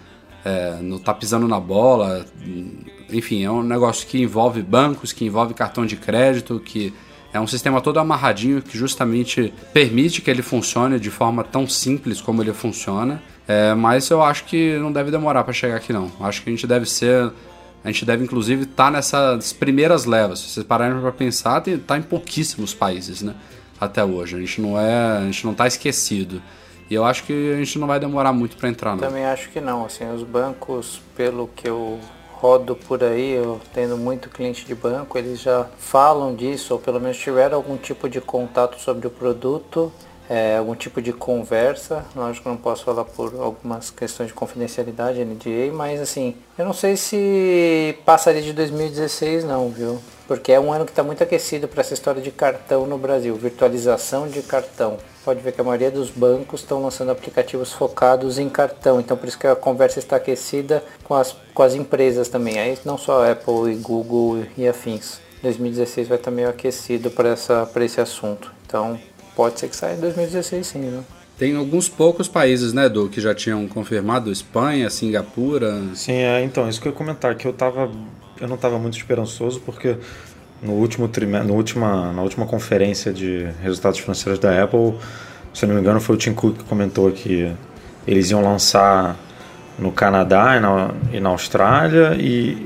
é, 0.45 0.77
não 0.79 0.99
tá 0.99 1.11
pisando 1.11 1.47
na 1.47 1.59
bola. 1.59 2.23
Enfim, 3.09 3.43
é 3.43 3.51
um 3.51 3.63
negócio 3.63 4.07
que 4.07 4.21
envolve 4.21 4.61
bancos, 4.61 5.13
que 5.13 5.25
envolve 5.25 5.53
cartão 5.53 5.85
de 5.85 5.95
crédito, 5.95 6.59
que 6.59 6.93
é 7.35 7.39
um 7.39 7.47
sistema 7.47 7.81
todo 7.81 7.99
amarradinho 7.99 8.61
que 8.61 8.77
justamente 8.77 9.53
permite 9.73 10.21
que 10.21 10.31
ele 10.31 10.41
funcione 10.41 10.99
de 10.99 11.11
forma 11.11 11.43
tão 11.43 11.67
simples 11.67 12.21
como 12.21 12.41
ele 12.41 12.53
funciona. 12.53 13.21
É, 13.47 13.73
mas 13.75 14.09
eu 14.09 14.23
acho 14.23 14.45
que 14.45 14.77
não 14.79 14.91
deve 14.91 15.11
demorar 15.11 15.43
para 15.43 15.53
chegar 15.53 15.75
aqui 15.75 15.91
não. 15.91 16.09
Acho 16.21 16.41
que 16.41 16.49
a 16.49 16.53
gente 16.53 16.65
deve 16.65 16.85
ser, 16.85 17.31
a 17.83 17.91
gente 17.91 18.05
deve 18.05 18.23
inclusive 18.23 18.63
estar 18.63 18.85
tá 18.85 18.91
nessas 18.91 19.51
primeiras 19.51 20.05
levas. 20.05 20.39
Se 20.39 20.49
vocês 20.49 20.65
pararem 20.65 20.99
para 20.99 21.11
pensar, 21.11 21.59
tem, 21.61 21.77
tá 21.77 21.97
em 21.97 22.01
pouquíssimos 22.01 22.73
países, 22.73 23.21
né? 23.21 23.35
Até 23.79 24.03
hoje. 24.03 24.37
A 24.37 24.39
gente 24.39 24.61
não 24.61 24.79
é, 24.79 25.17
a 25.17 25.25
gente 25.25 25.45
não 25.45 25.53
tá 25.53 25.67
esquecido. 25.67 26.41
E 26.89 26.93
eu 26.93 27.03
acho 27.03 27.23
que 27.23 27.53
a 27.53 27.57
gente 27.57 27.77
não 27.77 27.87
vai 27.87 27.99
demorar 27.99 28.31
muito 28.31 28.55
para 28.55 28.69
entrar, 28.69 28.91
não. 28.91 28.99
Também 28.99 29.25
acho 29.25 29.49
que 29.49 29.59
não. 29.59 29.85
Assim, 29.85 30.09
os 30.09 30.23
bancos, 30.23 31.01
pelo 31.17 31.49
que 31.49 31.67
eu 31.67 31.99
rodo 32.45 32.75
por 32.75 33.03
aí, 33.03 33.31
eu 33.31 33.59
tendo 33.73 33.97
muito 33.97 34.29
cliente 34.29 34.65
de 34.65 34.75
banco, 34.75 35.17
eles 35.17 35.41
já 35.41 35.65
falam 35.79 36.35
disso, 36.35 36.75
ou 36.75 36.79
pelo 36.79 36.99
menos 36.99 37.17
tiveram 37.17 37.57
algum 37.57 37.75
tipo 37.75 38.07
de 38.07 38.21
contato 38.21 38.79
sobre 38.79 39.07
o 39.07 39.09
produto, 39.09 39.91
é, 40.29 40.57
algum 40.57 40.75
tipo 40.75 41.01
de 41.01 41.11
conversa. 41.11 42.05
Lógico 42.15 42.43
que 42.43 42.49
não 42.49 42.57
posso 42.57 42.83
falar 42.85 43.03
por 43.03 43.33
algumas 43.39 43.89
questões 43.89 44.27
de 44.27 44.35
confidencialidade, 44.35 45.25
NDA, 45.25 45.73
mas 45.73 45.99
assim, 45.99 46.35
eu 46.55 46.65
não 46.65 46.73
sei 46.73 46.95
se 46.95 47.97
passaria 48.05 48.43
de 48.43 48.53
2016 48.53 49.43
não, 49.43 49.69
viu? 49.69 49.99
Porque 50.27 50.51
é 50.51 50.59
um 50.59 50.71
ano 50.71 50.85
que 50.85 50.91
está 50.91 51.01
muito 51.01 51.23
aquecido 51.23 51.67
para 51.67 51.81
essa 51.81 51.95
história 51.95 52.21
de 52.21 52.29
cartão 52.29 52.85
no 52.85 52.97
Brasil, 52.99 53.35
virtualização 53.35 54.27
de 54.27 54.43
cartão 54.43 54.97
pode 55.25 55.41
ver 55.41 55.51
que 55.51 55.59
a 55.59 55.63
maioria 55.63 55.89
dos 55.89 56.11
bancos 56.11 56.61
estão 56.61 56.83
lançando 56.83 57.09
aplicativos 57.09 57.73
focados 57.73 58.37
em 58.37 58.47
cartão, 58.47 58.99
então 58.99 59.17
por 59.17 59.27
isso 59.27 59.39
que 59.39 59.47
a 59.47 59.55
conversa 59.55 59.97
está 59.97 60.17
aquecida 60.17 60.83
com 61.03 61.15
as, 61.15 61.35
com 61.51 61.63
as 61.63 61.73
empresas 61.73 62.29
também, 62.29 62.59
aí 62.59 62.77
não 62.85 62.95
só 62.95 63.29
Apple 63.29 63.73
e 63.73 63.75
Google 63.75 64.45
e 64.55 64.67
afins. 64.67 65.19
2016 65.41 66.07
vai 66.07 66.17
estar 66.17 66.29
meio 66.29 66.47
aquecido 66.47 67.09
para 67.09 67.83
esse 67.83 67.99
assunto, 67.99 68.53
então 68.65 68.99
pode 69.35 69.59
ser 69.59 69.67
que 69.67 69.75
saia 69.75 69.95
em 69.95 69.99
2016 69.99 70.67
sim, 70.67 70.81
viu? 70.81 71.03
Tem 71.37 71.55
alguns 71.55 71.89
poucos 71.89 72.29
países, 72.29 72.71
né, 72.71 72.85
Edu, 72.85 73.09
que 73.09 73.19
já 73.19 73.35
tinham 73.35 73.67
confirmado, 73.67 74.31
Espanha, 74.31 74.89
Singapura. 74.89 75.83
Sim, 75.93 76.13
é, 76.13 76.41
então, 76.43 76.69
isso 76.69 76.79
que 76.79 76.87
eu 76.87 76.93
ia 76.93 76.97
comentar, 76.97 77.35
que 77.35 77.45
eu 77.45 77.51
tava. 77.51 77.91
Eu 78.39 78.47
não 78.47 78.55
estava 78.55 78.79
muito 78.79 78.97
esperançoso, 78.97 79.59
porque 79.59 79.97
no 80.65 80.73
último 80.73 81.07
trimestre, 81.07 81.47
no 81.47 81.55
última, 81.55 82.11
na 82.11 82.21
última 82.21 82.45
conferência 82.45 83.13
de 83.13 83.47
resultados 83.61 83.99
financeiros 83.99 84.39
da 84.39 84.63
Apple, 84.63 84.95
se 85.53 85.65
não 85.65 85.75
me 85.75 85.81
engano, 85.81 86.01
foi 86.01 86.15
o 86.15 86.17
Tim 86.17 86.33
Cook 86.33 86.57
que 86.57 86.63
comentou 86.65 87.09
que 87.11 87.51
eles 88.05 88.29
iam 88.31 88.41
lançar 88.41 89.15
no 89.79 89.91
Canadá 89.91 90.57
e 90.57 90.59
na, 90.59 90.91
e 91.13 91.19
na 91.19 91.29
Austrália 91.29 92.15
e 92.19 92.57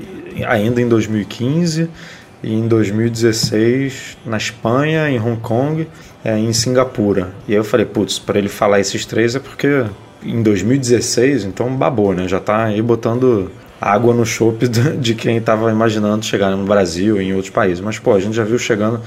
ainda 0.46 0.80
em 0.80 0.88
2015 0.88 1.88
e 2.42 2.54
em 2.54 2.66
2016 2.66 4.18
na 4.24 4.36
Espanha, 4.36 5.08
em 5.08 5.20
Hong 5.20 5.40
Kong 5.40 5.86
é, 6.24 6.38
em 6.38 6.52
Singapura. 6.52 7.30
E 7.46 7.52
aí 7.52 7.58
eu 7.58 7.64
falei, 7.64 7.86
putz, 7.86 8.18
para 8.18 8.38
ele 8.38 8.48
falar 8.48 8.80
esses 8.80 9.04
três 9.06 9.34
é 9.34 9.38
porque 9.38 9.84
em 10.22 10.42
2016, 10.42 11.44
então 11.44 11.74
babou, 11.74 12.12
né? 12.12 12.28
Já 12.28 12.40
tá 12.40 12.64
aí 12.64 12.82
botando 12.82 13.50
água 13.80 14.12
no 14.12 14.26
chope 14.26 14.68
de 14.98 15.14
quem 15.14 15.38
estava 15.38 15.70
imaginando 15.70 16.24
chegar 16.24 16.50
no 16.50 16.64
Brasil 16.64 17.20
e 17.20 17.26
em 17.26 17.32
outros 17.32 17.52
países. 17.52 17.80
Mas, 17.80 17.98
pô, 17.98 18.14
a 18.14 18.20
gente 18.20 18.34
já 18.34 18.44
viu 18.44 18.58
chegando, 18.58 19.00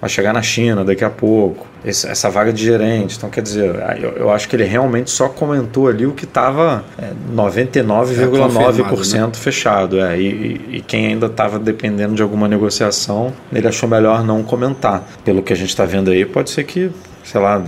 vai 0.00 0.10
chegar 0.10 0.32
na 0.32 0.42
China 0.42 0.84
daqui 0.84 1.02
a 1.04 1.10
pouco, 1.10 1.66
essa 1.84 2.28
vaga 2.28 2.52
de 2.52 2.62
gerente. 2.62 3.16
Então, 3.16 3.30
quer 3.30 3.42
dizer, 3.42 3.74
eu, 4.00 4.10
eu 4.10 4.30
acho 4.30 4.48
que 4.48 4.54
ele 4.54 4.64
realmente 4.64 5.10
só 5.10 5.28
comentou 5.28 5.88
ali 5.88 6.06
o 6.06 6.12
que 6.12 6.24
estava 6.24 6.84
é, 6.98 7.10
99,9% 7.34 9.14
é 9.14 9.18
né? 9.20 9.30
fechado. 9.32 10.00
É, 10.00 10.20
e, 10.20 10.60
e, 10.72 10.84
quem 10.86 11.06
ainda 11.06 11.26
estava 11.26 11.58
dependendo 11.58 12.14
de 12.14 12.22
alguma 12.22 12.46
negociação, 12.46 13.32
ele 13.52 13.66
achou 13.66 13.88
melhor 13.88 14.22
não 14.22 14.42
comentar. 14.42 15.08
Pelo 15.24 15.42
que 15.42 15.52
a 15.52 15.56
gente 15.56 15.70
está 15.70 15.84
vendo 15.84 16.10
aí, 16.10 16.24
pode 16.24 16.50
ser 16.50 16.64
que, 16.64 16.90
sei 17.24 17.40
lá, 17.40 17.64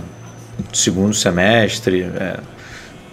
segundo 0.71 1.13
semestre, 1.13 2.03
é, 2.03 2.37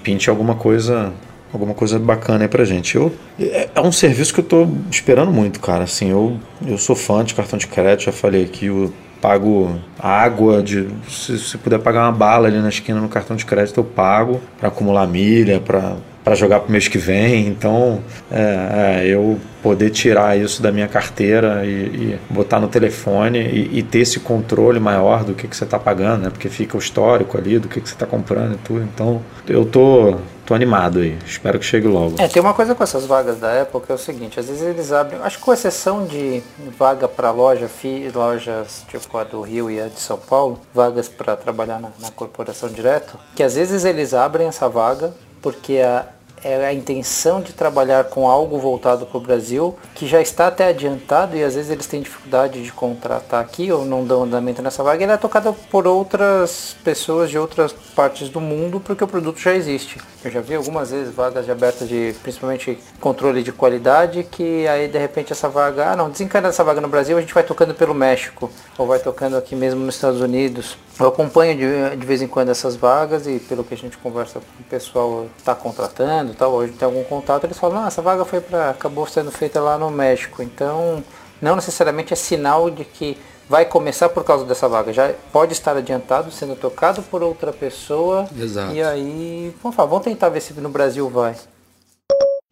pinte 0.03 0.29
alguma 0.29 0.55
coisa 0.55 1.13
alguma 1.53 1.75
coisa 1.75 1.99
bacana 1.99 2.45
aí 2.45 2.49
pra 2.49 2.65
gente. 2.65 2.97
Eu, 2.97 3.13
é, 3.39 3.69
é 3.75 3.81
um 3.81 3.93
serviço 3.93 4.33
que 4.35 4.41
eu 4.41 4.45
tô 4.45 4.69
esperando 4.91 5.33
muito, 5.33 5.61
cara. 5.61 5.85
Assim, 5.85 6.11
eu, 6.11 6.37
eu 6.67 6.79
sou 6.79 6.97
fã 6.97 7.25
de 7.25 7.35
cartão 7.35 7.59
de 7.59 7.67
crédito, 7.67 8.07
já 8.07 8.13
falei 8.13 8.45
aqui, 8.45 8.67
eu 8.67 8.93
pago 9.21 9.77
água, 9.99 10.63
de, 10.63 10.89
se, 11.09 11.39
se 11.39 11.59
puder 11.59 11.81
pagar 11.81 12.05
uma 12.05 12.13
bala 12.13 12.47
ali 12.47 12.59
na 12.59 12.69
esquina 12.69 13.01
no 13.01 13.09
cartão 13.09 13.37
de 13.37 13.45
crédito, 13.45 13.79
eu 13.79 13.85
pago 13.85 14.41
para 14.59 14.69
acumular 14.69 15.07
milha, 15.07 15.61
para 15.61 15.97
para 16.29 16.35
jogar 16.35 16.61
para 16.61 16.71
mês 16.71 16.87
que 16.89 16.99
vem. 16.99 17.47
Então, 17.47 18.03
é, 18.31 19.01
é, 19.03 19.07
eu 19.07 19.41
poder 19.63 19.89
tirar 19.89 20.39
isso 20.39 20.63
da 20.63 20.71
minha 20.71 20.87
carteira 20.87 21.65
e, 21.65 21.69
e 21.69 22.19
botar 22.29 22.61
no 22.61 22.69
telefone 22.69 23.39
e, 23.39 23.79
e, 23.79 23.83
ter 23.83 24.01
esse 24.01 24.21
controle 24.21 24.79
maior 24.79 25.25
do 25.25 25.33
que, 25.33 25.49
que 25.49 25.57
você 25.57 25.65
está 25.65 25.79
pagando, 25.79 26.25
né? 26.25 26.31
Porque 26.31 26.51
fica 26.51 26.77
o 26.77 26.79
histórico 26.79 27.39
ali 27.39 27.59
do 27.59 27.67
que, 27.67 27.81
que 27.81 27.89
você 27.89 27.95
está 27.95 28.05
comprando 28.05 28.55
e 28.55 28.59
tudo. 28.59 28.83
Então, 28.83 29.23
eu 29.49 29.65
tô 29.65 30.17
tô 30.49 30.55
animado 30.55 31.01
aí. 31.01 31.19
Espero 31.27 31.59
que 31.59 31.65
chegue 31.67 31.87
logo. 31.87 32.15
É, 32.19 32.27
tem 32.27 32.41
uma 32.41 32.55
coisa 32.55 32.75
com 32.75 32.83
essas 32.83 33.05
vagas 33.05 33.39
da 33.39 33.61
Apple 33.61 33.83
que 33.83 33.93
é 33.93 33.95
o 33.95 33.99
seguinte, 33.99 34.41
às 34.41 34.47
vezes 34.47 34.63
eles 34.63 34.91
abrem, 34.91 35.21
acho 35.21 35.37
que 35.37 35.45
com 35.45 35.53
exceção 35.53 36.07
de 36.07 36.43
vaga 36.79 37.07
para 37.07 37.31
loja, 37.31 37.69
fi, 37.69 38.11
lojas 38.15 38.85
tipo 38.89 39.19
a 39.19 39.25
do 39.25 39.43
Rio 39.43 39.71
e 39.71 39.79
a 39.79 39.89
de 39.89 40.01
São 40.01 40.17
Paulo, 40.17 40.59
vagas 40.73 41.07
para 41.07 41.37
trabalhar 41.37 41.79
na, 41.79 41.91
na 42.01 42.11
corporação 42.11 42.71
direto, 42.71 43.19
que 43.37 43.43
às 43.43 43.57
vezes 43.57 43.85
eles 43.85 44.15
abrem 44.15 44.49
essa 44.49 44.69
vaga 44.69 45.13
porque 45.43 45.79
a 45.79 46.07
é 46.43 46.67
a 46.67 46.73
intenção 46.73 47.41
de 47.41 47.53
trabalhar 47.53 48.05
com 48.05 48.29
algo 48.29 48.59
voltado 48.59 49.07
para 49.07 49.19
o 49.19 49.21
Brasil, 49.21 49.77
que 49.95 50.07
já 50.07 50.21
está 50.21 50.49
até 50.49 50.69
adiantado 50.69 51.37
e 51.37 51.43
às 51.43 51.55
vezes 51.55 51.71
eles 51.71 51.87
têm 51.87 52.03
dificuldade 52.03 52.63
de 52.63 52.73
contratar 52.73 53.41
aqui 53.41 53.71
ou 53.73 53.85
não 53.85 54.05
dão 54.05 54.25
andamento 54.25 54.63
nessa 54.63 54.83
vaga, 54.83 55.03
ele 55.03 55.13
é 55.13 55.17
tocada 55.17 55.53
por 55.53 55.87
outras 55.87 56.77
pessoas 56.85 57.31
de 57.31 57.39
outras 57.39 57.73
partes 57.73 58.29
do 58.29 58.41
mundo 58.41 58.81
porque 58.81 59.05
o 59.05 59.09
produto 59.09 59.39
já 59.39 59.55
existe. 59.55 59.99
Eu 60.25 60.31
já 60.31 60.41
vi 60.41 60.55
algumas 60.55 60.91
vezes 60.91 61.15
vagas 61.15 61.49
abertas 61.49 61.89
de 61.89 62.15
principalmente 62.23 62.79
controle 63.01 63.43
de 63.43 63.53
qualidade 63.53 64.25
que 64.25 64.67
aí 64.67 64.89
de 64.89 64.99
repente 64.99 65.33
essa 65.33 65.49
vaga, 65.49 65.93
ah 65.93 65.97
não, 65.97 66.11
desencana 66.11 66.49
essa 66.49 66.65
vaga 66.65 66.81
no 66.81 66.89
Brasil, 66.89 67.17
a 67.17 67.21
gente 67.21 67.35
vai 67.35 67.43
tocando 67.43 67.75
pelo 67.75 67.95
México 67.95 68.51
ou 68.77 68.87
vai 68.87 68.99
tocando 68.99 69.37
aqui 69.37 69.55
mesmo 69.55 69.81
nos 69.81 69.95
Estados 69.95 70.21
Unidos. 70.21 70.77
Eu 70.99 71.07
acompanho 71.07 71.57
de, 71.57 71.97
de 71.97 72.07
vez 72.07 72.21
em 72.21 72.27
quando 72.27 72.49
essas 72.49 72.75
vagas 72.75 73.27
e 73.27 73.39
pelo 73.39 73.63
que 73.63 73.73
a 73.73 73.77
gente 73.77 73.97
conversa 73.99 74.41
com 74.41 74.63
o 74.63 74.65
pessoal 74.65 75.27
está 75.39 75.55
contratando, 75.55 76.35
tal, 76.35 76.53
hoje 76.53 76.73
tem 76.73 76.87
algum 76.87 77.05
contato, 77.05 77.45
eles 77.45 77.57
falam, 77.57 77.85
ah, 77.85 77.87
essa 77.87 78.03
vaga 78.03 78.25
foi 78.25 78.41
para 78.41 78.71
acabou 78.71 79.07
sendo 79.07 79.31
feita 79.31 79.61
lá 79.61 79.79
no 79.79 79.91
México. 79.91 80.43
Então, 80.43 81.03
não 81.41 81.55
necessariamente 81.55 82.13
é 82.13 82.17
sinal 82.17 82.69
de 82.69 82.85
que 82.85 83.17
vai 83.49 83.65
começar 83.65 84.09
por 84.09 84.25
causa 84.25 84.45
dessa 84.45 84.69
vaga. 84.69 84.93
Já 84.93 85.13
pode 85.33 85.53
estar 85.53 85.77
adiantado, 85.77 86.33
sendo 86.33 86.57
tocado 86.57 87.01
por 87.03 87.23
outra 87.23 87.53
pessoa. 87.53 88.29
Exato. 88.37 88.75
E 88.75 88.83
aí, 88.83 89.55
vamos, 89.63 89.77
falar, 89.77 89.89
vamos 89.89 90.05
tentar 90.05 90.29
ver 90.31 90.41
se 90.41 90.53
no 90.55 90.69
Brasil 90.69 91.09
vai. 91.09 91.37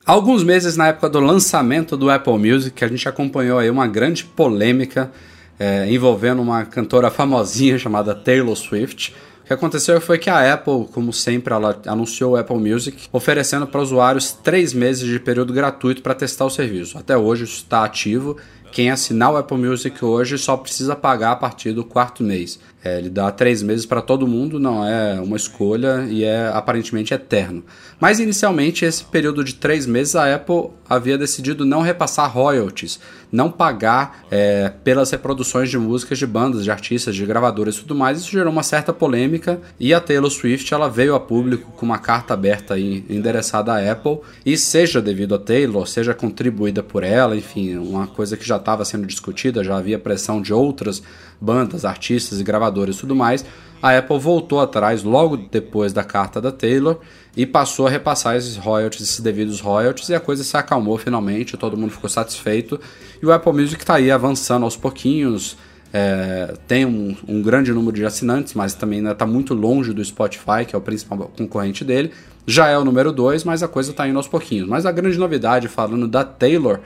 Alguns 0.06 0.44
meses 0.44 0.76
na 0.76 0.86
época 0.88 1.08
do 1.08 1.18
lançamento 1.18 1.96
do 1.96 2.08
Apple 2.08 2.38
Music, 2.38 2.84
a 2.84 2.86
gente 2.86 3.08
acompanhou 3.08 3.58
aí 3.58 3.68
uma 3.68 3.88
grande 3.88 4.24
polêmica 4.24 5.10
é, 5.58 5.90
envolvendo 5.90 6.42
uma 6.42 6.64
cantora 6.64 7.10
famosinha 7.10 7.78
chamada 7.78 8.14
Taylor 8.14 8.56
Swift. 8.56 9.14
O 9.42 9.46
que 9.46 9.52
aconteceu 9.52 10.00
foi 10.00 10.18
que 10.18 10.28
a 10.28 10.52
Apple, 10.52 10.86
como 10.92 11.12
sempre, 11.12 11.54
ela 11.54 11.80
anunciou 11.86 12.32
o 12.32 12.36
Apple 12.36 12.56
Music, 12.56 13.08
oferecendo 13.12 13.66
para 13.66 13.80
usuários 13.80 14.32
três 14.32 14.72
meses 14.72 15.08
de 15.08 15.20
período 15.20 15.52
gratuito 15.52 16.02
para 16.02 16.14
testar 16.14 16.44
o 16.46 16.50
serviço. 16.50 16.98
Até 16.98 17.16
hoje 17.16 17.44
isso 17.44 17.58
está 17.58 17.84
ativo. 17.84 18.36
Quem 18.72 18.90
assinar 18.90 19.32
o 19.32 19.36
Apple 19.36 19.56
Music 19.56 20.04
hoje 20.04 20.36
só 20.36 20.56
precisa 20.56 20.96
pagar 20.96 21.30
a 21.30 21.36
partir 21.36 21.72
do 21.72 21.84
quarto 21.84 22.22
mês. 22.24 22.58
É, 22.86 22.98
ele 22.98 23.10
dá 23.10 23.32
três 23.32 23.64
meses 23.64 23.84
para 23.84 24.00
todo 24.00 24.28
mundo, 24.28 24.60
não 24.60 24.86
é 24.86 25.20
uma 25.20 25.36
escolha 25.36 26.06
e 26.08 26.22
é 26.22 26.48
aparentemente 26.54 27.12
eterno. 27.12 27.64
Mas 27.98 28.20
inicialmente, 28.20 28.84
esse 28.84 29.02
período 29.02 29.42
de 29.42 29.56
três 29.56 29.86
meses, 29.86 30.14
a 30.14 30.32
Apple 30.32 30.70
havia 30.88 31.18
decidido 31.18 31.64
não 31.64 31.80
repassar 31.80 32.30
royalties, 32.30 33.00
não 33.32 33.50
pagar 33.50 34.24
é, 34.30 34.72
pelas 34.84 35.10
reproduções 35.10 35.68
de 35.68 35.76
músicas 35.76 36.16
de 36.16 36.26
bandas, 36.26 36.62
de 36.62 36.70
artistas, 36.70 37.16
de 37.16 37.26
gravadoras 37.26 37.74
e 37.74 37.80
tudo 37.80 37.94
mais. 37.94 38.18
Isso 38.18 38.30
gerou 38.30 38.52
uma 38.52 38.62
certa 38.62 38.92
polêmica 38.92 39.60
e 39.80 39.92
a 39.92 40.00
Taylor 40.00 40.30
Swift 40.30 40.72
ela 40.72 40.88
veio 40.88 41.16
a 41.16 41.20
público 41.20 41.72
com 41.72 41.84
uma 41.84 41.98
carta 41.98 42.34
aberta 42.34 42.74
aí, 42.74 43.04
endereçada 43.10 43.72
à 43.72 43.92
Apple 43.92 44.20
e 44.44 44.56
seja 44.56 45.02
devido 45.02 45.34
a 45.34 45.38
Taylor, 45.38 45.88
seja 45.88 46.14
contribuída 46.14 46.84
por 46.84 47.02
ela, 47.02 47.36
enfim, 47.36 47.76
uma 47.76 48.06
coisa 48.06 48.36
que 48.36 48.46
já 48.46 48.56
estava 48.56 48.84
sendo 48.84 49.06
discutida, 49.06 49.64
já 49.64 49.76
havia 49.76 49.98
pressão 49.98 50.40
de 50.40 50.54
outras 50.54 51.02
bandas, 51.40 51.84
artistas 51.84 52.40
e 52.40 52.44
gravadores 52.44 52.96
e 52.96 53.00
tudo 53.00 53.14
mais, 53.14 53.44
a 53.82 53.96
Apple 53.96 54.18
voltou 54.18 54.60
atrás 54.60 55.02
logo 55.02 55.36
depois 55.36 55.92
da 55.92 56.02
carta 56.02 56.40
da 56.40 56.50
Taylor 56.50 56.98
e 57.36 57.44
passou 57.44 57.86
a 57.86 57.90
repassar 57.90 58.36
esses 58.36 58.56
royalties, 58.56 59.02
esses 59.02 59.20
devidos 59.20 59.60
royalties, 59.60 60.08
e 60.08 60.14
a 60.14 60.20
coisa 60.20 60.42
se 60.42 60.56
acalmou 60.56 60.96
finalmente, 60.96 61.56
todo 61.56 61.76
mundo 61.76 61.90
ficou 61.90 62.08
satisfeito. 62.08 62.80
E 63.22 63.26
o 63.26 63.32
Apple 63.32 63.52
Music 63.52 63.82
está 63.82 63.96
aí 63.96 64.10
avançando 64.10 64.64
aos 64.64 64.76
pouquinhos, 64.76 65.56
é, 65.92 66.54
tem 66.66 66.84
um, 66.84 67.14
um, 67.28 67.42
grande 67.42 67.72
número 67.72 67.94
de 67.94 68.04
assinantes, 68.04 68.54
mas 68.54 68.74
também 68.74 68.98
ainda 68.98 69.12
está 69.12 69.26
muito 69.26 69.54
longe 69.54 69.92
do 69.92 70.04
Spotify, 70.04 70.64
que 70.66 70.74
é 70.74 70.78
o 70.78 70.80
principal 70.80 71.30
concorrente 71.36 71.84
dele. 71.84 72.12
Já 72.46 72.68
é 72.68 72.78
o 72.78 72.84
número 72.84 73.12
2, 73.12 73.44
mas 73.44 73.62
a 73.62 73.68
coisa 73.68 73.90
está 73.90 74.06
indo 74.08 74.16
aos 74.16 74.28
pouquinhos. 74.28 74.68
Mas 74.68 74.86
a 74.86 74.92
grande 74.92 75.18
novidade, 75.18 75.68
falando 75.68 76.08
da 76.08 76.24
Taylor, 76.24 76.80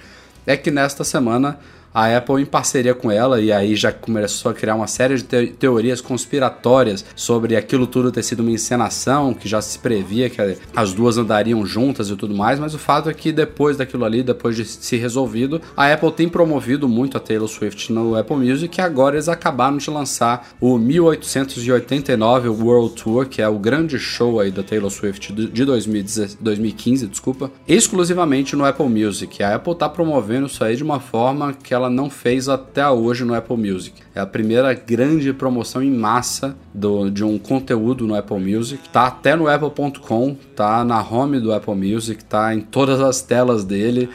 é 0.46 0.56
que 0.56 0.70
nesta 0.70 1.04
semana 1.04 1.58
a 1.92 2.16
Apple 2.16 2.42
em 2.42 2.46
parceria 2.46 2.94
com 2.94 3.10
ela, 3.10 3.40
e 3.40 3.52
aí 3.52 3.74
já 3.74 3.92
começou 3.92 4.50
a 4.50 4.54
criar 4.54 4.74
uma 4.74 4.86
série 4.86 5.16
de 5.16 5.24
te 5.24 5.46
teorias 5.58 6.00
conspiratórias 6.00 7.04
sobre 7.14 7.56
aquilo 7.56 7.86
tudo 7.86 8.12
ter 8.12 8.22
sido 8.22 8.40
uma 8.40 8.50
encenação, 8.50 9.34
que 9.34 9.48
já 9.48 9.60
se 9.60 9.78
previa 9.78 10.30
que 10.30 10.40
as 10.74 10.92
duas 10.92 11.18
andariam 11.18 11.64
juntas 11.66 12.10
e 12.10 12.16
tudo 12.16 12.34
mais, 12.34 12.58
mas 12.58 12.74
o 12.74 12.78
fato 12.78 13.08
é 13.08 13.14
que 13.14 13.32
depois 13.32 13.76
daquilo 13.76 14.04
ali, 14.04 14.22
depois 14.22 14.56
de 14.56 14.64
se 14.64 14.96
resolvido, 14.96 15.60
a 15.76 15.92
Apple 15.92 16.12
tem 16.12 16.28
promovido 16.28 16.88
muito 16.88 17.16
a 17.16 17.20
Taylor 17.20 17.48
Swift 17.48 17.92
no 17.92 18.16
Apple 18.16 18.36
Music 18.36 18.78
e 18.78 18.82
agora 18.82 19.16
eles 19.16 19.28
acabaram 19.28 19.76
de 19.76 19.90
lançar 19.90 20.50
o 20.60 20.78
1889 20.78 22.48
World 22.48 22.94
Tour, 22.94 23.26
que 23.26 23.42
é 23.42 23.48
o 23.48 23.58
grande 23.58 23.98
show 23.98 24.40
aí 24.40 24.50
da 24.50 24.62
Taylor 24.62 24.90
Swift 24.90 25.32
de 25.32 25.64
2015, 25.64 27.06
desculpa, 27.06 27.50
exclusivamente 27.66 28.54
no 28.56 28.64
Apple 28.64 28.88
Music. 28.88 29.42
A 29.42 29.56
Apple 29.56 29.74
tá 29.74 29.88
promovendo 29.88 30.46
isso 30.46 30.62
aí 30.62 30.76
de 30.76 30.82
uma 30.82 31.00
forma 31.00 31.52
que 31.52 31.74
ela 31.80 31.90
não 31.90 32.08
fez 32.08 32.48
até 32.48 32.88
hoje 32.88 33.24
no 33.24 33.34
Apple 33.34 33.56
Music. 33.56 34.00
É 34.14 34.20
a 34.20 34.26
primeira 34.26 34.72
grande 34.74 35.32
promoção 35.32 35.82
em 35.82 35.90
massa 35.90 36.56
do, 36.72 37.10
de 37.10 37.24
um 37.24 37.38
conteúdo 37.38 38.06
no 38.06 38.14
Apple 38.14 38.38
Music. 38.38 38.88
Tá 38.88 39.06
até 39.06 39.34
no 39.34 39.48
apple.com, 39.48 40.36
tá 40.54 40.84
na 40.84 41.02
home 41.02 41.40
do 41.40 41.52
Apple 41.52 41.74
Music, 41.74 42.24
tá 42.24 42.54
em 42.54 42.60
todas 42.60 43.00
as 43.00 43.22
telas 43.22 43.64
dele. 43.64 44.08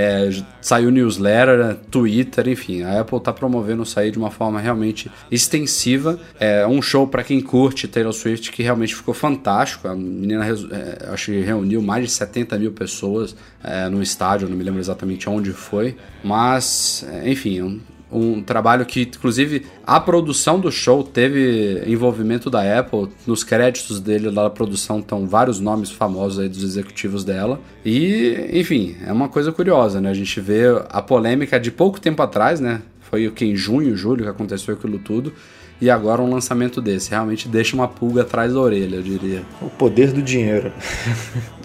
É, 0.00 0.30
saiu 0.60 0.92
newsletter, 0.92 1.74
Twitter, 1.90 2.46
enfim, 2.46 2.84
a 2.84 3.00
Apple 3.00 3.18
está 3.18 3.32
promovendo 3.32 3.82
aí 3.96 4.12
de 4.12 4.18
uma 4.18 4.30
forma 4.30 4.60
realmente 4.60 5.10
extensiva. 5.28 6.20
É 6.38 6.64
um 6.68 6.80
show 6.80 7.04
para 7.04 7.24
quem 7.24 7.40
curte 7.40 7.88
Taylor 7.88 8.12
Swift 8.12 8.52
que 8.52 8.62
realmente 8.62 8.94
ficou 8.94 9.12
fantástico. 9.12 9.88
A 9.88 9.96
menina, 9.96 10.46
é, 10.46 11.08
acho 11.12 11.32
que 11.32 11.40
reuniu 11.40 11.82
mais 11.82 12.04
de 12.04 12.12
70 12.12 12.56
mil 12.60 12.70
pessoas 12.70 13.34
é, 13.64 13.88
no 13.88 14.00
estádio, 14.00 14.48
não 14.48 14.56
me 14.56 14.62
lembro 14.62 14.78
exatamente 14.78 15.28
onde 15.28 15.50
foi, 15.50 15.96
mas, 16.22 17.04
é, 17.10 17.28
enfim, 17.28 17.80
um, 18.10 18.42
trabalho 18.42 18.84
que, 18.86 19.02
inclusive, 19.02 19.66
a 19.86 20.00
produção 20.00 20.58
do 20.58 20.70
show 20.70 21.02
teve 21.02 21.82
envolvimento 21.86 22.48
da 22.48 22.78
Apple. 22.78 23.08
Nos 23.26 23.44
créditos 23.44 24.00
dele 24.00 24.30
lá 24.30 24.44
da 24.44 24.50
produção 24.50 25.00
estão 25.00 25.26
vários 25.26 25.60
nomes 25.60 25.90
famosos 25.90 26.38
aí 26.38 26.48
dos 26.48 26.62
executivos 26.62 27.24
dela. 27.24 27.60
E, 27.84 28.48
enfim, 28.52 28.96
é 29.06 29.12
uma 29.12 29.28
coisa 29.28 29.52
curiosa, 29.52 30.00
né? 30.00 30.10
A 30.10 30.14
gente 30.14 30.40
vê 30.40 30.62
a 30.88 31.02
polêmica 31.02 31.58
de 31.60 31.70
pouco 31.70 32.00
tempo 32.00 32.22
atrás, 32.22 32.60
né? 32.60 32.82
Foi 33.00 33.26
o 33.26 33.32
que 33.32 33.44
em 33.44 33.56
junho, 33.56 33.96
julho 33.96 34.24
que 34.24 34.30
aconteceu 34.30 34.74
aquilo 34.74 34.98
tudo 34.98 35.32
e 35.80 35.88
agora 35.90 36.22
um 36.22 36.30
lançamento 36.30 36.80
desse. 36.80 37.10
Realmente 37.10 37.48
deixa 37.48 37.74
uma 37.76 37.88
pulga 37.88 38.22
atrás 38.22 38.52
da 38.52 38.60
orelha, 38.60 38.96
eu 38.96 39.02
diria. 39.02 39.42
O 39.60 39.70
poder 39.70 40.12
do 40.12 40.20
dinheiro. 40.20 40.72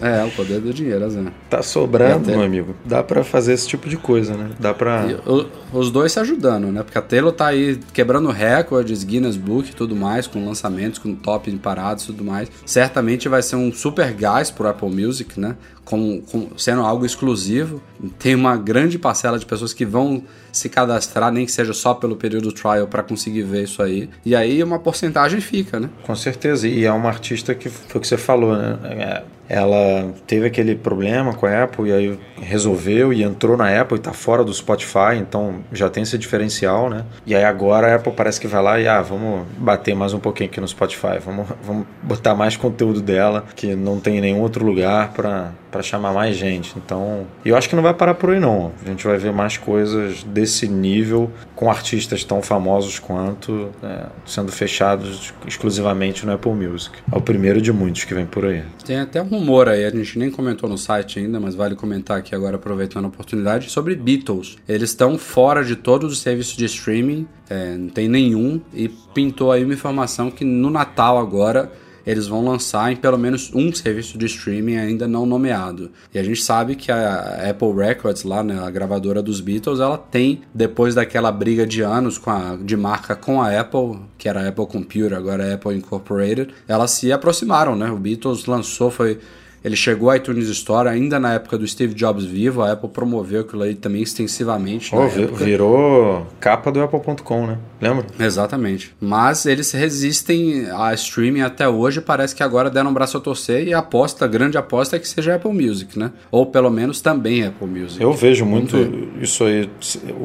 é, 0.00 0.24
o 0.24 0.30
poder 0.30 0.60
do 0.60 0.72
dinheiro, 0.72 1.08
Zé. 1.10 1.24
Tá 1.50 1.62
sobrando, 1.62 2.30
meu 2.30 2.42
amigo. 2.42 2.74
Dá 2.84 3.02
para 3.02 3.24
fazer 3.24 3.52
esse 3.52 3.66
tipo 3.66 3.88
de 3.88 3.96
coisa, 3.96 4.36
né? 4.36 4.50
Dá 4.58 4.72
pra. 4.72 5.06
O, 5.26 5.78
os 5.78 5.90
dois 5.90 6.12
se 6.12 6.20
ajudando, 6.20 6.70
né? 6.70 6.82
Porque 6.82 6.98
a 6.98 7.02
Taylor 7.02 7.32
tá 7.32 7.48
aí 7.48 7.78
quebrando 7.92 8.30
recordes, 8.30 9.02
Guinness 9.02 9.36
Book 9.36 9.70
e 9.70 9.74
tudo 9.74 9.96
mais, 9.96 10.26
com 10.26 10.44
lançamentos, 10.44 10.98
com 10.98 11.14
top 11.14 11.50
parados 11.58 12.04
e 12.04 12.06
tudo 12.08 12.24
mais. 12.24 12.50
Certamente 12.64 13.28
vai 13.28 13.42
ser 13.42 13.56
um 13.56 13.72
super 13.72 14.12
gás 14.12 14.50
pro 14.50 14.68
Apple 14.68 14.90
Music, 14.90 15.38
né? 15.38 15.56
Como, 15.84 16.22
como, 16.22 16.58
sendo 16.58 16.82
algo 16.82 17.04
exclusivo. 17.04 17.82
Tem 18.18 18.34
uma 18.34 18.56
grande 18.56 18.98
parcela 18.98 19.38
de 19.38 19.46
pessoas 19.46 19.72
que 19.72 19.84
vão 19.84 20.22
se 20.52 20.68
cadastrar, 20.68 21.32
nem 21.32 21.44
que 21.44 21.52
seja 21.52 21.72
só 21.72 21.94
pelo 21.94 22.16
período 22.16 22.52
trial, 22.52 22.86
para 22.86 23.02
conseguir 23.02 23.42
ver 23.42 23.64
isso 23.64 23.82
aí. 23.82 24.08
E 24.24 24.34
aí 24.34 24.62
uma 24.62 24.78
porcentagem 24.78 25.40
fica, 25.40 25.78
né? 25.80 25.90
Com 26.04 26.14
certeza. 26.14 26.66
E 26.68 26.84
é 26.84 26.92
uma 26.92 27.08
artista 27.08 27.54
que 27.54 27.68
foi 27.68 27.98
o 27.98 28.00
que 28.00 28.08
você 28.08 28.16
falou, 28.16 28.56
né? 28.56 28.78
É, 28.84 29.22
ela 29.48 30.12
teve 30.26 30.46
aquele 30.46 30.74
problema 30.74 31.34
com 31.34 31.46
a 31.46 31.64
Apple 31.64 31.88
e 31.88 31.92
aí 31.92 32.18
resolveu 32.40 33.12
e 33.12 33.22
entrou 33.22 33.56
na 33.56 33.80
Apple 33.80 33.96
e 33.96 34.00
está 34.00 34.12
fora 34.12 34.44
do 34.44 34.52
Spotify, 34.52 35.16
então 35.18 35.56
já 35.72 35.88
tem 35.88 36.02
esse 36.02 36.16
diferencial, 36.18 36.88
né? 36.88 37.04
E 37.26 37.34
aí 37.34 37.44
agora 37.44 37.92
a 37.92 37.96
Apple 37.96 38.12
parece 38.12 38.40
que 38.40 38.46
vai 38.46 38.62
lá 38.62 38.80
e 38.80 38.88
ah, 38.88 39.00
vamos 39.02 39.46
bater 39.58 39.94
mais 39.94 40.12
um 40.12 40.18
pouquinho 40.18 40.50
aqui 40.50 40.60
no 40.60 40.68
Spotify, 40.68 41.18
vamos, 41.24 41.46
vamos 41.62 41.86
botar 42.02 42.34
mais 42.34 42.56
conteúdo 42.56 43.00
dela 43.00 43.44
que 43.54 43.74
não 43.74 44.00
tem 44.00 44.18
em 44.18 44.20
nenhum 44.20 44.40
outro 44.40 44.64
lugar 44.64 45.12
para 45.12 45.82
chamar 45.82 46.12
mais 46.12 46.36
gente. 46.36 46.74
Então, 46.76 47.26
eu 47.44 47.56
acho 47.56 47.68
que 47.68 47.76
não 47.76 47.82
vai 47.82 47.94
parar 47.94 48.14
por 48.14 48.30
aí 48.30 48.40
não. 48.40 48.72
A 48.84 48.88
gente 48.88 49.04
vai 49.06 49.18
ver 49.18 49.32
mais 49.32 49.56
coisas 49.56 50.22
desse 50.22 50.68
nível 50.68 51.30
com 51.54 51.70
artistas 51.70 52.24
tão 52.24 52.42
famosos 52.42 52.98
quanto 52.98 53.70
é, 53.82 54.06
sendo 54.24 54.52
fechados 54.52 55.32
exclusivamente 55.46 56.24
no 56.24 56.32
Apple 56.32 56.52
Music. 56.52 56.96
É 57.10 57.16
o 57.16 57.20
primeiro 57.20 57.60
de 57.60 57.72
muitos 57.72 58.04
que 58.04 58.14
vem 58.14 58.26
por 58.26 58.44
aí. 58.44 58.62
Tem 58.84 59.00
até 59.00 59.20
um 59.20 59.33
rumor 59.38 59.68
aí, 59.68 59.84
a 59.84 59.90
gente 59.90 60.18
nem 60.18 60.30
comentou 60.30 60.68
no 60.68 60.78
site 60.78 61.18
ainda, 61.18 61.38
mas 61.38 61.54
vale 61.54 61.74
comentar 61.74 62.18
aqui 62.18 62.34
agora 62.34 62.56
aproveitando 62.56 63.04
a 63.04 63.08
oportunidade 63.08 63.70
sobre 63.70 63.94
Beatles. 63.94 64.56
Eles 64.68 64.90
estão 64.90 65.18
fora 65.18 65.64
de 65.64 65.76
todos 65.76 66.12
os 66.12 66.20
serviços 66.20 66.56
de 66.56 66.64
streaming, 66.64 67.26
é, 67.48 67.76
não 67.76 67.88
tem 67.88 68.08
nenhum 68.08 68.60
e 68.72 68.88
pintou 68.88 69.52
aí 69.52 69.64
uma 69.64 69.74
informação 69.74 70.30
que 70.30 70.44
no 70.44 70.70
Natal 70.70 71.18
agora 71.18 71.70
eles 72.06 72.26
vão 72.26 72.44
lançar 72.44 72.92
em 72.92 72.96
pelo 72.96 73.18
menos 73.18 73.50
um 73.54 73.72
serviço 73.72 74.18
de 74.18 74.26
streaming 74.26 74.76
ainda 74.76 75.08
não 75.08 75.26
nomeado. 75.26 75.90
E 76.12 76.18
a 76.18 76.22
gente 76.22 76.42
sabe 76.42 76.74
que 76.74 76.90
a 76.90 77.50
Apple 77.50 77.72
Records, 77.74 78.24
lá, 78.24 78.42
né, 78.42 78.58
a 78.58 78.70
gravadora 78.70 79.22
dos 79.22 79.40
Beatles, 79.40 79.80
ela 79.80 79.98
tem, 79.98 80.42
depois 80.52 80.94
daquela 80.94 81.32
briga 81.32 81.66
de 81.66 81.82
anos 81.82 82.18
com 82.18 82.30
a, 82.30 82.56
de 82.60 82.76
marca 82.76 83.14
com 83.14 83.40
a 83.40 83.58
Apple, 83.58 83.98
que 84.18 84.28
era 84.28 84.42
a 84.42 84.48
Apple 84.48 84.66
Computer, 84.66 85.16
agora 85.16 85.44
é 85.44 85.54
Apple 85.54 85.76
Incorporated, 85.76 86.52
elas 86.68 86.90
se 86.92 87.12
aproximaram, 87.12 87.76
né? 87.76 87.90
O 87.90 87.96
Beatles 87.96 88.46
lançou, 88.46 88.90
foi 88.90 89.18
ele 89.64 89.76
chegou 89.76 90.10
à 90.10 90.16
iTunes 90.16 90.48
Store 90.50 90.88
ainda 90.88 91.18
na 91.18 91.32
época 91.32 91.56
do 91.56 91.66
Steve 91.66 91.94
Jobs 91.94 92.24
vivo, 92.24 92.62
a 92.62 92.72
Apple 92.72 92.90
promoveu 92.90 93.40
aquilo 93.40 93.62
aí 93.62 93.74
também 93.74 94.02
extensivamente. 94.02 94.94
Oh, 94.94 95.08
virou 95.08 96.26
capa 96.38 96.70
do 96.70 96.82
Apple.com, 96.82 97.46
né? 97.46 97.58
Lembra? 97.80 98.06
Exatamente. 98.20 98.94
Mas 99.00 99.46
eles 99.46 99.72
resistem 99.72 100.66
a 100.70 100.92
streaming 100.92 101.40
até 101.40 101.66
hoje, 101.66 102.02
parece 102.02 102.34
que 102.34 102.42
agora 102.42 102.68
deram 102.68 102.90
um 102.90 102.94
braço 102.94 103.16
a 103.16 103.20
torcer 103.20 103.66
e 103.66 103.72
a 103.72 103.78
aposta, 103.78 104.26
a 104.26 104.28
grande 104.28 104.58
aposta 104.58 104.96
é 104.96 104.98
que 104.98 105.08
seja 105.08 105.34
Apple 105.34 105.52
Music, 105.52 105.98
né? 105.98 106.12
Ou 106.30 106.44
pelo 106.44 106.70
menos 106.70 107.00
também 107.00 107.44
Apple 107.44 107.66
Music. 107.66 108.02
Eu 108.02 108.12
vejo 108.12 108.44
muito 108.44 108.76
isso 109.20 109.44
aí, 109.44 109.70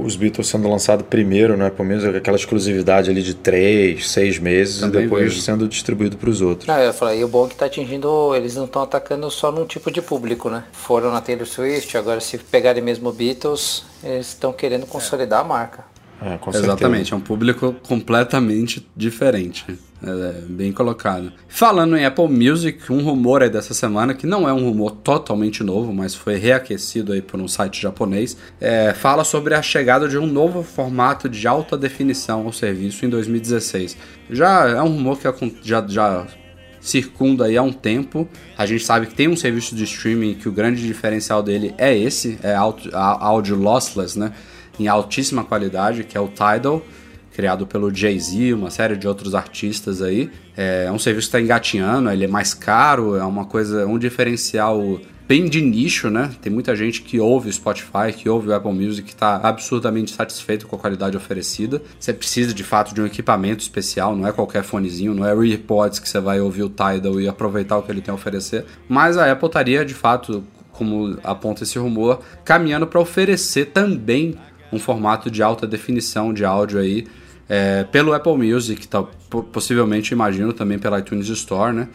os 0.04 0.18
Beatles 0.18 0.48
sendo 0.48 0.68
lançado 0.70 1.04
primeiro 1.06 1.56
no 1.56 1.66
Apple 1.66 1.86
Music, 1.86 2.16
aquela 2.16 2.38
exclusividade 2.38 3.10
ali 3.10 3.22
de 3.22 3.34
três, 3.34 4.10
seis 4.10 4.38
meses 4.38 4.82
também 4.82 5.02
e 5.02 5.04
depois 5.04 5.24
vejo. 5.24 5.42
sendo 5.42 5.68
distribuído 5.68 6.18
para 6.18 6.30
os 6.30 6.42
outros. 6.42 6.68
Ah, 6.70 6.82
eu 6.84 6.94
falei, 6.94 7.22
e 7.22 7.24
o 7.24 7.28
bom 7.30 7.46
é 7.46 7.50
que 7.50 7.56
tá 7.56 7.68
atingindo, 7.68 8.36
eles 8.36 8.56
não 8.56 8.66
estão 8.66 8.82
atacando 8.82 9.29
só 9.30 9.52
num 9.52 9.66
tipo 9.66 9.92
de 9.92 10.02
público, 10.02 10.50
né? 10.50 10.64
Foram 10.72 11.12
na 11.12 11.22
Taylor 11.22 11.46
Swift, 11.46 11.98
agora 11.98 12.20
se 12.20 12.38
pegarem 12.38 12.82
mesmo 12.82 13.12
Beatles, 13.12 13.84
eles 14.04 14.28
estão 14.28 14.52
querendo 14.54 14.86
consolidar 14.86 15.42
a 15.42 15.44
marca. 15.44 15.86
É, 16.22 16.38
Exatamente, 16.54 17.14
é 17.14 17.16
um 17.16 17.22
público 17.22 17.74
completamente 17.88 18.86
diferente. 18.96 19.66
É, 20.02 20.42
bem 20.48 20.72
colocado. 20.72 21.34
Falando 21.50 21.98
em 21.98 22.06
Apple 22.06 22.30
Music, 22.30 22.90
um 22.92 23.04
rumor 23.04 23.44
aí 23.44 23.50
dessa 23.50 23.74
semana, 23.74 24.14
que 24.14 24.26
não 24.26 24.48
é 24.48 24.54
um 24.54 24.64
rumor 24.64 24.92
totalmente 24.92 25.62
novo, 25.62 25.94
mas 25.94 26.16
foi 26.16 26.38
reaquecido 26.38 27.12
aí 27.12 27.22
por 27.22 27.40
um 27.40 27.50
site 27.50 27.82
japonês, 27.82 28.38
é, 28.62 28.94
fala 28.94 29.26
sobre 29.26 29.54
a 29.54 29.62
chegada 29.62 30.08
de 30.08 30.18
um 30.18 30.26
novo 30.26 30.64
formato 30.64 31.28
de 31.28 31.46
alta 31.46 31.78
definição 31.78 32.46
ao 32.46 32.54
serviço 32.54 33.06
em 33.06 33.10
2016. 33.10 33.98
Já 34.30 34.70
é 34.70 34.82
um 34.82 34.88
rumor 34.88 35.18
que 35.18 35.28
já, 35.62 35.86
já 35.86 36.26
circunda 36.90 37.46
aí 37.46 37.58
há 37.58 37.62
um 37.62 37.72
tempo. 37.72 38.28
A 38.58 38.66
gente 38.66 38.84
sabe 38.84 39.08
que 39.08 39.16
tem 39.16 39.28
um 39.28 39.36
serviço 39.36 39.76
de 39.76 39.84
streaming 39.84 40.34
que 40.36 40.50
o 40.50 40.52
grande 40.52 40.86
diferencial 40.86 41.44
dele 41.44 41.74
é 41.78 41.98
esse, 41.98 42.40
é 42.42 42.56
áudio 42.56 43.56
lossless, 43.56 44.18
né? 44.18 44.32
Em 44.80 44.88
altíssima 44.88 45.44
qualidade, 45.44 46.04
que 46.04 46.18
é 46.18 46.20
o 46.22 46.28
Tidal, 46.28 46.82
criado 47.34 47.68
pelo 47.68 47.94
Jay-Z, 47.94 48.54
uma 48.54 48.70
série 48.70 48.96
de 48.98 49.08
outros 49.08 49.36
artistas 49.36 50.02
aí. 50.02 50.30
É 50.58 50.92
um 50.92 51.00
serviço 51.00 51.30
que 51.30 51.38
está 51.38 51.42
engatinhando, 51.42 52.10
ele 52.10 52.26
é 52.26 52.28
mais 52.28 52.54
caro, 52.54 53.16
é 53.16 53.24
uma 53.24 53.46
coisa, 53.46 53.86
um 53.86 53.98
diferencial 53.98 55.00
bem 55.30 55.46
de 55.46 55.62
nicho, 55.62 56.10
né? 56.10 56.32
Tem 56.42 56.52
muita 56.52 56.76
gente 56.76 57.04
que 57.04 57.20
ouve 57.20 57.50
o 57.50 57.54
Spotify, 57.54 58.12
que 58.18 58.28
ouve 58.28 58.50
o 58.50 58.56
Apple 58.56 58.74
Music, 58.74 59.04
que 59.04 59.14
está 59.14 59.36
absurdamente 59.36 60.10
satisfeito 60.10 60.66
com 60.66 60.76
a 60.76 60.80
qualidade 60.80 61.16
oferecida. 61.16 61.84
Você 62.00 62.12
precisa 62.12 62.52
de 62.52 62.64
fato 62.64 62.96
de 62.96 63.02
um 63.02 63.06
equipamento 63.06 63.62
especial, 63.62 64.16
não 64.16 64.28
é 64.28 64.32
qualquer 64.32 64.64
fonezinho, 64.64 65.14
não 65.14 65.24
é 65.24 65.32
o 65.36 65.44
AirPods 65.44 66.00
que 66.00 66.10
você 66.10 66.20
vai 66.20 66.42
ouvir 66.42 66.64
o 66.64 66.70
Tidal 66.70 67.22
e 67.22 67.28
aproveitar 67.28 67.78
o 67.78 67.84
que 67.84 67.92
ele 67.92 68.02
tem 68.02 68.12
a 68.12 68.16
oferecer. 68.16 68.66
Mas 68.88 69.18
a 69.18 69.32
Apple 69.32 69.46
estaria 69.46 69.86
de 69.86 69.94
fato, 69.94 70.44
como 70.72 71.20
aponta 71.24 71.62
esse 71.62 71.78
rumor, 71.78 72.22
caminhando 72.44 72.88
para 72.88 73.00
oferecer 73.00 73.66
também 73.66 74.34
um 74.74 74.80
formato 74.80 75.30
de 75.30 75.44
alta 75.44 75.68
definição 75.68 76.34
de 76.34 76.44
áudio 76.44 76.80
aí 76.80 77.06
é, 77.48 77.84
pelo 77.84 78.14
Apple 78.14 78.36
Music, 78.36 78.88
tá, 78.88 79.04
possivelmente 79.52 80.12
imagino 80.12 80.54
também 80.54 80.80
pela 80.80 80.98
iTunes 80.98 81.28
Store, 81.28 81.72
né? 81.72 81.88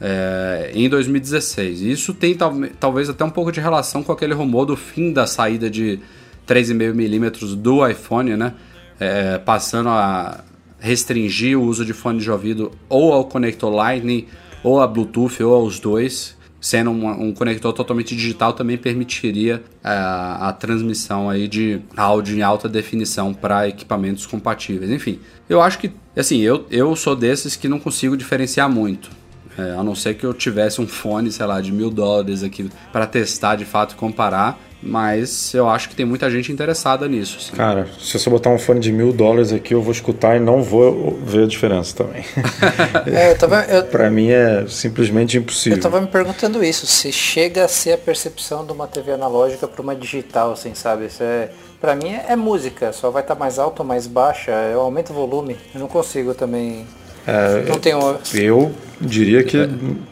É, 0.00 0.70
em 0.74 0.88
2016. 0.88 1.82
E 1.82 1.92
isso 1.92 2.14
tem 2.14 2.34
tal, 2.34 2.54
talvez 2.78 3.10
até 3.10 3.24
um 3.24 3.30
pouco 3.30 3.52
de 3.52 3.60
relação 3.60 4.02
com 4.02 4.10
aquele 4.12 4.32
rumor 4.32 4.64
do 4.64 4.76
fim 4.76 5.12
da 5.12 5.26
saída 5.26 5.68
de 5.68 6.00
3,5mm 6.48 7.54
do 7.54 7.86
iPhone, 7.86 8.36
né? 8.36 8.54
É, 8.98 9.38
passando 9.38 9.88
a 9.88 10.42
restringir 10.78 11.58
o 11.58 11.62
uso 11.62 11.84
de 11.84 11.92
fone 11.92 12.20
de 12.20 12.30
ouvido 12.30 12.72
ou 12.88 13.12
ao 13.12 13.24
conector 13.24 13.70
Lightning, 13.70 14.26
ou 14.62 14.80
a 14.80 14.86
Bluetooth, 14.86 15.42
ou 15.42 15.54
aos 15.54 15.78
dois. 15.78 16.38
Sendo 16.60 16.90
um, 16.90 17.28
um 17.28 17.32
conector 17.32 17.72
totalmente 17.72 18.14
digital, 18.14 18.52
também 18.52 18.76
permitiria 18.76 19.62
a, 19.82 19.90
é, 19.90 20.48
a 20.48 20.52
transmissão 20.52 21.30
aí 21.30 21.48
de 21.48 21.80
áudio 21.96 22.36
em 22.36 22.42
alta 22.42 22.68
definição 22.68 23.32
para 23.32 23.66
equipamentos 23.66 24.26
compatíveis. 24.26 24.90
Enfim, 24.90 25.18
eu 25.48 25.62
acho 25.62 25.78
que, 25.78 25.90
assim, 26.14 26.40
eu, 26.40 26.66
eu 26.70 26.94
sou 26.94 27.16
desses 27.16 27.56
que 27.56 27.66
não 27.66 27.78
consigo 27.78 28.14
diferenciar 28.14 28.68
muito. 28.68 29.19
É, 29.60 29.78
a 29.78 29.82
não 29.82 29.94
ser 29.94 30.14
que 30.14 30.24
eu 30.24 30.32
tivesse 30.32 30.80
um 30.80 30.86
fone, 30.86 31.30
sei 31.30 31.44
lá, 31.44 31.60
de 31.60 31.72
mil 31.72 31.90
dólares 31.90 32.42
aqui 32.42 32.70
para 32.92 33.06
testar 33.06 33.56
de 33.56 33.64
fato 33.64 33.92
e 33.92 33.94
comparar. 33.96 34.58
Mas 34.82 35.52
eu 35.52 35.68
acho 35.68 35.90
que 35.90 35.94
tem 35.94 36.06
muita 36.06 36.30
gente 36.30 36.50
interessada 36.50 37.06
nisso. 37.06 37.38
Sim. 37.38 37.52
Cara, 37.52 37.86
se 38.00 38.18
você 38.18 38.30
botar 38.30 38.48
um 38.48 38.58
fone 38.58 38.80
de 38.80 38.90
mil 38.90 39.12
dólares 39.12 39.52
aqui, 39.52 39.74
eu 39.74 39.82
vou 39.82 39.92
escutar 39.92 40.36
e 40.36 40.40
não 40.40 40.62
vou 40.62 41.18
ver 41.22 41.44
a 41.44 41.46
diferença 41.46 41.94
também. 41.94 42.24
é, 43.14 43.34
tava, 43.34 43.62
eu, 43.68 43.84
pra 43.84 44.10
mim 44.10 44.30
é 44.30 44.64
simplesmente 44.68 45.36
impossível. 45.36 45.76
Eu 45.76 45.82
tava 45.82 46.00
me 46.00 46.06
perguntando 46.06 46.64
isso, 46.64 46.86
se 46.86 47.12
chega 47.12 47.66
a 47.66 47.68
ser 47.68 47.92
a 47.92 47.98
percepção 47.98 48.64
de 48.64 48.72
uma 48.72 48.86
TV 48.86 49.12
analógica 49.12 49.68
para 49.68 49.82
uma 49.82 49.94
digital, 49.94 50.52
assim, 50.52 50.74
sabe? 50.74 51.06
Isso 51.06 51.22
é, 51.22 51.50
pra 51.78 51.94
mim 51.94 52.08
é, 52.08 52.26
é 52.30 52.36
música, 52.36 52.90
só 52.90 53.10
vai 53.10 53.20
estar 53.20 53.34
tá 53.34 53.38
mais 53.38 53.58
alto 53.58 53.80
ou 53.80 53.86
mais 53.86 54.06
baixa, 54.06 54.50
eu 54.72 54.80
aumento 54.80 55.10
o 55.10 55.14
volume. 55.14 55.58
Eu 55.74 55.80
não 55.80 55.88
consigo 55.88 56.32
também 56.32 56.86
é, 57.26 57.64
não 57.68 57.78
tenho... 57.78 58.18
Eu 58.34 58.74
diria 59.00 59.42
que 59.42 59.56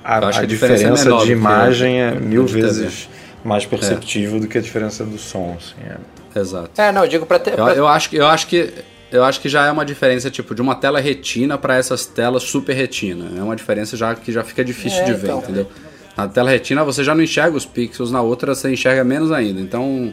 a, 0.04 0.18
a, 0.18 0.28
a 0.40 0.44
diferença, 0.44 1.08
é 1.10 1.24
de 1.24 1.32
imagem 1.32 2.00
é 2.00 2.12
mil 2.12 2.46
vezes 2.46 3.08
mais 3.44 3.66
perceptível 3.66 4.38
é. 4.38 4.40
do 4.40 4.48
que 4.48 4.58
a 4.58 4.60
diferença 4.60 5.04
do 5.04 5.18
som. 5.18 5.56
Assim, 5.56 5.74
é. 5.88 6.38
Exato. 6.38 6.80
É, 6.80 6.92
não, 6.92 7.02
eu 7.02 7.08
digo 7.08 7.26
para 7.26 7.38
ter. 7.38 7.58
Eu, 7.58 7.68
eu, 7.68 7.88
acho, 7.88 8.14
eu 8.14 8.26
acho 8.26 8.46
que. 8.46 8.72
Eu 9.10 9.24
acho 9.24 9.40
que 9.40 9.48
já 9.48 9.66
é 9.66 9.72
uma 9.72 9.86
diferença 9.86 10.30
tipo 10.30 10.54
de 10.54 10.60
uma 10.60 10.74
tela 10.74 11.00
retina 11.00 11.56
para 11.56 11.76
essas 11.76 12.04
telas 12.04 12.42
super 12.42 12.74
retina. 12.74 13.30
É 13.38 13.42
uma 13.42 13.56
diferença 13.56 13.96
já 13.96 14.14
que 14.14 14.30
já 14.30 14.44
fica 14.44 14.62
difícil 14.62 15.00
é, 15.00 15.04
de 15.04 15.14
ver, 15.14 15.28
então. 15.28 15.38
entendeu? 15.38 15.66
Na 16.14 16.28
tela 16.28 16.50
retina 16.50 16.84
você 16.84 17.02
já 17.02 17.14
não 17.14 17.22
enxerga 17.22 17.56
os 17.56 17.64
pixels, 17.64 18.10
na 18.10 18.20
outra 18.20 18.54
você 18.54 18.70
enxerga 18.70 19.02
menos 19.02 19.32
ainda. 19.32 19.62
Então 19.62 20.12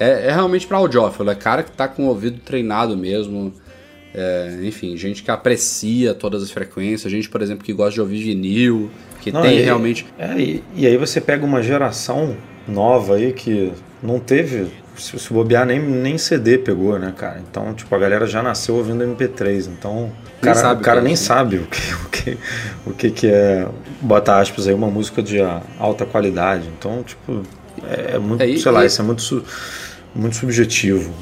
é, 0.00 0.26
é 0.26 0.32
realmente 0.32 0.66
para 0.66 0.78
audiófilo, 0.78 1.30
é 1.30 1.34
cara 1.36 1.62
que 1.62 1.70
tá 1.70 1.86
com 1.86 2.06
o 2.06 2.08
ouvido 2.08 2.40
treinado 2.40 2.96
mesmo. 2.96 3.52
É, 4.14 4.58
enfim, 4.62 4.96
gente 4.96 5.22
que 5.22 5.30
aprecia 5.30 6.14
todas 6.14 6.42
as 6.42 6.50
frequências, 6.50 7.10
gente, 7.10 7.28
por 7.28 7.42
exemplo, 7.42 7.64
que 7.64 7.72
gosta 7.72 7.94
de 7.94 8.00
ouvir 8.00 8.22
vinil, 8.22 8.90
que 9.20 9.30
não, 9.30 9.42
tem 9.42 9.58
e, 9.58 9.62
realmente. 9.62 10.06
É, 10.18 10.38
e, 10.38 10.64
e, 10.74 10.86
aí 10.86 10.96
você 10.96 11.20
pega 11.20 11.44
uma 11.44 11.62
geração 11.62 12.36
nova 12.66 13.16
aí 13.16 13.32
que 13.32 13.72
não 14.02 14.18
teve. 14.18 14.68
Se, 14.96 15.16
se 15.16 15.32
bobear, 15.32 15.64
nem, 15.64 15.78
nem 15.78 16.18
CD 16.18 16.58
pegou, 16.58 16.98
né, 16.98 17.14
cara? 17.16 17.40
Então, 17.48 17.72
tipo, 17.72 17.94
a 17.94 17.98
galera 17.98 18.26
já 18.26 18.42
nasceu 18.42 18.76
ouvindo 18.76 19.04
MP3. 19.04 19.68
Então, 19.68 20.10
o 20.38 20.40
cara, 20.40 20.72
o 20.72 20.80
cara 20.80 21.00
nem 21.00 21.14
sabe 21.14 21.58
o 21.58 21.66
que, 21.66 21.94
o, 21.94 22.08
que, 22.08 22.38
o 22.86 22.92
que, 22.92 23.10
que 23.10 23.26
é, 23.28 23.68
bota 24.00 24.36
aspas 24.40 24.66
aí, 24.66 24.74
uma 24.74 24.90
música 24.90 25.22
de 25.22 25.38
alta 25.78 26.04
qualidade. 26.04 26.68
Então, 26.76 27.04
tipo, 27.04 27.42
é, 27.86 28.16
é 28.16 28.18
muito, 28.18 28.42
é, 28.42 28.56
sei 28.56 28.72
lá, 28.72 28.84
isso 28.84 29.00
é 29.00 29.04
muito 29.04 29.44
muito 30.18 30.36
subjetivo. 30.36 31.14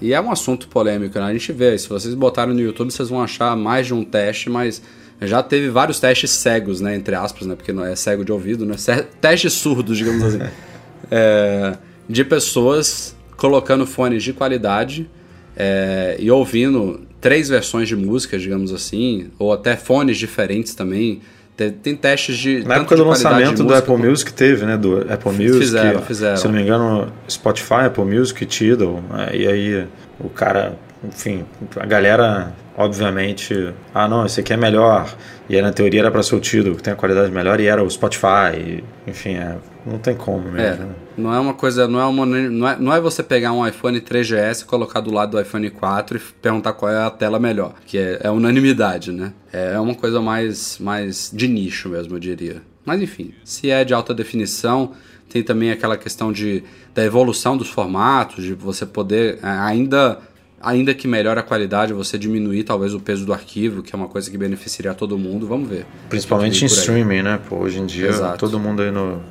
E 0.00 0.14
é 0.14 0.20
um 0.20 0.30
assunto 0.30 0.68
polêmico, 0.68 1.18
né? 1.18 1.26
A 1.26 1.32
gente 1.32 1.52
vê, 1.52 1.76
se 1.76 1.88
vocês 1.88 2.14
botarem 2.14 2.54
no 2.54 2.60
YouTube, 2.60 2.90
vocês 2.90 3.10
vão 3.10 3.22
achar 3.22 3.54
mais 3.54 3.86
de 3.86 3.94
um 3.94 4.02
teste, 4.02 4.48
mas 4.48 4.80
já 5.20 5.42
teve 5.42 5.68
vários 5.68 6.00
testes 6.00 6.30
cegos, 6.30 6.80
né? 6.80 6.96
Entre 6.96 7.14
aspas, 7.14 7.46
né? 7.46 7.54
Porque 7.54 7.72
não 7.72 7.84
é 7.84 7.94
cego 7.94 8.24
de 8.24 8.32
ouvido, 8.32 8.64
né? 8.64 8.76
Testes 9.20 9.52
surdos, 9.52 9.98
digamos 9.98 10.22
assim. 10.22 10.38
é, 11.10 11.76
de 12.08 12.24
pessoas 12.24 13.14
colocando 13.36 13.86
fones 13.86 14.22
de 14.22 14.32
qualidade 14.32 15.08
é, 15.54 16.16
e 16.18 16.30
ouvindo 16.30 17.06
três 17.20 17.48
versões 17.48 17.86
de 17.86 17.96
música, 17.96 18.38
digamos 18.38 18.72
assim, 18.72 19.30
ou 19.38 19.52
até 19.52 19.76
fones 19.76 20.16
diferentes 20.16 20.74
também 20.74 21.20
tem, 21.58 21.96
testes 21.96 22.36
de. 22.36 22.64
Na 22.64 22.76
época 22.76 22.96
do 22.96 23.04
lançamento 23.04 23.64
do 23.64 23.74
Apple 23.74 23.94
como... 23.94 24.08
Music 24.08 24.32
teve, 24.32 24.64
né? 24.64 24.76
Do 24.76 25.00
Apple 25.12 25.32
Music. 25.32 25.58
Fizeram, 25.58 26.02
fizeram. 26.02 26.36
Se 26.36 26.46
não 26.46 26.54
me 26.54 26.62
engano, 26.62 27.12
Spotify, 27.28 27.86
Apple 27.86 28.04
Music, 28.04 28.46
Tidal. 28.46 29.02
Né? 29.10 29.30
E 29.34 29.46
aí 29.48 29.86
o 30.20 30.28
cara, 30.28 30.78
enfim, 31.02 31.44
a 31.76 31.84
galera, 31.84 32.52
obviamente, 32.76 33.74
ah 33.92 34.06
não, 34.06 34.24
esse 34.24 34.40
aqui 34.40 34.52
é 34.52 34.56
melhor. 34.56 35.12
E 35.48 35.56
aí 35.56 35.62
na 35.62 35.72
teoria 35.72 36.00
era 36.00 36.10
para 36.10 36.22
ser 36.22 36.36
o 36.36 36.40
Tidal, 36.40 36.76
que 36.76 36.82
tem 36.82 36.92
a 36.92 36.96
qualidade 36.96 37.32
melhor, 37.32 37.58
e 37.58 37.66
era 37.66 37.82
o 37.82 37.90
Spotify. 37.90 38.54
E, 38.56 38.84
enfim, 39.06 39.34
é, 39.34 39.56
não 39.84 39.98
tem 39.98 40.14
como 40.14 40.50
mesmo. 40.50 40.60
É, 40.60 40.86
né? 40.86 40.88
Não 41.18 41.34
é 41.34 41.40
uma 41.40 41.54
coisa, 41.54 41.88
não 41.88 42.00
é, 42.00 42.06
uma, 42.06 42.24
não, 42.24 42.68
é, 42.68 42.76
não 42.78 42.92
é 42.92 43.00
você 43.00 43.22
pegar 43.22 43.52
um 43.52 43.66
iPhone 43.66 44.00
3GS, 44.00 44.64
colocar 44.64 45.00
do 45.00 45.12
lado 45.12 45.32
do 45.32 45.40
iPhone 45.40 45.68
4 45.68 46.16
e 46.16 46.20
perguntar 46.40 46.72
qual 46.72 46.90
é 46.90 47.04
a 47.04 47.10
tela 47.10 47.38
melhor, 47.38 47.74
que 47.84 47.98
é, 47.98 48.20
é 48.22 48.30
unanimidade, 48.30 49.10
né? 49.10 49.32
É, 49.52 49.74
é 49.74 49.80
uma 49.80 49.94
coisa 49.94 50.20
mais, 50.20 50.78
mais 50.78 51.30
de 51.34 51.48
nicho 51.48 51.88
mesmo, 51.88 52.14
eu 52.14 52.20
diria. 52.20 52.62
Mas 52.84 53.02
enfim, 53.02 53.34
se 53.44 53.68
é 53.68 53.84
de 53.84 53.92
alta 53.92 54.14
definição, 54.14 54.92
tem 55.28 55.42
também 55.42 55.70
aquela 55.70 55.96
questão 55.96 56.32
de, 56.32 56.62
da 56.94 57.04
evolução 57.04 57.56
dos 57.56 57.68
formatos, 57.68 58.44
de 58.44 58.54
você 58.54 58.86
poder 58.86 59.38
é, 59.42 59.48
ainda 59.48 60.20
ainda 60.60 60.92
que 60.92 61.06
melhore 61.06 61.38
a 61.38 61.42
qualidade, 61.42 61.92
você 61.92 62.18
diminuir 62.18 62.64
talvez 62.64 62.92
o 62.92 63.00
peso 63.00 63.24
do 63.24 63.32
arquivo, 63.32 63.82
que 63.82 63.94
é 63.94 63.96
uma 63.96 64.08
coisa 64.08 64.28
que 64.30 64.36
beneficiaria 64.36 64.92
todo 64.92 65.16
mundo. 65.16 65.46
Vamos 65.46 65.68
ver. 65.68 65.86
Principalmente 66.08 66.64
em 66.64 66.66
streaming, 66.66 67.22
né? 67.22 67.40
Pô, 67.48 67.56
hoje 67.58 67.78
em 67.78 67.86
dia, 67.86 68.08
Exato. 68.08 68.38
todo 68.38 68.58
mundo 68.58 68.82
aí 68.82 68.90
no 68.90 69.22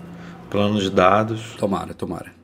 plano 0.50 0.80
de 0.80 0.89
dados. 0.89 1.56
Tomara, 1.58 1.93
tomara. 1.93 2.38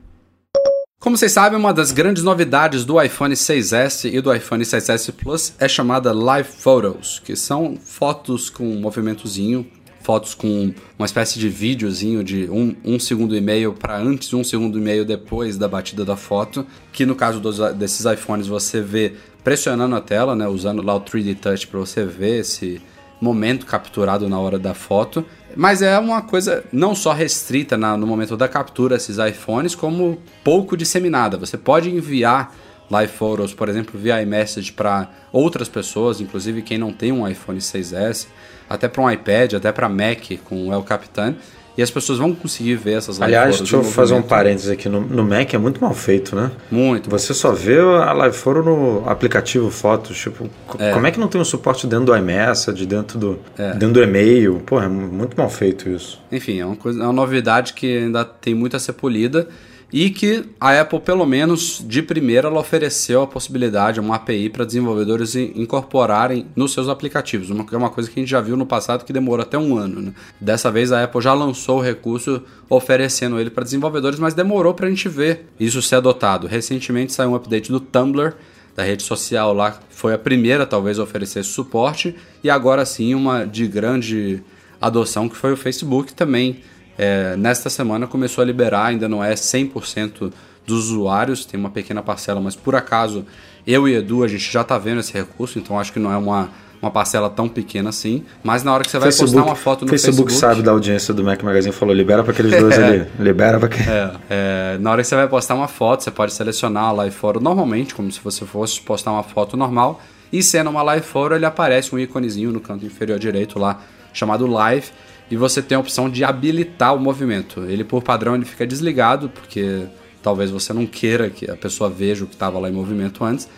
Como 1.04 1.18
vocês 1.18 1.32
sabem, 1.32 1.58
uma 1.58 1.74
das 1.74 1.92
grandes 1.92 2.22
novidades 2.22 2.84
do 2.84 3.00
iPhone 3.00 3.34
6S 3.34 4.10
e 4.10 4.20
do 4.22 4.34
iPhone 4.34 4.64
6S 4.64 5.12
Plus 5.12 5.52
é 5.58 5.68
chamada 5.68 6.12
Live 6.12 6.48
Photos, 6.48 7.20
que 7.22 7.36
são 7.36 7.76
fotos 7.76 8.48
com 8.48 8.66
um 8.66 8.80
movimentozinho, 8.80 9.66
fotos 10.00 10.34
com 10.34 10.72
uma 10.98 11.04
espécie 11.04 11.38
de 11.38 11.48
videozinho 11.48 12.24
de 12.24 12.48
um, 12.50 12.74
um 12.82 12.98
segundo 12.98 13.36
e 13.36 13.40
meio 13.40 13.74
para 13.74 13.98
antes 13.98 14.28
e 14.28 14.36
um 14.36 14.42
segundo 14.42 14.78
e 14.78 14.80
meio 14.80 15.04
depois 15.04 15.58
da 15.58 15.68
batida 15.68 16.06
da 16.06 16.16
foto, 16.16 16.66
que 16.90 17.04
no 17.04 17.14
caso 17.14 17.38
dos, 17.38 17.58
desses 17.74 18.06
iPhones 18.06 18.46
você 18.46 18.80
vê 18.80 19.12
pressionando 19.42 19.94
a 19.94 20.00
tela, 20.00 20.34
né, 20.34 20.48
usando 20.48 20.82
lá 20.82 20.94
o 20.94 21.02
3D 21.02 21.36
Touch 21.38 21.66
para 21.66 21.80
você 21.80 22.04
ver 22.04 22.40
esse 22.40 22.80
momento 23.20 23.66
capturado 23.66 24.28
na 24.28 24.38
hora 24.38 24.58
da 24.58 24.74
foto. 24.74 25.24
Mas 25.56 25.82
é 25.82 25.98
uma 25.98 26.22
coisa 26.22 26.64
não 26.72 26.94
só 26.94 27.12
restrita 27.12 27.76
na, 27.76 27.96
no 27.96 28.06
momento 28.06 28.36
da 28.36 28.48
captura 28.48 28.96
esses 28.96 29.18
iPhones, 29.18 29.74
como 29.74 30.18
pouco 30.42 30.76
disseminada. 30.76 31.36
Você 31.36 31.56
pode 31.56 31.90
enviar 31.90 32.54
live 32.90 33.12
photos, 33.12 33.54
por 33.54 33.68
exemplo, 33.68 33.98
via 33.98 34.22
iMessage 34.22 34.72
para 34.72 35.08
outras 35.32 35.68
pessoas, 35.68 36.20
inclusive 36.20 36.62
quem 36.62 36.78
não 36.78 36.92
tem 36.92 37.12
um 37.12 37.26
iPhone 37.26 37.58
6S, 37.58 38.26
até 38.68 38.88
para 38.88 39.02
um 39.02 39.10
iPad, 39.10 39.54
até 39.54 39.72
para 39.72 39.88
Mac 39.88 40.38
com 40.44 40.68
o 40.68 40.72
El 40.72 40.82
Capitan. 40.82 41.34
E 41.76 41.82
as 41.82 41.90
pessoas 41.90 42.18
vão 42.20 42.32
conseguir 42.34 42.76
ver 42.76 42.92
essas 42.98 43.18
live 43.18 43.34
Aliás, 43.34 43.58
deixa 43.58 43.74
eu 43.76 43.82
fazer 43.82 44.14
um 44.14 44.22
parênteses 44.22 44.70
aqui. 44.70 44.88
No, 44.88 45.00
no 45.00 45.24
Mac 45.24 45.52
é 45.54 45.58
muito 45.58 45.80
mal 45.80 45.92
feito, 45.92 46.36
né? 46.36 46.52
Muito. 46.70 47.10
Você 47.10 47.34
só 47.34 47.50
vê 47.50 47.78
a 47.80 48.12
live 48.12 48.36
photo 48.36 48.62
no 48.62 49.02
aplicativo 49.08 49.70
Fotos. 49.72 50.16
Tipo, 50.16 50.48
co- 50.68 50.78
como 50.78 51.06
é 51.06 51.10
que 51.10 51.18
não 51.18 51.26
tem 51.26 51.40
um 51.40 51.44
suporte 51.44 51.86
dentro 51.88 52.06
do 52.06 52.16
iMessage, 52.16 52.86
dentro 52.86 53.18
do, 53.18 53.38
dentro 53.56 53.92
do 53.92 54.02
e-mail? 54.02 54.62
Pô, 54.64 54.80
é 54.80 54.86
muito 54.88 55.36
mal 55.36 55.50
feito 55.50 55.88
isso. 55.88 56.20
Enfim, 56.30 56.60
é 56.60 56.64
uma, 56.66 56.76
coisa, 56.76 57.00
é 57.00 57.04
uma 57.04 57.12
novidade 57.12 57.72
que 57.72 57.98
ainda 57.98 58.24
tem 58.24 58.54
muito 58.54 58.76
a 58.76 58.78
ser 58.78 58.92
polida 58.92 59.48
e 59.92 60.10
que 60.10 60.44
a 60.60 60.80
Apple, 60.80 61.00
pelo 61.00 61.24
menos 61.24 61.84
de 61.86 62.02
primeira, 62.02 62.48
ela 62.48 62.60
ofereceu 62.60 63.22
a 63.22 63.26
possibilidade, 63.26 64.00
uma 64.00 64.16
API 64.16 64.50
para 64.50 64.64
desenvolvedores 64.64 65.36
in- 65.36 65.52
incorporarem 65.54 66.46
nos 66.56 66.72
seus 66.72 66.88
aplicativos. 66.88 67.50
Uma, 67.50 67.64
é 67.70 67.76
uma 67.76 67.90
coisa 67.90 68.10
que 68.10 68.18
a 68.18 68.22
gente 68.22 68.30
já 68.30 68.40
viu 68.40 68.56
no 68.56 68.66
passado 68.66 69.04
que 69.04 69.12
demorou 69.12 69.42
até 69.42 69.56
um 69.56 69.76
ano. 69.76 70.00
Né? 70.00 70.12
Dessa 70.40 70.70
vez 70.70 70.90
a 70.90 71.04
Apple 71.04 71.20
já 71.20 71.32
lançou 71.32 71.78
o 71.78 71.82
recurso 71.82 72.42
oferecendo 72.68 73.38
ele 73.38 73.50
para 73.50 73.62
desenvolvedores, 73.64 74.18
mas 74.18 74.34
demorou 74.34 74.74
para 74.74 74.86
a 74.86 74.90
gente 74.90 75.08
ver 75.08 75.46
isso 75.60 75.80
ser 75.80 75.96
adotado. 75.96 76.46
Recentemente 76.46 77.12
saiu 77.12 77.30
um 77.30 77.34
update 77.34 77.70
do 77.70 77.78
Tumblr 77.78 78.34
da 78.74 78.82
rede 78.82 79.04
social 79.04 79.54
lá, 79.54 79.78
foi 79.88 80.12
a 80.12 80.18
primeira 80.18 80.66
talvez 80.66 80.98
a 80.98 81.04
oferecer 81.04 81.38
esse 81.40 81.50
suporte, 81.50 82.16
e 82.42 82.50
agora 82.50 82.84
sim 82.84 83.14
uma 83.14 83.44
de 83.46 83.68
grande 83.68 84.42
adoção 84.80 85.28
que 85.28 85.36
foi 85.36 85.52
o 85.52 85.56
Facebook 85.56 86.12
também. 86.12 86.60
É, 86.96 87.36
nesta 87.36 87.68
semana 87.68 88.06
começou 88.06 88.42
a 88.42 88.44
liberar, 88.44 88.86
ainda 88.86 89.08
não 89.08 89.22
é 89.22 89.34
100% 89.34 90.32
dos 90.66 90.90
usuários, 90.90 91.44
tem 91.44 91.58
uma 91.58 91.70
pequena 91.70 92.02
parcela, 92.02 92.40
mas 92.40 92.56
por 92.56 92.74
acaso 92.74 93.24
eu 93.66 93.88
e 93.88 93.94
Edu 93.94 94.24
a 94.24 94.28
gente 94.28 94.50
já 94.50 94.62
está 94.62 94.78
vendo 94.78 95.00
esse 95.00 95.12
recurso, 95.12 95.58
então 95.58 95.78
acho 95.78 95.92
que 95.92 95.98
não 95.98 96.12
é 96.12 96.16
uma, 96.16 96.50
uma 96.80 96.90
parcela 96.90 97.30
tão 97.30 97.48
pequena 97.48 97.88
assim. 97.88 98.24
Mas 98.42 98.62
na 98.62 98.72
hora 98.72 98.84
que 98.84 98.90
você 98.90 98.98
vai 98.98 99.12
postar 99.12 99.42
uma 99.42 99.54
foto 99.54 99.84
no 99.84 99.90
Facebook, 99.90 100.30
Facebook, 100.30 100.32
sabe 100.32 100.62
da 100.62 100.70
audiência 100.70 101.12
do 101.14 101.24
Mac 101.24 101.42
Magazine 101.42 101.72
falou: 101.72 101.94
libera 101.94 102.22
para 102.22 102.32
aqueles 102.32 102.58
dois 102.58 102.76
ali. 102.78 103.06
Libera 103.18 103.58
para 103.58 103.66
aqueles. 103.66 103.88
É, 103.88 104.14
é, 104.30 104.78
na 104.78 104.90
hora 104.90 105.02
que 105.02 105.08
você 105.08 105.14
vai 105.14 105.28
postar 105.28 105.54
uma 105.54 105.68
foto, 105.68 106.04
você 106.04 106.10
pode 106.10 106.32
selecionar 106.32 106.84
a 106.84 106.92
live 106.92 107.14
photo 107.14 107.40
normalmente, 107.40 107.94
como 107.94 108.10
se 108.12 108.20
você 108.22 108.44
fosse 108.44 108.80
postar 108.80 109.12
uma 109.12 109.22
foto 109.22 109.56
normal. 109.56 110.00
E 110.32 110.42
sendo 110.42 110.68
uma 110.70 110.82
live 110.82 111.06
photo, 111.06 111.34
ele 111.34 111.46
aparece 111.46 111.94
um 111.94 111.98
íconezinho 111.98 112.52
no 112.52 112.60
canto 112.60 112.84
inferior 112.84 113.18
direito 113.18 113.58
lá, 113.58 113.80
chamado 114.12 114.46
live. 114.46 114.90
E 115.30 115.36
você 115.36 115.62
tem 115.62 115.76
a 115.76 115.80
opção 115.80 116.08
de 116.10 116.22
habilitar 116.22 116.94
o 116.94 116.98
movimento. 117.00 117.62
Ele, 117.64 117.82
por 117.84 118.02
padrão, 118.02 118.34
ele 118.34 118.44
fica 118.44 118.66
desligado, 118.66 119.28
porque 119.28 119.84
talvez 120.22 120.50
você 120.50 120.72
não 120.72 120.86
queira 120.86 121.30
que 121.30 121.50
a 121.50 121.56
pessoa 121.56 121.88
veja 121.90 122.24
o 122.24 122.26
que 122.26 122.34
estava 122.34 122.58
lá 122.58 122.68
em 122.68 122.72
movimento 122.72 123.24
antes. 123.24 123.48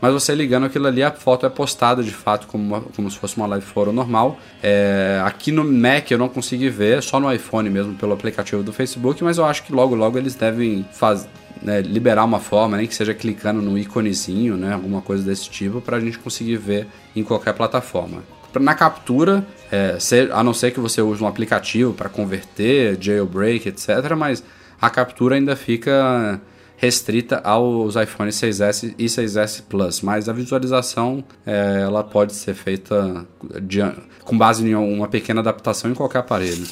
Mas 0.00 0.12
você 0.12 0.34
ligando 0.34 0.66
aquilo 0.66 0.86
ali, 0.86 1.02
a 1.02 1.10
foto 1.10 1.46
é 1.46 1.48
postada 1.48 2.02
de 2.02 2.10
fato 2.10 2.46
como, 2.46 2.62
uma- 2.62 2.80
como 2.82 3.10
se 3.10 3.16
fosse 3.18 3.36
uma 3.38 3.46
live 3.46 3.64
photo 3.64 3.90
normal. 3.90 4.38
É, 4.62 5.22
aqui 5.24 5.50
no 5.50 5.64
Mac 5.64 6.10
eu 6.10 6.18
não 6.18 6.28
consegui 6.28 6.68
ver, 6.68 7.02
só 7.02 7.18
no 7.18 7.32
iPhone 7.32 7.70
mesmo, 7.70 7.94
pelo 7.94 8.12
aplicativo 8.12 8.62
do 8.62 8.72
Facebook, 8.72 9.24
mas 9.24 9.38
eu 9.38 9.46
acho 9.46 9.62
que 9.62 9.72
logo 9.72 9.94
logo 9.94 10.18
eles 10.18 10.34
devem 10.34 10.84
faz, 10.92 11.26
né, 11.62 11.80
liberar 11.80 12.24
uma 12.24 12.38
forma, 12.40 12.76
nem 12.76 12.86
que 12.86 12.94
seja 12.94 13.14
clicando 13.14 13.62
no 13.62 13.78
íconezinho, 13.78 14.56
né, 14.58 14.74
alguma 14.74 15.00
coisa 15.00 15.22
desse 15.24 15.48
tipo, 15.48 15.80
para 15.80 15.96
a 15.96 16.00
gente 16.00 16.18
conseguir 16.18 16.56
ver 16.58 16.86
em 17.16 17.22
qualquer 17.22 17.54
plataforma. 17.54 18.22
Na 18.60 18.74
captura, 18.74 19.44
é, 19.70 19.98
se- 19.98 20.28
a 20.32 20.42
não 20.42 20.54
ser 20.54 20.70
que 20.70 20.80
você 20.80 21.00
use 21.02 21.22
um 21.22 21.26
aplicativo 21.26 21.92
para 21.92 22.08
converter, 22.08 22.96
jailbreak, 23.00 23.68
etc., 23.68 24.14
mas 24.16 24.42
a 24.80 24.88
captura 24.90 25.34
ainda 25.36 25.56
fica 25.56 26.40
restrita 26.76 27.40
aos 27.44 27.94
iPhones 27.96 28.34
6S 28.36 28.94
e 28.98 29.06
6S 29.08 29.62
Plus, 29.68 30.00
mas 30.02 30.28
a 30.28 30.32
visualização 30.32 31.24
é, 31.46 31.80
ela 31.82 32.02
pode 32.02 32.34
ser 32.34 32.54
feita 32.54 33.24
de- 33.62 33.80
com 34.24 34.36
base 34.36 34.66
em 34.66 34.74
uma 34.74 35.08
pequena 35.08 35.40
adaptação 35.40 35.90
em 35.90 35.94
qualquer 35.94 36.18
aparelho. 36.18 36.66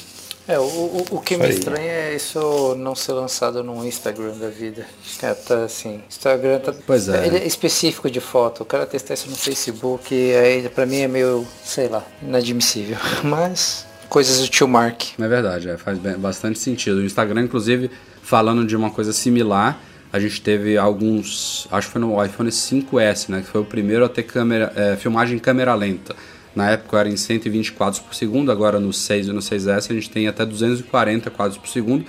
É, 0.47 0.59
o, 0.59 0.63
o, 0.63 1.05
o 1.11 1.21
que 1.21 1.37
me 1.37 1.45
aí. 1.45 1.51
estranha 1.51 1.91
é 1.91 2.15
isso 2.15 2.75
não 2.77 2.95
ser 2.95 3.13
lançado 3.13 3.63
no 3.63 3.85
Instagram 3.85 4.37
da 4.37 4.49
vida. 4.49 4.85
É, 5.21 5.33
tá 5.33 5.63
assim, 5.63 6.01
Instagram 6.09 6.59
tá, 6.59 6.73
Pois 6.85 7.07
é. 7.07 7.25
ele 7.27 7.37
é 7.37 7.47
específico 7.47 8.11
de 8.11 8.19
foto. 8.19 8.63
O 8.63 8.65
cara 8.65 8.85
testar 8.85 9.13
isso 9.13 9.29
no 9.29 9.35
Facebook, 9.35 10.13
aí 10.13 10.67
pra 10.69 10.85
mim 10.85 10.99
é 10.99 11.07
meio, 11.07 11.47
sei 11.63 11.87
lá, 11.87 12.05
inadmissível. 12.21 12.97
Mas 13.23 13.85
coisas 14.09 14.41
do 14.41 14.47
tio 14.47 14.67
Mark. 14.67 15.01
É 15.17 15.27
verdade, 15.27 15.69
é, 15.69 15.77
faz 15.77 15.97
bastante 15.97 16.59
sentido. 16.59 16.97
O 16.97 17.05
Instagram, 17.05 17.43
inclusive, 17.43 17.89
falando 18.21 18.65
de 18.65 18.75
uma 18.75 18.91
coisa 18.91 19.13
similar, 19.13 19.79
a 20.11 20.19
gente 20.19 20.41
teve 20.41 20.77
alguns. 20.77 21.67
Acho 21.71 21.87
que 21.87 21.93
foi 21.93 22.01
no 22.01 22.23
iPhone 22.23 22.49
5S, 22.49 23.29
né? 23.29 23.41
Que 23.41 23.47
foi 23.47 23.61
o 23.61 23.65
primeiro 23.65 24.05
a 24.05 24.09
ter 24.09 24.23
câmera, 24.23 24.71
é, 24.75 24.95
filmagem 24.95 25.37
em 25.37 25.39
câmera 25.39 25.73
lenta. 25.73 26.15
Na 26.55 26.69
época 26.69 26.99
era 26.99 27.09
em 27.09 27.17
120 27.17 27.71
quadros 27.73 27.99
por 27.99 28.13
segundo, 28.13 28.51
agora 28.51 28.79
no 28.79 28.93
6 28.93 29.27
e 29.27 29.31
no 29.31 29.39
6S 29.39 29.89
a 29.89 29.93
gente 29.93 30.09
tem 30.09 30.27
até 30.27 30.45
240 30.45 31.29
quadros 31.31 31.57
por 31.57 31.67
segundo. 31.67 32.05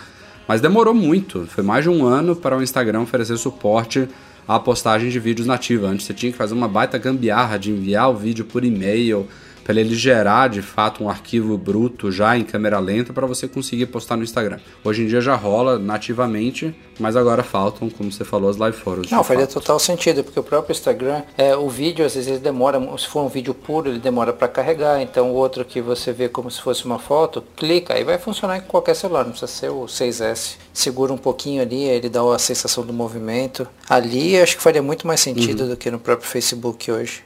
Mas 0.46 0.60
demorou 0.60 0.92
muito, 0.92 1.46
foi 1.46 1.64
mais 1.64 1.84
de 1.84 1.90
um 1.90 2.04
ano 2.04 2.36
para 2.36 2.56
o 2.56 2.62
Instagram 2.62 3.00
oferecer 3.00 3.38
suporte 3.38 4.06
à 4.46 4.58
postagem 4.60 5.08
de 5.08 5.18
vídeos 5.18 5.46
nativa. 5.46 5.86
Antes 5.86 6.04
você 6.04 6.12
tinha 6.12 6.30
que 6.30 6.36
fazer 6.36 6.52
uma 6.52 6.68
baita 6.68 6.98
gambiarra 6.98 7.58
de 7.58 7.70
enviar 7.70 8.10
o 8.10 8.16
vídeo 8.16 8.44
por 8.44 8.62
e-mail, 8.62 9.26
para 9.64 9.80
ele 9.80 9.94
gerar 9.94 10.48
de 10.48 10.60
fato 10.62 11.02
um 11.02 11.08
arquivo 11.08 11.56
bruto 11.56 12.12
já 12.12 12.36
em 12.36 12.44
câmera 12.44 12.78
lenta 12.78 13.12
para 13.12 13.26
você 13.26 13.48
conseguir 13.48 13.86
postar 13.86 14.16
no 14.16 14.22
Instagram. 14.22 14.58
Hoje 14.84 15.02
em 15.02 15.06
dia 15.06 15.20
já 15.20 15.34
rola 15.34 15.78
nativamente, 15.78 16.74
mas 17.00 17.16
agora 17.16 17.42
faltam, 17.42 17.88
como 17.90 18.12
você 18.12 18.24
falou, 18.24 18.50
as 18.50 18.56
live 18.56 18.76
photos. 18.76 19.10
Não, 19.10 19.24
faria 19.24 19.46
fato. 19.46 19.54
total 19.54 19.78
sentido, 19.78 20.22
porque 20.22 20.38
o 20.38 20.42
próprio 20.42 20.72
Instagram, 20.72 21.22
é, 21.36 21.56
o 21.56 21.68
vídeo 21.68 22.04
às 22.04 22.14
vezes 22.14 22.28
ele 22.28 22.38
demora, 22.38 22.78
se 22.98 23.08
for 23.08 23.22
um 23.24 23.28
vídeo 23.28 23.54
puro, 23.54 23.88
ele 23.88 23.98
demora 23.98 24.32
para 24.32 24.48
carregar, 24.48 25.00
então 25.00 25.30
o 25.30 25.34
outro 25.34 25.64
que 25.64 25.80
você 25.80 26.12
vê 26.12 26.28
como 26.28 26.50
se 26.50 26.60
fosse 26.60 26.84
uma 26.84 26.98
foto, 26.98 27.42
clica, 27.56 27.94
aí 27.94 28.04
vai 28.04 28.18
funcionar 28.18 28.58
em 28.58 28.62
qualquer 28.62 28.94
celular, 28.94 29.24
não 29.24 29.30
precisa 29.30 29.50
ser 29.50 29.70
o 29.70 29.86
6S. 29.86 30.56
Segura 30.72 31.12
um 31.12 31.16
pouquinho 31.18 31.62
ali, 31.62 31.88
aí 31.88 31.96
ele 31.96 32.08
dá 32.08 32.20
a 32.34 32.38
sensação 32.38 32.84
do 32.84 32.92
movimento. 32.92 33.66
Ali 33.88 34.38
acho 34.38 34.56
que 34.56 34.62
faria 34.62 34.82
muito 34.82 35.06
mais 35.06 35.20
sentido 35.20 35.62
Uhum. 35.64 35.68
do 35.70 35.76
que 35.76 35.90
no 35.90 35.98
próprio 35.98 36.28
Facebook 36.28 36.90
hoje. 36.90 37.22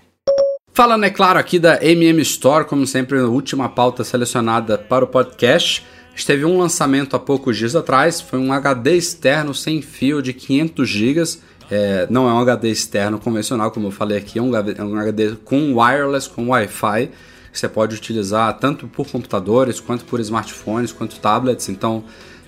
Falando, 0.79 1.03
é 1.03 1.11
claro, 1.11 1.41
aqui 1.41 1.59
da 1.59 1.85
MM 1.85 2.22
Store, 2.22 2.64
como 2.64 2.87
sempre, 2.87 3.18
a 3.18 3.24
última 3.24 3.68
pauta 3.68 4.05
selecionada 4.05 4.79
para 4.79 5.05
o 5.05 5.09
podcast. 5.09 5.85
A 6.07 6.11
gente 6.11 6.24
teve 6.24 6.45
um 6.45 6.57
lançamento 6.57 7.16
há 7.16 7.18
poucos 7.18 7.57
dias 7.57 7.74
atrás, 7.74 8.20
foi 8.20 8.39
um 8.39 8.53
HD 8.53 8.97
externo 8.97 9.53
sem 9.53 9.83
fio 9.83 10.22
de 10.22 10.33
500 10.33 10.89
GB. 10.89 11.22
É, 11.68 12.07
não 12.09 12.29
é 12.29 12.33
um 12.33 12.39
HD 12.39 12.70
externo 12.70 13.18
convencional, 13.18 13.72
como 13.72 13.89
eu 13.89 13.91
falei 13.91 14.18
aqui, 14.18 14.39
é 14.39 14.43
um 14.43 14.55
HD, 14.55 15.33
é 15.33 15.37
com 15.45 15.74
wireless, 15.74 16.31
com 16.31 16.51
Wi-Fi, 16.51 17.11
você 17.53 17.68
pode 17.68 17.97
utilizar 17.97 18.57
tanto 18.61 18.87
por 18.87 19.09
computadores, 19.09 19.81
quanto 19.81 20.05
por 20.05 20.20
smartphones, 20.20 20.93
quanto 20.93 21.18
tablets. 21.18 21.68
Então, 21.68 22.05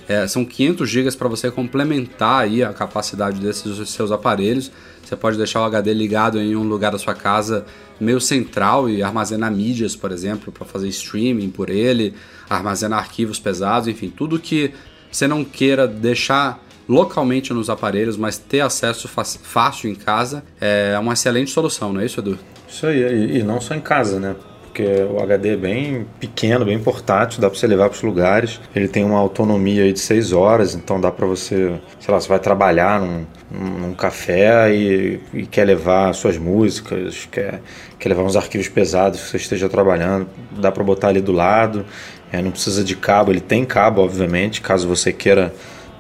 é, 0.09 0.25
são 0.29 0.45
500 0.45 0.89
GB 0.89 1.13
para 1.17 1.27
você 1.27 1.51
complementar 1.51 2.43
aí 2.43 2.63
a 2.63 2.73
capacidade 2.73 3.41
desses 3.41 3.91
seus 3.91 4.13
aparelhos. 4.13 4.71
Você 5.05 5.17
pode 5.17 5.37
deixar 5.37 5.63
o 5.63 5.65
HD 5.65 5.93
ligado 5.93 6.41
em 6.41 6.55
um 6.55 6.63
lugar 6.63 6.93
da 6.93 6.99
sua 6.99 7.15
casa 7.15 7.67
meio 8.01 8.21
central 8.21 8.89
e 8.89 9.03
armazenar 9.03 9.53
mídias, 9.53 9.95
por 9.95 10.11
exemplo, 10.11 10.53
para 10.53 10.65
fazer 10.65 10.89
streaming 10.89 11.51
por 11.51 11.71
ele, 11.71 12.15
armazenar 12.49 12.99
arquivos 12.99 13.39
pesados, 13.39 13.89
enfim, 13.89 14.09
tudo 14.09 14.39
que 14.39 14.73
você 15.11 15.29
não 15.29 15.45
queira 15.45 15.87
deixar 15.87 16.65
localmente 16.89 17.53
nos 17.53 17.71
aparelhos, 17.71 18.17
mas 18.17 18.39
ter 18.39 18.61
acesso 18.61 19.09
fácil 19.09 19.91
em 19.91 19.95
casa 19.95 20.43
é 20.61 20.99
uma 20.99 21.13
excelente 21.13 21.51
solução, 21.51 21.93
não 21.93 22.01
é 22.01 22.07
isso, 22.07 22.21
Edu? 22.21 22.39
Isso 22.69 22.87
aí, 22.87 23.39
e, 23.39 23.43
não 23.43 23.61
só 23.61 23.75
em 23.75 23.81
casa, 23.81 24.19
né? 24.19 24.35
Porque 24.35 24.51
porque 24.71 24.85
o 25.03 25.21
HD 25.21 25.51
é 25.51 25.57
bem 25.57 26.07
pequeno, 26.19 26.65
bem 26.65 26.79
portátil, 26.79 27.41
dá 27.41 27.51
para 27.51 27.59
você 27.59 27.67
levar 27.67 27.89
para 27.89 27.97
os 27.97 28.03
lugares. 28.03 28.61
Ele 28.75 28.89
tem 28.89 29.05
uma 29.05 29.19
autonomia 29.19 29.83
aí 29.83 29.93
de 29.93 29.99
6 29.99 30.33
horas, 30.33 30.75
então 30.75 31.01
dá 31.01 31.11
para 31.11 31.27
você, 31.27 31.79
sei 31.99 32.15
lá, 32.15 32.21
você 32.21 32.29
vai 32.29 32.39
trabalhar 32.39 33.01
num, 33.01 33.27
num 33.51 33.95
café 33.95 34.73
e, 34.73 35.21
e, 35.35 35.47
quer 35.47 35.65
levar 35.65 36.13
suas 36.15 36.39
músicas, 36.39 37.29
quer, 37.31 37.61
quer 37.99 38.09
levar 38.09 38.23
uns 38.23 38.37
arquivos 38.37 38.69
pesados 38.69 39.21
que 39.21 39.29
você 39.29 39.37
esteja 39.39 39.69
trabalhando, 39.69 40.29
dá 40.53 40.71
para 40.71 40.85
botar 40.85 41.09
ali 41.09 41.21
do 41.21 41.33
lado. 41.33 41.85
É, 42.33 42.41
não 42.41 42.53
precisa 42.53 42.85
de 42.85 42.95
cabo, 42.95 43.33
ele 43.33 43.41
tem 43.41 43.65
cabo, 43.65 44.03
obviamente, 44.03 44.61
caso 44.61 44.87
você 44.87 45.13
queira 45.13 45.53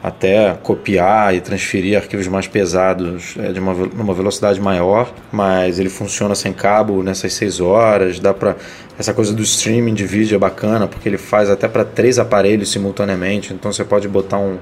até 0.02 0.56
copiar 0.62 1.34
e 1.34 1.40
transferir 1.40 1.98
arquivos 1.98 2.26
mais 2.26 2.46
pesados 2.46 3.34
é, 3.38 3.52
de 3.52 3.60
uma, 3.60 3.72
uma 3.72 4.14
velocidade 4.14 4.58
maior, 4.60 5.12
mas 5.30 5.78
ele 5.78 5.90
funciona 5.90 6.34
sem 6.34 6.52
cabo 6.52 7.02
nessas 7.02 7.34
6 7.34 7.60
horas. 7.60 8.18
Dá 8.18 8.32
para 8.32 8.56
essa 8.98 9.12
coisa 9.12 9.32
do 9.34 9.42
streaming 9.42 9.92
de 9.92 10.06
vídeo 10.06 10.36
é 10.36 10.38
bacana 10.38 10.86
porque 10.86 11.08
ele 11.08 11.18
faz 11.18 11.50
até 11.50 11.68
para 11.68 11.84
três 11.84 12.18
aparelhos 12.18 12.70
simultaneamente, 12.70 13.52
então 13.52 13.72
você 13.72 13.84
pode 13.84 14.08
botar 14.08 14.38
um, 14.38 14.58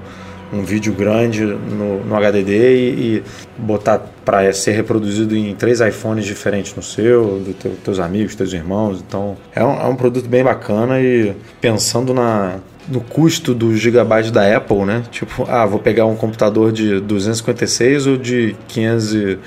um 0.51 0.63
vídeo 0.63 0.93
grande 0.93 1.45
no, 1.45 2.03
no 2.03 2.15
HDD 2.15 2.51
e, 2.51 3.17
e 3.17 3.23
botar 3.57 4.01
para 4.25 4.51
ser 4.53 4.71
reproduzido 4.71 5.35
em 5.35 5.55
três 5.55 5.79
iPhones 5.81 6.25
diferentes 6.25 6.75
no 6.75 6.83
seu, 6.83 7.39
dos 7.39 7.55
teu, 7.55 7.71
teus 7.83 7.99
amigos, 7.99 8.35
teus 8.35 8.53
irmãos. 8.53 9.03
Então 9.05 9.37
é 9.53 9.63
um, 9.63 9.81
é 9.81 9.85
um 9.85 9.95
produto 9.95 10.27
bem 10.27 10.43
bacana 10.43 10.99
e 10.99 11.35
pensando 11.61 12.13
na 12.13 12.59
no 12.87 13.01
custo 13.01 13.53
do 13.53 13.75
gigabyte 13.75 14.31
da 14.31 14.57
Apple, 14.57 14.83
né? 14.83 15.03
Tipo, 15.11 15.45
ah, 15.47 15.63
vou 15.63 15.79
pegar 15.79 16.07
um 16.07 16.15
computador 16.15 16.71
de 16.71 16.99
256 16.99 18.07
ou 18.07 18.17
de 18.17 18.55
500 18.67 19.37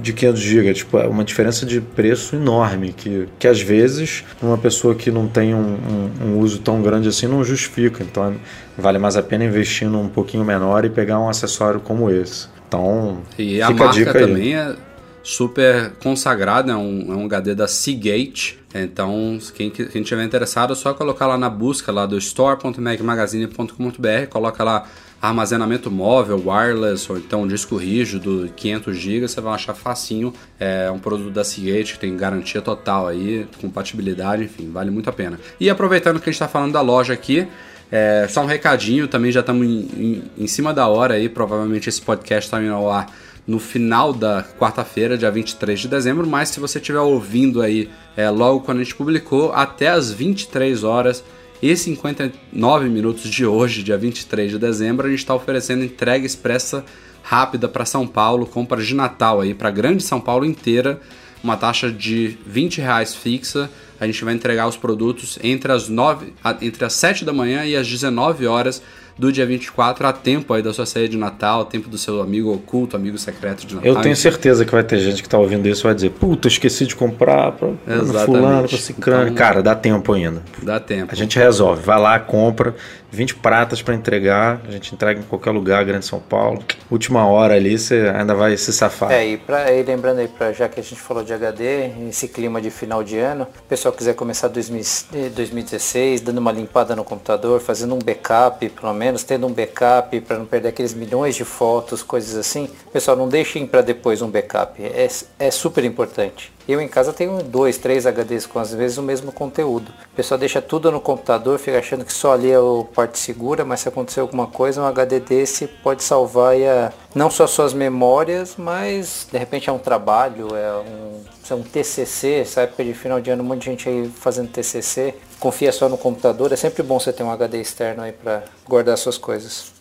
de 0.00 0.12
500 0.12 0.40
GB, 0.40 0.74
tipo, 0.74 0.98
é 0.98 1.06
uma 1.06 1.24
diferença 1.24 1.66
de 1.66 1.80
preço 1.80 2.36
enorme 2.36 2.92
que, 2.92 3.28
que 3.38 3.48
às 3.48 3.60
vezes 3.60 4.24
uma 4.42 4.58
pessoa 4.58 4.94
que 4.94 5.10
não 5.10 5.26
tem 5.26 5.54
um, 5.54 5.58
um, 5.58 6.10
um 6.26 6.38
uso 6.38 6.60
tão 6.60 6.82
grande 6.82 7.08
assim 7.08 7.26
não 7.26 7.42
justifica. 7.44 8.02
Então 8.02 8.34
vale 8.76 8.98
mais 8.98 9.16
a 9.16 9.22
pena 9.22 9.44
investir 9.44 9.88
num 9.88 10.08
pouquinho 10.08 10.44
menor 10.44 10.84
e 10.84 10.90
pegar 10.90 11.18
um 11.18 11.28
acessório 11.28 11.80
como 11.80 12.10
esse. 12.10 12.48
Então, 12.68 13.22
e 13.36 13.60
a 13.60 13.70
marca 13.70 14.10
a 14.10 14.12
também 14.12 14.54
é 14.54 14.76
super 15.22 15.92
consagrada, 16.02 16.72
é 16.72 16.76
um, 16.76 17.12
é 17.12 17.16
um 17.16 17.26
HD 17.26 17.54
da 17.54 17.68
Seagate. 17.68 18.58
Então, 18.72 19.38
quem, 19.54 19.68
quem 19.70 20.02
tiver 20.02 20.24
interessado, 20.24 20.72
é 20.72 20.76
só 20.76 20.94
colocar 20.94 21.26
lá 21.26 21.36
na 21.36 21.50
busca 21.50 21.90
lá 21.90 22.06
do 22.06 22.16
store.macmagazine.com.br, 22.16 24.28
coloca 24.30 24.62
lá 24.62 24.86
armazenamento 25.20 25.90
móvel, 25.90 26.42
wireless 26.46 27.10
ou 27.10 27.18
então 27.18 27.46
disco 27.46 27.76
rígido, 27.76 28.50
500 28.56 28.96
GB, 28.96 29.28
você 29.28 29.40
vai 29.40 29.54
achar 29.54 29.74
facinho. 29.74 30.32
É 30.58 30.90
um 30.90 30.98
produto 30.98 31.30
da 31.30 31.44
Seagate 31.44 31.94
que 31.94 31.98
tem 31.98 32.16
garantia 32.16 32.62
total 32.62 33.08
aí, 33.08 33.46
compatibilidade, 33.60 34.44
enfim, 34.44 34.70
vale 34.70 34.90
muito 34.90 35.10
a 35.10 35.12
pena. 35.12 35.38
E 35.58 35.68
aproveitando 35.68 36.18
que 36.18 36.28
a 36.28 36.32
gente 36.32 36.40
está 36.40 36.48
falando 36.48 36.72
da 36.72 36.80
loja 36.80 37.12
aqui, 37.12 37.46
é, 37.92 38.26
só 38.28 38.42
um 38.42 38.46
recadinho, 38.46 39.08
também 39.08 39.30
já 39.32 39.40
estamos 39.40 39.66
em, 39.66 39.88
em, 39.96 40.22
em, 40.38 40.46
cima 40.46 40.72
da 40.72 40.86
hora 40.86 41.14
aí, 41.14 41.28
provavelmente 41.28 41.88
esse 41.88 42.00
podcast 42.00 42.46
está 42.46 42.62
indo 42.62 42.72
ao 42.72 42.90
ar 42.90 43.06
no 43.46 43.58
final 43.58 44.12
da 44.12 44.44
quarta-feira, 44.58 45.18
dia 45.18 45.30
23 45.30 45.80
de 45.80 45.88
dezembro, 45.88 46.26
mas 46.26 46.50
se 46.50 46.60
você 46.60 46.78
estiver 46.78 47.00
ouvindo 47.00 47.60
aí 47.60 47.90
é, 48.16 48.30
logo 48.30 48.60
quando 48.60 48.78
a 48.78 48.84
gente 48.84 48.94
publicou, 48.94 49.52
até 49.52 49.88
as 49.88 50.12
23 50.12 50.84
horas 50.84 51.24
e 51.62 51.76
59 51.76 52.88
minutos 52.88 53.30
de 53.30 53.44
hoje, 53.44 53.82
dia 53.82 53.98
23 53.98 54.52
de 54.52 54.58
dezembro, 54.58 55.06
a 55.06 55.10
gente 55.10 55.18
está 55.18 55.34
oferecendo 55.34 55.84
entrega 55.84 56.24
expressa 56.24 56.84
rápida 57.22 57.68
para 57.68 57.84
São 57.84 58.06
Paulo, 58.06 58.46
compra 58.46 58.82
de 58.82 58.94
Natal 58.94 59.40
aí 59.40 59.52
para 59.52 59.70
grande 59.70 60.02
São 60.02 60.20
Paulo 60.20 60.46
inteira, 60.46 61.00
uma 61.44 61.58
taxa 61.58 61.90
de 61.90 62.38
20 62.46 62.80
reais 62.80 63.14
fixa. 63.14 63.70
A 63.98 64.06
gente 64.06 64.24
vai 64.24 64.32
entregar 64.32 64.66
os 64.66 64.76
produtos 64.76 65.38
entre 65.42 65.70
as 65.70 65.88
9, 65.88 66.32
entre 66.62 66.84
as 66.84 66.94
7 66.94 67.26
da 67.26 67.32
manhã 67.32 67.66
e 67.66 67.76
as 67.76 67.86
19 67.86 68.46
horas 68.46 68.82
do 69.20 69.30
dia 69.30 69.44
24 69.44 70.06
a 70.06 70.14
tempo 70.14 70.54
aí 70.54 70.62
da 70.62 70.72
sua 70.72 70.86
ceia 70.86 71.06
de 71.06 71.18
Natal, 71.18 71.66
tempo 71.66 71.90
do 71.90 71.98
seu 71.98 72.22
amigo 72.22 72.54
oculto, 72.54 72.96
amigo 72.96 73.18
secreto 73.18 73.66
de 73.66 73.74
Natal. 73.74 73.92
Eu 73.92 74.00
tenho 74.00 74.16
certeza 74.16 74.64
que 74.64 74.72
vai 74.72 74.82
ter 74.82 74.98
gente 74.98 75.22
que 75.22 75.28
tá 75.28 75.38
ouvindo 75.38 75.68
isso 75.68 75.82
e 75.82 75.84
vai 75.84 75.94
dizer, 75.94 76.10
puta, 76.12 76.48
esqueci 76.48 76.86
de 76.86 76.96
comprar 76.96 77.52
pra, 77.52 77.68
pra 77.68 78.24
fulano, 78.24 78.66
pra 78.66 78.78
ciclano. 78.78 79.22
Então, 79.24 79.34
Cara, 79.34 79.62
dá 79.62 79.74
tempo 79.74 80.14
ainda. 80.14 80.42
Dá 80.62 80.80
tempo. 80.80 81.12
A 81.12 81.14
gente 81.14 81.38
resolve, 81.38 81.82
vai 81.82 82.00
lá, 82.00 82.18
compra, 82.18 82.74
20 83.12 83.34
pratas 83.36 83.82
para 83.82 83.94
entregar, 83.94 84.60
a 84.66 84.70
gente 84.70 84.94
entrega 84.94 85.20
em 85.20 85.24
qualquer 85.24 85.50
lugar, 85.50 85.84
Grande 85.84 86.06
São 86.06 86.20
Paulo. 86.20 86.62
Última 86.90 87.26
hora 87.26 87.54
ali, 87.54 87.76
você 87.76 88.10
ainda 88.14 88.34
vai 88.34 88.56
se 88.56 88.72
safar. 88.72 89.10
É, 89.10 89.26
e, 89.26 89.36
pra, 89.36 89.72
e 89.72 89.82
lembrando 89.82 90.20
aí, 90.20 90.28
pra, 90.28 90.52
já 90.52 90.68
que 90.68 90.78
a 90.78 90.82
gente 90.82 91.00
falou 91.00 91.24
de 91.24 91.32
HD, 91.32 91.90
esse 92.08 92.28
clima 92.28 92.60
de 92.60 92.70
final 92.70 93.02
de 93.02 93.18
ano, 93.18 93.44
o 93.44 93.68
pessoal 93.68 93.92
quiser 93.92 94.14
começar 94.14 94.48
2016 94.48 96.20
dando 96.20 96.38
uma 96.38 96.52
limpada 96.52 96.94
no 96.94 97.02
computador, 97.02 97.60
fazendo 97.60 97.94
um 97.94 97.98
backup, 97.98 98.68
pelo 98.68 98.94
menos, 98.94 99.09
tendo 99.22 99.46
um 99.46 99.52
backup 99.52 100.20
para 100.20 100.38
não 100.38 100.46
perder 100.46 100.68
aqueles 100.68 100.94
milhões 100.94 101.34
de 101.34 101.44
fotos, 101.44 102.02
coisas 102.02 102.36
assim. 102.36 102.68
Pessoal, 102.92 103.16
não 103.16 103.28
deixem 103.28 103.66
para 103.66 103.80
depois 103.80 104.22
um 104.22 104.30
backup, 104.30 104.82
é, 104.82 105.08
é 105.38 105.50
super 105.50 105.84
importante. 105.84 106.52
Eu 106.68 106.80
em 106.80 106.86
casa 106.86 107.12
tenho 107.12 107.42
dois, 107.42 107.78
três 107.78 108.06
HDs 108.06 108.46
com 108.46 108.60
às 108.60 108.72
vezes 108.72 108.96
o 108.96 109.02
mesmo 109.02 109.32
conteúdo. 109.32 109.90
O 110.12 110.16
pessoal 110.16 110.38
deixa 110.38 110.62
tudo 110.62 110.92
no 110.92 111.00
computador, 111.00 111.58
fica 111.58 111.78
achando 111.78 112.04
que 112.04 112.12
só 112.12 112.32
ali 112.32 112.50
é 112.50 112.60
o 112.60 112.84
parte 112.84 113.18
segura, 113.18 113.64
mas 113.64 113.80
se 113.80 113.88
acontecer 113.88 114.20
alguma 114.20 114.46
coisa, 114.46 114.80
um 114.80 114.86
HD 114.86 115.18
desse 115.18 115.66
pode 115.66 116.04
salvar 116.04 116.54
a, 116.54 116.92
não 117.14 117.28
só 117.28 117.46
suas 117.46 117.72
memórias, 117.72 118.54
mas 118.56 119.26
de 119.32 119.38
repente 119.38 119.68
é 119.68 119.72
um 119.72 119.78
trabalho, 119.78 120.54
é 120.54 120.72
um, 120.78 121.20
é 121.50 121.54
um 121.54 121.62
TCC, 121.62 122.40
essa 122.42 122.60
época 122.60 122.84
de 122.84 122.94
final 122.94 123.20
de 123.20 123.30
ano, 123.30 123.42
um 123.42 123.46
monte 123.46 123.60
de 123.60 123.66
gente 123.66 123.88
aí 123.88 124.08
fazendo 124.08 124.48
TCC. 124.48 125.14
Confia 125.40 125.72
só 125.72 125.88
no 125.88 125.96
computador, 125.96 126.52
é 126.52 126.56
sempre 126.56 126.82
bom 126.82 127.00
você 127.00 127.12
ter 127.12 127.22
um 127.22 127.30
HD 127.30 127.60
externo 127.60 128.02
aí 128.02 128.12
para 128.12 128.44
guardar 128.68 128.96
suas 128.98 129.16
coisas. 129.16 129.72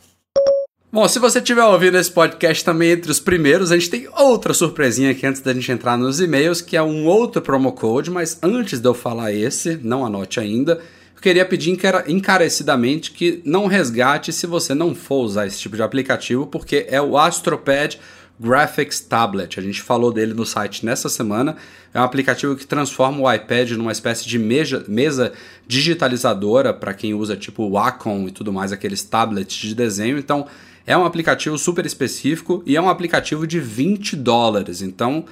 Bom, 0.91 1.07
se 1.07 1.19
você 1.19 1.37
estiver 1.37 1.63
ouvindo 1.63 1.99
esse 1.99 2.09
podcast 2.09 2.65
também 2.65 2.91
entre 2.91 3.11
os 3.11 3.19
primeiros, 3.19 3.71
a 3.71 3.77
gente 3.77 3.91
tem 3.91 4.07
outra 4.17 4.55
surpresinha 4.55 5.11
aqui 5.11 5.27
antes 5.27 5.41
da 5.41 5.53
gente 5.53 5.71
entrar 5.71 5.97
nos 5.97 6.19
e-mails, 6.19 6.61
que 6.61 6.75
é 6.75 6.81
um 6.81 7.05
outro 7.05 7.41
promo 7.41 7.73
code, 7.73 8.09
mas 8.09 8.39
antes 8.41 8.79
de 8.79 8.87
eu 8.87 8.93
falar 8.95 9.31
esse, 9.31 9.77
não 9.83 10.03
anote 10.03 10.39
ainda, 10.39 10.81
eu 11.15 11.21
queria 11.21 11.45
pedir 11.45 11.77
encarecidamente 12.07 13.11
que 13.11 13.41
não 13.45 13.67
resgate 13.67 14.31
se 14.31 14.47
você 14.47 14.73
não 14.73 14.95
for 14.95 15.17
usar 15.17 15.45
esse 15.45 15.59
tipo 15.59 15.75
de 15.75 15.83
aplicativo, 15.83 16.47
porque 16.47 16.87
é 16.89 17.01
o 17.01 17.17
AstroPad 17.17 17.97
Graphics 18.39 19.01
Tablet. 19.01 19.59
A 19.59 19.63
gente 19.63 19.81
falou 19.81 20.13
dele 20.13 20.33
no 20.33 20.45
site 20.45 20.85
nessa 20.85 21.09
semana. 21.09 21.57
É 21.93 21.99
um 21.99 22.03
aplicativo 22.03 22.55
que 22.55 22.65
transforma 22.65 23.19
o 23.19 23.31
iPad 23.31 23.71
numa 23.71 23.91
espécie 23.91 24.27
de 24.27 24.39
mesa, 24.39 24.85
mesa 24.87 25.33
digitalizadora 25.67 26.73
para 26.73 26.93
quem 26.93 27.13
usa 27.13 27.35
tipo 27.35 27.69
Wacom 27.69 28.27
e 28.27 28.31
tudo 28.31 28.53
mais, 28.53 28.71
aqueles 28.71 29.03
tablets 29.03 29.57
de 29.57 29.75
desenho. 29.75 30.17
Então, 30.17 30.47
é 30.87 30.97
um 30.97 31.05
aplicativo 31.05 31.57
super 31.57 31.85
específico 31.85 32.63
e 32.65 32.75
é 32.77 32.81
um 32.81 32.89
aplicativo 32.89 33.45
de 33.45 33.59
20 33.59 34.15
dólares. 34.15 34.81
Então, 34.81 35.25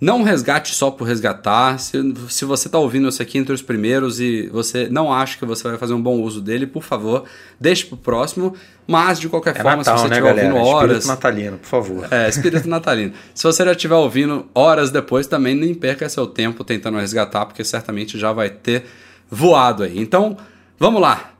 não 0.00 0.22
resgate 0.22 0.74
só 0.74 0.90
por 0.90 1.06
resgatar. 1.06 1.78
Se, 1.78 1.98
se 2.28 2.44
você 2.44 2.68
está 2.68 2.78
ouvindo 2.78 3.08
isso 3.08 3.20
aqui 3.20 3.38
entre 3.38 3.52
os 3.52 3.62
primeiros 3.62 4.20
e 4.20 4.48
você 4.48 4.88
não 4.88 5.12
acha 5.12 5.36
que 5.36 5.44
você 5.44 5.66
vai 5.66 5.76
fazer 5.76 5.94
um 5.94 6.00
bom 6.00 6.20
uso 6.20 6.40
dele, 6.40 6.66
por 6.66 6.82
favor, 6.82 7.24
deixe 7.58 7.84
para 7.84 7.94
o 7.94 7.98
próximo. 7.98 8.54
Mas, 8.86 9.18
de 9.18 9.28
qualquer 9.28 9.56
é 9.56 9.62
forma, 9.62 9.78
Natal, 9.78 9.98
se 9.98 10.04
você 10.04 10.08
né, 10.08 10.16
estiver 10.16 10.30
ouvindo 10.30 10.56
horas. 10.56 10.98
Espírito 10.98 11.08
natalino, 11.08 11.58
por 11.58 11.66
favor. 11.66 12.08
É, 12.10 12.28
espírito 12.28 12.68
natalino. 12.68 13.12
Se 13.34 13.44
você 13.44 13.64
já 13.64 13.72
estiver 13.72 13.96
ouvindo 13.96 14.46
horas 14.54 14.90
depois, 14.90 15.26
também 15.26 15.54
nem 15.54 15.74
perca 15.74 16.08
seu 16.08 16.26
tempo 16.26 16.64
tentando 16.64 16.96
resgatar, 16.96 17.44
porque 17.44 17.62
certamente 17.64 18.18
já 18.18 18.32
vai 18.32 18.48
ter 18.48 18.86
voado 19.30 19.82
aí. 19.82 19.98
Então, 19.98 20.38
vamos 20.78 21.02
lá. 21.02 21.32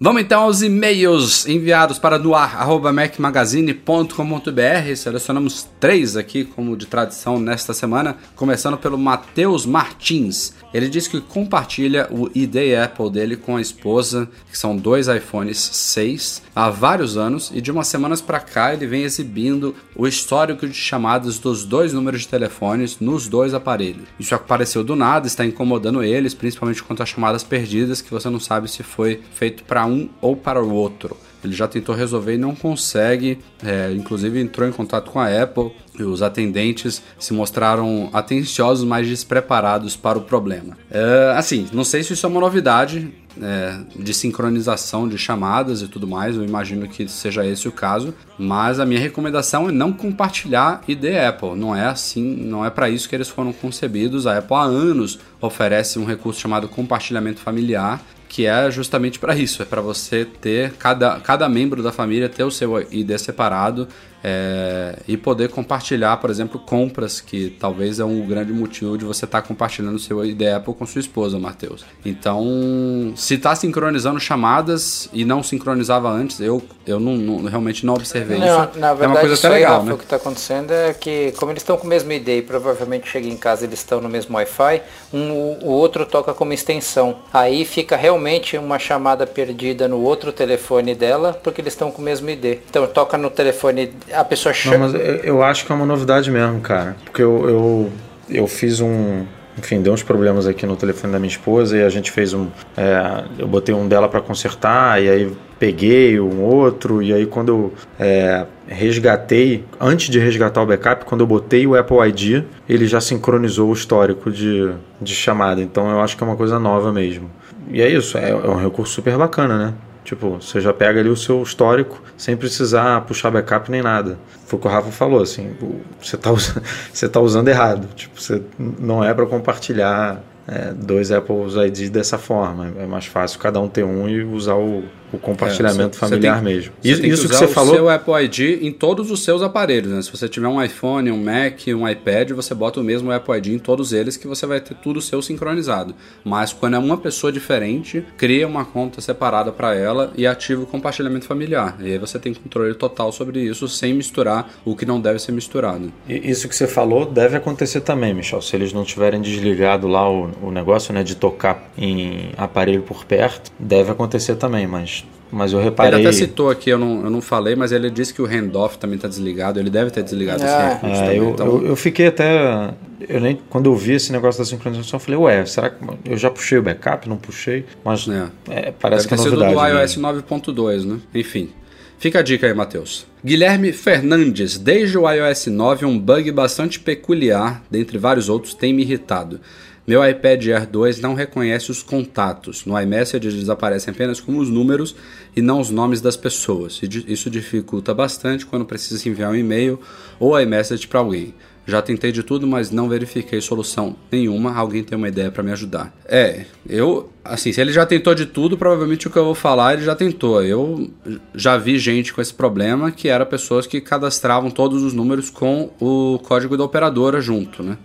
Vamos 0.00 0.22
então 0.22 0.42
aos 0.42 0.62
e-mails 0.62 1.44
enviados 1.48 1.98
para 1.98 2.20
noar.mecmagazine.com.br. 2.20 4.94
Selecionamos 4.94 5.66
três 5.80 6.16
aqui, 6.16 6.44
como 6.44 6.76
de 6.76 6.86
tradição, 6.86 7.40
nesta 7.40 7.74
semana. 7.74 8.16
Começando 8.36 8.78
pelo 8.78 8.96
Matheus 8.96 9.66
Martins. 9.66 10.54
Ele 10.72 10.88
diz 10.88 11.08
que 11.08 11.20
compartilha 11.20 12.06
o 12.12 12.30
ID 12.32 12.76
Apple 12.84 13.10
dele 13.10 13.36
com 13.36 13.56
a 13.56 13.60
esposa, 13.60 14.28
que 14.48 14.56
são 14.56 14.76
dois 14.76 15.08
iPhones 15.08 15.58
6, 15.58 16.42
há 16.54 16.70
vários 16.70 17.16
anos, 17.16 17.50
e 17.54 17.60
de 17.60 17.72
umas 17.72 17.88
semanas 17.88 18.20
para 18.20 18.38
cá 18.38 18.74
ele 18.74 18.86
vem 18.86 19.02
exibindo 19.02 19.74
o 19.96 20.06
histórico 20.06 20.68
de 20.68 20.74
chamadas 20.74 21.38
dos 21.38 21.64
dois 21.64 21.92
números 21.92 22.20
de 22.20 22.28
telefones 22.28 22.98
nos 23.00 23.26
dois 23.26 23.54
aparelhos. 23.54 24.06
Isso 24.20 24.34
apareceu 24.34 24.84
do 24.84 24.94
nada, 24.94 25.26
está 25.26 25.44
incomodando 25.44 26.04
eles, 26.04 26.34
principalmente 26.34 26.82
quanto 26.82 27.02
às 27.02 27.08
chamadas 27.08 27.42
perdidas, 27.42 28.02
que 28.02 28.10
você 28.10 28.28
não 28.28 28.38
sabe 28.38 28.70
se 28.70 28.82
foi 28.82 29.22
feito 29.32 29.64
para 29.64 29.87
um 29.88 30.08
ou 30.20 30.36
para 30.36 30.62
o 30.62 30.72
outro. 30.72 31.16
Ele 31.42 31.54
já 31.54 31.68
tentou 31.68 31.94
resolver 31.94 32.34
e 32.34 32.38
não 32.38 32.54
consegue. 32.54 33.38
É, 33.64 33.92
inclusive 33.92 34.40
entrou 34.40 34.68
em 34.68 34.72
contato 34.72 35.10
com 35.10 35.20
a 35.20 35.42
Apple 35.42 35.70
e 35.98 36.02
os 36.02 36.22
atendentes 36.22 37.02
se 37.18 37.32
mostraram 37.32 38.10
atenciosos, 38.12 38.84
mas 38.84 39.06
despreparados 39.06 39.96
para 39.96 40.18
o 40.18 40.22
problema. 40.22 40.76
É, 40.90 41.34
assim, 41.36 41.66
não 41.72 41.84
sei 41.84 42.02
se 42.02 42.12
isso 42.12 42.26
é 42.26 42.28
uma 42.28 42.40
novidade 42.40 43.12
é, 43.40 43.78
de 43.96 44.12
sincronização 44.12 45.08
de 45.08 45.16
chamadas 45.16 45.80
e 45.80 45.88
tudo 45.88 46.08
mais. 46.08 46.36
Eu 46.36 46.44
imagino 46.44 46.88
que 46.88 47.06
seja 47.08 47.46
esse 47.46 47.68
o 47.68 47.72
caso, 47.72 48.12
mas 48.36 48.80
a 48.80 48.86
minha 48.86 49.00
recomendação 49.00 49.68
é 49.68 49.72
não 49.72 49.92
compartilhar 49.92 50.82
ID 50.88 51.04
Apple. 51.28 51.54
Não 51.56 51.74
é 51.74 51.86
assim, 51.86 52.36
não 52.36 52.64
é 52.64 52.70
para 52.70 52.90
isso 52.90 53.08
que 53.08 53.14
eles 53.14 53.28
foram 53.28 53.52
concebidos. 53.52 54.26
A 54.26 54.38
Apple 54.38 54.56
há 54.56 54.62
anos 54.62 55.20
oferece 55.40 55.98
um 55.98 56.04
recurso 56.04 56.40
chamado 56.40 56.68
compartilhamento 56.68 57.40
familiar 57.40 58.00
que 58.28 58.46
é 58.46 58.70
justamente 58.70 59.18
para 59.18 59.34
isso, 59.34 59.62
é 59.62 59.64
para 59.64 59.80
você 59.80 60.24
ter 60.24 60.72
cada, 60.74 61.18
cada 61.20 61.48
membro 61.48 61.82
da 61.82 61.90
família 61.90 62.28
ter 62.28 62.44
o 62.44 62.50
seu 62.50 62.80
ID 62.80 63.16
separado 63.18 63.88
é, 64.22 64.96
e 65.06 65.16
poder 65.16 65.48
compartilhar, 65.48 66.16
por 66.16 66.30
exemplo, 66.30 66.58
compras, 66.58 67.20
que 67.20 67.50
talvez 67.50 68.00
é 68.00 68.04
um 68.04 68.26
grande 68.26 68.52
motivo 68.52 68.98
de 68.98 69.04
você 69.04 69.24
estar 69.24 69.42
tá 69.42 69.46
compartilhando 69.46 69.98
seu 69.98 70.24
ID 70.24 70.42
Apple 70.42 70.74
com 70.74 70.86
sua 70.86 71.00
esposa, 71.00 71.38
Matheus. 71.38 71.84
Então, 72.04 73.12
se 73.16 73.34
está 73.34 73.54
sincronizando 73.54 74.18
chamadas 74.18 75.08
e 75.12 75.24
não 75.24 75.42
sincronizava 75.42 76.10
antes, 76.10 76.40
eu, 76.40 76.62
eu 76.86 76.98
não, 76.98 77.16
não 77.16 77.48
realmente 77.48 77.86
não 77.86 77.94
observei 77.94 78.38
não, 78.38 78.46
isso. 78.46 78.78
Na 78.78 78.94
verdade, 78.94 79.02
é 79.02 79.06
uma 79.06 79.20
coisa 79.20 79.34
até 79.34 79.48
legal, 79.48 79.84
né? 79.84 79.92
O 79.92 79.98
que 79.98 80.04
está 80.04 80.16
acontecendo 80.16 80.72
é 80.72 80.92
que, 80.92 81.32
como 81.36 81.52
eles 81.52 81.62
estão 81.62 81.76
com 81.76 81.84
o 81.84 81.88
mesmo 81.88 82.10
ID 82.12 82.28
e 82.28 82.42
provavelmente 82.42 83.08
chega 83.08 83.28
em 83.28 83.36
casa 83.36 83.64
eles 83.64 83.78
estão 83.78 84.00
no 84.00 84.08
mesmo 84.08 84.36
Wi-Fi, 84.36 84.82
um, 85.12 85.30
o 85.62 85.68
outro 85.68 86.04
toca 86.04 86.34
como 86.34 86.52
extensão. 86.52 87.18
Aí 87.32 87.64
fica 87.64 87.96
realmente 87.96 88.56
uma 88.56 88.78
chamada 88.78 89.26
perdida 89.26 89.86
no 89.86 90.00
outro 90.00 90.32
telefone 90.32 90.94
dela, 90.94 91.38
porque 91.42 91.60
eles 91.60 91.72
estão 91.72 91.90
com 91.90 92.02
o 92.02 92.04
mesmo 92.04 92.28
ID. 92.28 92.58
Então 92.68 92.86
toca 92.86 93.16
no 93.16 93.30
telefone 93.30 93.92
a 94.12 94.24
pessoa 94.24 94.52
chama. 94.52 94.88
Não, 94.88 94.92
mas 94.92 95.24
eu 95.24 95.42
acho 95.42 95.64
que 95.66 95.72
é 95.72 95.74
uma 95.74 95.86
novidade 95.86 96.30
mesmo, 96.30 96.60
cara. 96.60 96.96
Porque 97.04 97.22
eu, 97.22 97.48
eu, 97.48 97.92
eu 98.30 98.46
fiz 98.46 98.80
um. 98.80 99.24
Enfim, 99.58 99.82
deu 99.82 99.92
uns 99.92 100.04
problemas 100.04 100.46
aqui 100.46 100.64
no 100.64 100.76
telefone 100.76 101.12
da 101.12 101.18
minha 101.18 101.30
esposa 101.30 101.76
e 101.76 101.82
a 101.82 101.88
gente 101.88 102.12
fez 102.12 102.32
um. 102.32 102.46
É, 102.76 103.24
eu 103.38 103.48
botei 103.48 103.74
um 103.74 103.88
dela 103.88 104.08
para 104.08 104.20
consertar 104.20 105.02
e 105.02 105.08
aí 105.08 105.32
peguei 105.58 106.20
um 106.20 106.40
outro 106.42 107.02
e 107.02 107.12
aí 107.12 107.26
quando 107.26 107.48
eu 107.48 107.74
é, 107.98 108.46
resgatei, 108.68 109.64
antes 109.80 110.10
de 110.10 110.20
resgatar 110.20 110.62
o 110.62 110.66
backup, 110.66 111.04
quando 111.04 111.22
eu 111.22 111.26
botei 111.26 111.66
o 111.66 111.74
Apple 111.74 111.98
ID, 112.08 112.44
ele 112.68 112.86
já 112.86 113.00
sincronizou 113.00 113.70
o 113.70 113.72
histórico 113.72 114.30
de, 114.30 114.70
de 115.00 115.14
chamada. 115.14 115.60
Então 115.60 115.90
eu 115.90 116.00
acho 116.00 116.16
que 116.16 116.22
é 116.22 116.26
uma 116.26 116.36
coisa 116.36 116.60
nova 116.60 116.92
mesmo. 116.92 117.28
E 117.70 117.82
é 117.82 117.88
isso, 117.88 118.16
é, 118.16 118.30
é 118.30 118.34
um 118.34 118.62
recurso 118.62 118.94
super 118.94 119.18
bacana, 119.18 119.58
né? 119.58 119.74
Tipo, 120.08 120.40
você 120.40 120.58
já 120.58 120.72
pega 120.72 121.00
ali 121.00 121.10
o 121.10 121.16
seu 121.16 121.42
histórico 121.42 122.02
sem 122.16 122.34
precisar 122.34 123.02
puxar 123.02 123.30
backup 123.30 123.70
nem 123.70 123.82
nada. 123.82 124.18
Foi 124.46 124.58
o 124.58 124.62
que 124.62 124.66
o 124.66 124.70
Rafa 124.70 124.90
falou, 124.90 125.20
assim, 125.20 125.54
você 126.00 126.16
está 126.16 126.32
usando, 126.32 126.62
você 126.90 127.08
tá 127.10 127.20
usando 127.20 127.48
errado. 127.48 127.86
Tipo, 127.94 128.18
você 128.18 128.40
não 128.58 129.04
é 129.04 129.12
para 129.12 129.26
compartilhar 129.26 130.22
é, 130.46 130.72
dois 130.72 131.12
Apple 131.12 131.44
ID 131.66 131.90
dessa 131.90 132.16
forma. 132.16 132.72
É 132.78 132.86
mais 132.86 133.04
fácil 133.04 133.38
cada 133.38 133.60
um 133.60 133.68
ter 133.68 133.84
um 133.84 134.08
e 134.08 134.24
usar 134.24 134.54
o, 134.54 134.82
o 135.12 135.18
compartilhamento 135.18 135.96
é, 135.96 135.98
você, 135.98 135.98
familiar 135.98 136.38
você 136.38 136.44
tem, 136.44 136.54
mesmo. 136.54 136.72
Você 136.80 136.90
isso, 136.90 137.06
isso 137.06 137.22
que, 137.22 137.28
que 137.28 137.36
você 137.36 137.48
falou. 137.48 137.74
seu 137.74 137.88
Apple 137.88 138.24
ID 138.24 138.62
em 138.62 138.72
todos 138.72 139.10
os 139.10 139.22
seus 139.22 139.42
aparelhos. 139.42 139.90
Né? 139.90 140.02
Se 140.02 140.10
você 140.10 140.28
tiver 140.28 140.48
um 140.48 140.62
iPhone, 140.62 141.10
um 141.10 141.22
Mac, 141.22 141.60
um 141.68 141.88
iPad, 141.88 142.30
você 142.32 142.54
bota 142.54 142.80
o 142.80 142.84
mesmo 142.84 143.10
Apple 143.10 143.36
ID 143.36 143.46
em 143.48 143.58
todos 143.58 143.92
eles 143.92 144.16
que 144.16 144.26
você 144.26 144.46
vai 144.46 144.60
ter 144.60 144.74
tudo 144.74 145.00
seu 145.00 145.22
sincronizado. 145.22 145.94
Mas 146.24 146.52
quando 146.52 146.74
é 146.74 146.78
uma 146.78 146.96
pessoa 146.96 147.32
diferente, 147.32 148.04
cria 148.16 148.46
uma 148.46 148.64
conta 148.64 149.00
separada 149.00 149.50
para 149.50 149.74
ela 149.74 150.12
e 150.16 150.26
ativa 150.26 150.62
o 150.62 150.66
compartilhamento 150.66 151.26
familiar. 151.26 151.76
E 151.80 151.92
aí 151.92 151.98
você 151.98 152.18
tem 152.18 152.34
controle 152.34 152.74
total 152.74 153.10
sobre 153.12 153.40
isso 153.40 153.68
sem 153.68 153.94
misturar 153.94 154.50
o 154.64 154.76
que 154.76 154.84
não 154.84 155.00
deve 155.00 155.18
ser 155.18 155.32
misturado. 155.32 155.92
E 156.08 156.30
isso 156.30 156.48
que 156.48 156.54
você 156.54 156.66
falou 156.66 157.06
deve 157.06 157.36
acontecer 157.36 157.80
também, 157.80 158.12
Michel. 158.12 158.42
Se 158.42 158.54
eles 158.54 158.72
não 158.72 158.84
tiverem 158.84 159.20
desligado 159.20 159.86
lá 159.88 160.10
o, 160.10 160.30
o 160.42 160.50
negócio 160.50 160.92
né, 160.92 161.02
de 161.02 161.14
tocar 161.14 161.70
em 161.76 162.30
aparelho 162.36 162.82
por 162.82 163.04
perto, 163.04 163.50
deve 163.58 163.90
acontecer 163.90 164.36
também, 164.36 164.66
mas 164.66 164.97
mas 165.30 165.52
eu 165.52 165.60
reparei. 165.60 166.00
Ele 166.00 166.08
até 166.08 166.16
citou 166.16 166.50
aqui, 166.50 166.70
eu 166.70 166.78
não, 166.78 167.04
eu 167.04 167.10
não 167.10 167.20
falei, 167.20 167.54
mas 167.54 167.70
ele 167.72 167.90
disse 167.90 168.14
que 168.14 168.22
o 168.22 168.26
handoff 168.26 168.78
também 168.78 168.96
está 168.96 169.08
desligado. 169.08 169.60
Ele 169.60 169.70
deve 169.70 169.90
ter 169.90 170.02
desligado 170.02 170.42
esse 170.42 170.52
é. 170.52 170.68
recurso. 170.68 170.94
É, 170.94 171.00
também, 171.00 171.16
eu, 171.16 171.30
então... 171.30 171.46
eu, 171.46 171.66
eu, 171.66 171.76
fiquei 171.76 172.06
até. 172.06 172.74
Eu 173.08 173.20
nem, 173.20 173.38
quando 173.48 173.66
eu 173.66 173.76
vi 173.76 173.94
esse 173.94 174.10
negócio 174.10 174.40
da 174.40 174.44
sincronização, 174.44 174.96
eu 174.96 175.00
falei, 175.00 175.20
ué, 175.20 175.46
será 175.46 175.70
que 175.70 175.76
eu 176.06 176.16
já 176.16 176.30
puxei 176.30 176.58
o 176.58 176.62
backup? 176.62 177.08
Não 177.08 177.16
puxei. 177.16 177.64
Mas 177.84 178.08
é. 178.08 178.28
É, 178.48 178.72
parece 178.72 179.08
deve 179.08 179.22
que 179.22 179.28
é 179.28 179.30
novidade. 179.30 179.54
do 179.54 179.80
iOS 179.80 179.98
9.2, 179.98 180.84
né? 180.84 180.98
Enfim. 181.14 181.50
Fica 181.98 182.20
a 182.20 182.22
dica 182.22 182.46
aí, 182.46 182.54
Matheus. 182.54 183.06
Guilherme 183.24 183.72
Fernandes, 183.72 184.56
desde 184.56 184.96
o 184.96 185.10
iOS 185.10 185.48
9, 185.48 185.84
um 185.84 185.98
bug 185.98 186.30
bastante 186.30 186.78
peculiar, 186.78 187.62
dentre 187.68 187.98
vários 187.98 188.28
outros, 188.28 188.54
tem 188.54 188.72
me 188.72 188.82
irritado. 188.82 189.40
Meu 189.88 190.06
iPad 190.06 190.48
Air 190.48 190.68
2 190.68 191.00
não 191.00 191.14
reconhece 191.14 191.70
os 191.70 191.82
contatos. 191.82 192.66
No 192.66 192.78
iMessage 192.78 193.26
eles 193.26 193.48
aparecem 193.48 193.90
apenas 193.90 194.20
como 194.20 194.38
os 194.38 194.50
números 194.50 194.94
e 195.34 195.40
não 195.40 195.60
os 195.60 195.70
nomes 195.70 196.02
das 196.02 196.14
pessoas. 196.14 196.78
Isso 196.82 197.30
dificulta 197.30 197.94
bastante 197.94 198.44
quando 198.44 198.66
precisa 198.66 199.08
enviar 199.08 199.30
um 199.30 199.34
e-mail 199.34 199.80
ou 200.20 200.38
iMessage 200.38 200.86
para 200.86 201.00
alguém. 201.00 201.34
Já 201.66 201.80
tentei 201.80 202.12
de 202.12 202.22
tudo, 202.22 202.46
mas 202.46 202.70
não 202.70 202.86
verifiquei 202.86 203.40
solução 203.40 203.96
nenhuma. 204.12 204.54
Alguém 204.54 204.84
tem 204.84 204.98
uma 204.98 205.08
ideia 205.08 205.30
para 205.30 205.42
me 205.42 205.52
ajudar? 205.52 205.90
É, 206.04 206.44
eu, 206.68 207.10
assim, 207.24 207.50
se 207.50 207.58
ele 207.58 207.72
já 207.72 207.86
tentou 207.86 208.14
de 208.14 208.26
tudo, 208.26 208.58
provavelmente 208.58 209.06
o 209.06 209.10
que 209.10 209.16
eu 209.16 209.24
vou 209.24 209.34
falar 209.34 209.72
ele 209.72 209.84
já 209.84 209.94
tentou. 209.94 210.44
Eu 210.44 210.90
já 211.34 211.56
vi 211.56 211.78
gente 211.78 212.12
com 212.12 212.20
esse 212.20 212.34
problema 212.34 212.90
que 212.90 213.08
era 213.08 213.24
pessoas 213.24 213.66
que 213.66 213.80
cadastravam 213.80 214.50
todos 214.50 214.82
os 214.82 214.92
números 214.92 215.30
com 215.30 215.70
o 215.80 216.18
código 216.18 216.58
da 216.58 216.64
operadora 216.64 217.22
junto, 217.22 217.62
né? 217.62 217.78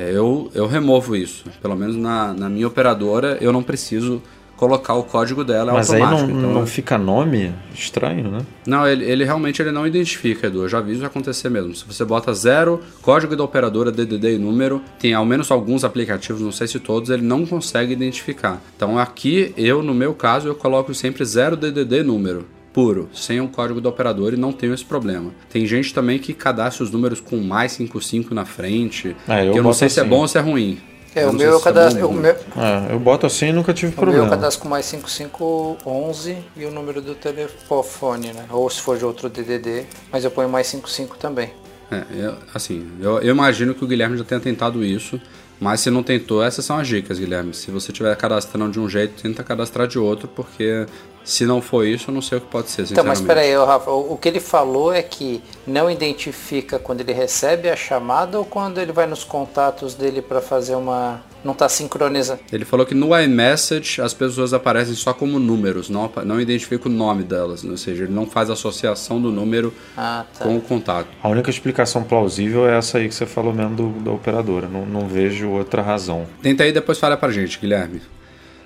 É, 0.00 0.16
eu, 0.16 0.50
eu 0.54 0.66
removo 0.66 1.14
isso. 1.14 1.44
Pelo 1.60 1.76
menos 1.76 1.94
na, 1.94 2.32
na 2.32 2.48
minha 2.48 2.66
operadora, 2.66 3.36
eu 3.38 3.52
não 3.52 3.62
preciso 3.62 4.22
colocar 4.56 4.94
o 4.94 5.02
código 5.02 5.44
dela 5.44 5.72
Mas 5.72 5.90
automático. 5.90 6.22
Mas 6.22 6.22
aí 6.22 6.34
não, 6.34 6.38
então, 6.38 6.60
não 6.60 6.66
fica 6.66 6.96
nome 6.96 7.52
estranho, 7.74 8.30
né? 8.30 8.40
Não, 8.66 8.86
ele, 8.88 9.04
ele 9.04 9.24
realmente 9.24 9.60
ele 9.60 9.70
não 9.70 9.86
identifica, 9.86 10.46
Edu. 10.46 10.62
Eu 10.62 10.68
já 10.70 10.80
vi 10.80 10.94
isso 10.94 11.04
acontecer 11.04 11.50
mesmo. 11.50 11.74
Se 11.74 11.84
você 11.86 12.02
bota 12.02 12.32
zero, 12.32 12.80
código 13.02 13.36
da 13.36 13.44
operadora, 13.44 13.92
DDD 13.92 14.36
e 14.36 14.38
número, 14.38 14.80
tem 14.98 15.12
ao 15.12 15.26
menos 15.26 15.50
alguns 15.50 15.84
aplicativos, 15.84 16.40
não 16.40 16.52
sei 16.52 16.66
se 16.66 16.78
todos, 16.78 17.10
ele 17.10 17.22
não 17.22 17.44
consegue 17.44 17.92
identificar. 17.92 18.58
Então 18.76 18.98
aqui, 18.98 19.52
eu, 19.56 19.82
no 19.82 19.92
meu 19.92 20.14
caso, 20.14 20.48
eu 20.48 20.54
coloco 20.54 20.94
sempre 20.94 21.24
zero 21.26 21.56
DDD 21.56 22.02
número 22.02 22.46
puro, 22.72 23.08
sem 23.12 23.40
o 23.40 23.48
código 23.48 23.80
do 23.80 23.88
operador 23.88 24.32
e 24.32 24.36
não 24.36 24.52
tenho 24.52 24.74
esse 24.74 24.84
problema. 24.84 25.32
Tem 25.48 25.66
gente 25.66 25.92
também 25.92 26.18
que 26.18 26.32
cadastra 26.32 26.84
os 26.84 26.90
números 26.90 27.20
com 27.20 27.36
mais 27.38 27.72
55 27.72 28.34
na 28.34 28.44
frente, 28.44 29.16
é, 29.28 29.48
eu, 29.48 29.52
que 29.52 29.58
eu 29.58 29.62
não 29.62 29.72
sei 29.72 29.86
assim. 29.86 29.94
se 29.94 30.00
é 30.00 30.02
assim. 30.02 30.10
bom 30.10 30.20
ou 30.20 30.28
se 30.28 30.38
é 30.38 30.40
ruim. 30.40 30.80
É, 31.14 31.26
o 31.26 31.32
meu 31.32 31.50
eu 31.50 31.60
cadastro. 31.60 32.08
É 32.08 32.12
meu... 32.12 32.30
É, 32.30 32.92
eu 32.92 33.00
boto 33.00 33.26
assim 33.26 33.46
e 33.46 33.52
nunca 33.52 33.74
tive 33.74 33.92
o 33.92 33.94
problema. 33.96 34.22
O 34.22 34.26
meu 34.26 34.32
eu 34.32 34.38
cadastro 34.38 34.62
com 34.62 34.68
mais 34.68 34.86
5511 34.86 36.36
e 36.56 36.64
o 36.64 36.70
número 36.70 37.02
do 37.02 37.14
telefone, 37.14 38.32
né? 38.32 38.44
Ou 38.50 38.70
se 38.70 38.80
for 38.80 38.96
de 38.96 39.04
outro 39.04 39.28
DDD, 39.28 39.86
mas 40.12 40.24
eu 40.24 40.30
ponho 40.30 40.48
mais 40.48 40.68
55 40.68 41.16
também. 41.18 41.50
É, 41.90 42.04
eu, 42.14 42.34
assim, 42.54 42.86
eu, 43.00 43.18
eu 43.18 43.34
imagino 43.34 43.74
que 43.74 43.82
o 43.84 43.88
Guilherme 43.88 44.16
já 44.16 44.24
tenha 44.24 44.40
tentado 44.40 44.84
isso. 44.84 45.20
Mas 45.60 45.80
se 45.80 45.90
não 45.90 46.02
tentou, 46.02 46.42
essas 46.42 46.64
são 46.64 46.78
as 46.78 46.88
dicas, 46.88 47.18
Guilherme. 47.18 47.52
Se 47.52 47.70
você 47.70 47.92
estiver 47.92 48.16
cadastrando 48.16 48.72
de 48.72 48.80
um 48.80 48.88
jeito, 48.88 49.22
tenta 49.22 49.44
cadastrar 49.44 49.86
de 49.86 49.98
outro, 49.98 50.26
porque 50.26 50.86
se 51.30 51.46
não 51.46 51.62
for 51.62 51.86
isso, 51.86 52.10
eu 52.10 52.14
não 52.14 52.20
sei 52.20 52.38
o 52.38 52.40
que 52.40 52.48
pode 52.48 52.70
ser, 52.70 52.82
Então, 52.90 53.04
mas 53.04 53.20
espera 53.20 53.40
aí, 53.40 53.54
Rafa, 53.54 53.88
o 53.88 54.16
que 54.16 54.28
ele 54.28 54.40
falou 54.40 54.92
é 54.92 55.00
que 55.00 55.40
não 55.64 55.88
identifica 55.88 56.76
quando 56.76 57.02
ele 57.02 57.12
recebe 57.12 57.70
a 57.70 57.76
chamada 57.76 58.36
ou 58.36 58.44
quando 58.44 58.78
ele 58.78 58.90
vai 58.90 59.06
nos 59.06 59.22
contatos 59.22 59.94
dele 59.94 60.20
para 60.20 60.40
fazer 60.40 60.74
uma... 60.74 61.22
não 61.44 61.52
está 61.52 61.68
sincronizando? 61.68 62.40
Ele 62.50 62.64
falou 62.64 62.84
que 62.84 62.96
no 62.96 63.16
iMessage 63.16 64.02
as 64.02 64.12
pessoas 64.12 64.52
aparecem 64.52 64.96
só 64.96 65.14
como 65.14 65.38
números, 65.38 65.88
não, 65.88 66.10
não 66.24 66.40
identifica 66.40 66.88
o 66.88 66.92
nome 66.92 67.22
delas, 67.22 67.62
ou 67.62 67.76
seja, 67.76 68.02
ele 68.02 68.12
não 68.12 68.26
faz 68.26 68.50
associação 68.50 69.22
do 69.22 69.30
número 69.30 69.72
ah, 69.96 70.24
tá. 70.36 70.44
com 70.44 70.56
o 70.56 70.60
contato. 70.60 71.06
A 71.22 71.28
única 71.28 71.48
explicação 71.48 72.02
plausível 72.02 72.68
é 72.68 72.76
essa 72.76 72.98
aí 72.98 73.08
que 73.08 73.14
você 73.14 73.24
falou 73.24 73.54
mesmo 73.54 73.76
do, 73.76 73.88
da 74.00 74.10
operadora, 74.10 74.66
não, 74.66 74.84
não 74.84 75.06
vejo 75.06 75.48
outra 75.50 75.80
razão. 75.80 76.26
Tenta 76.42 76.64
aí 76.64 76.72
depois 76.72 76.98
fala 76.98 77.16
pra 77.16 77.30
gente, 77.30 77.56
Guilherme. 77.60 78.02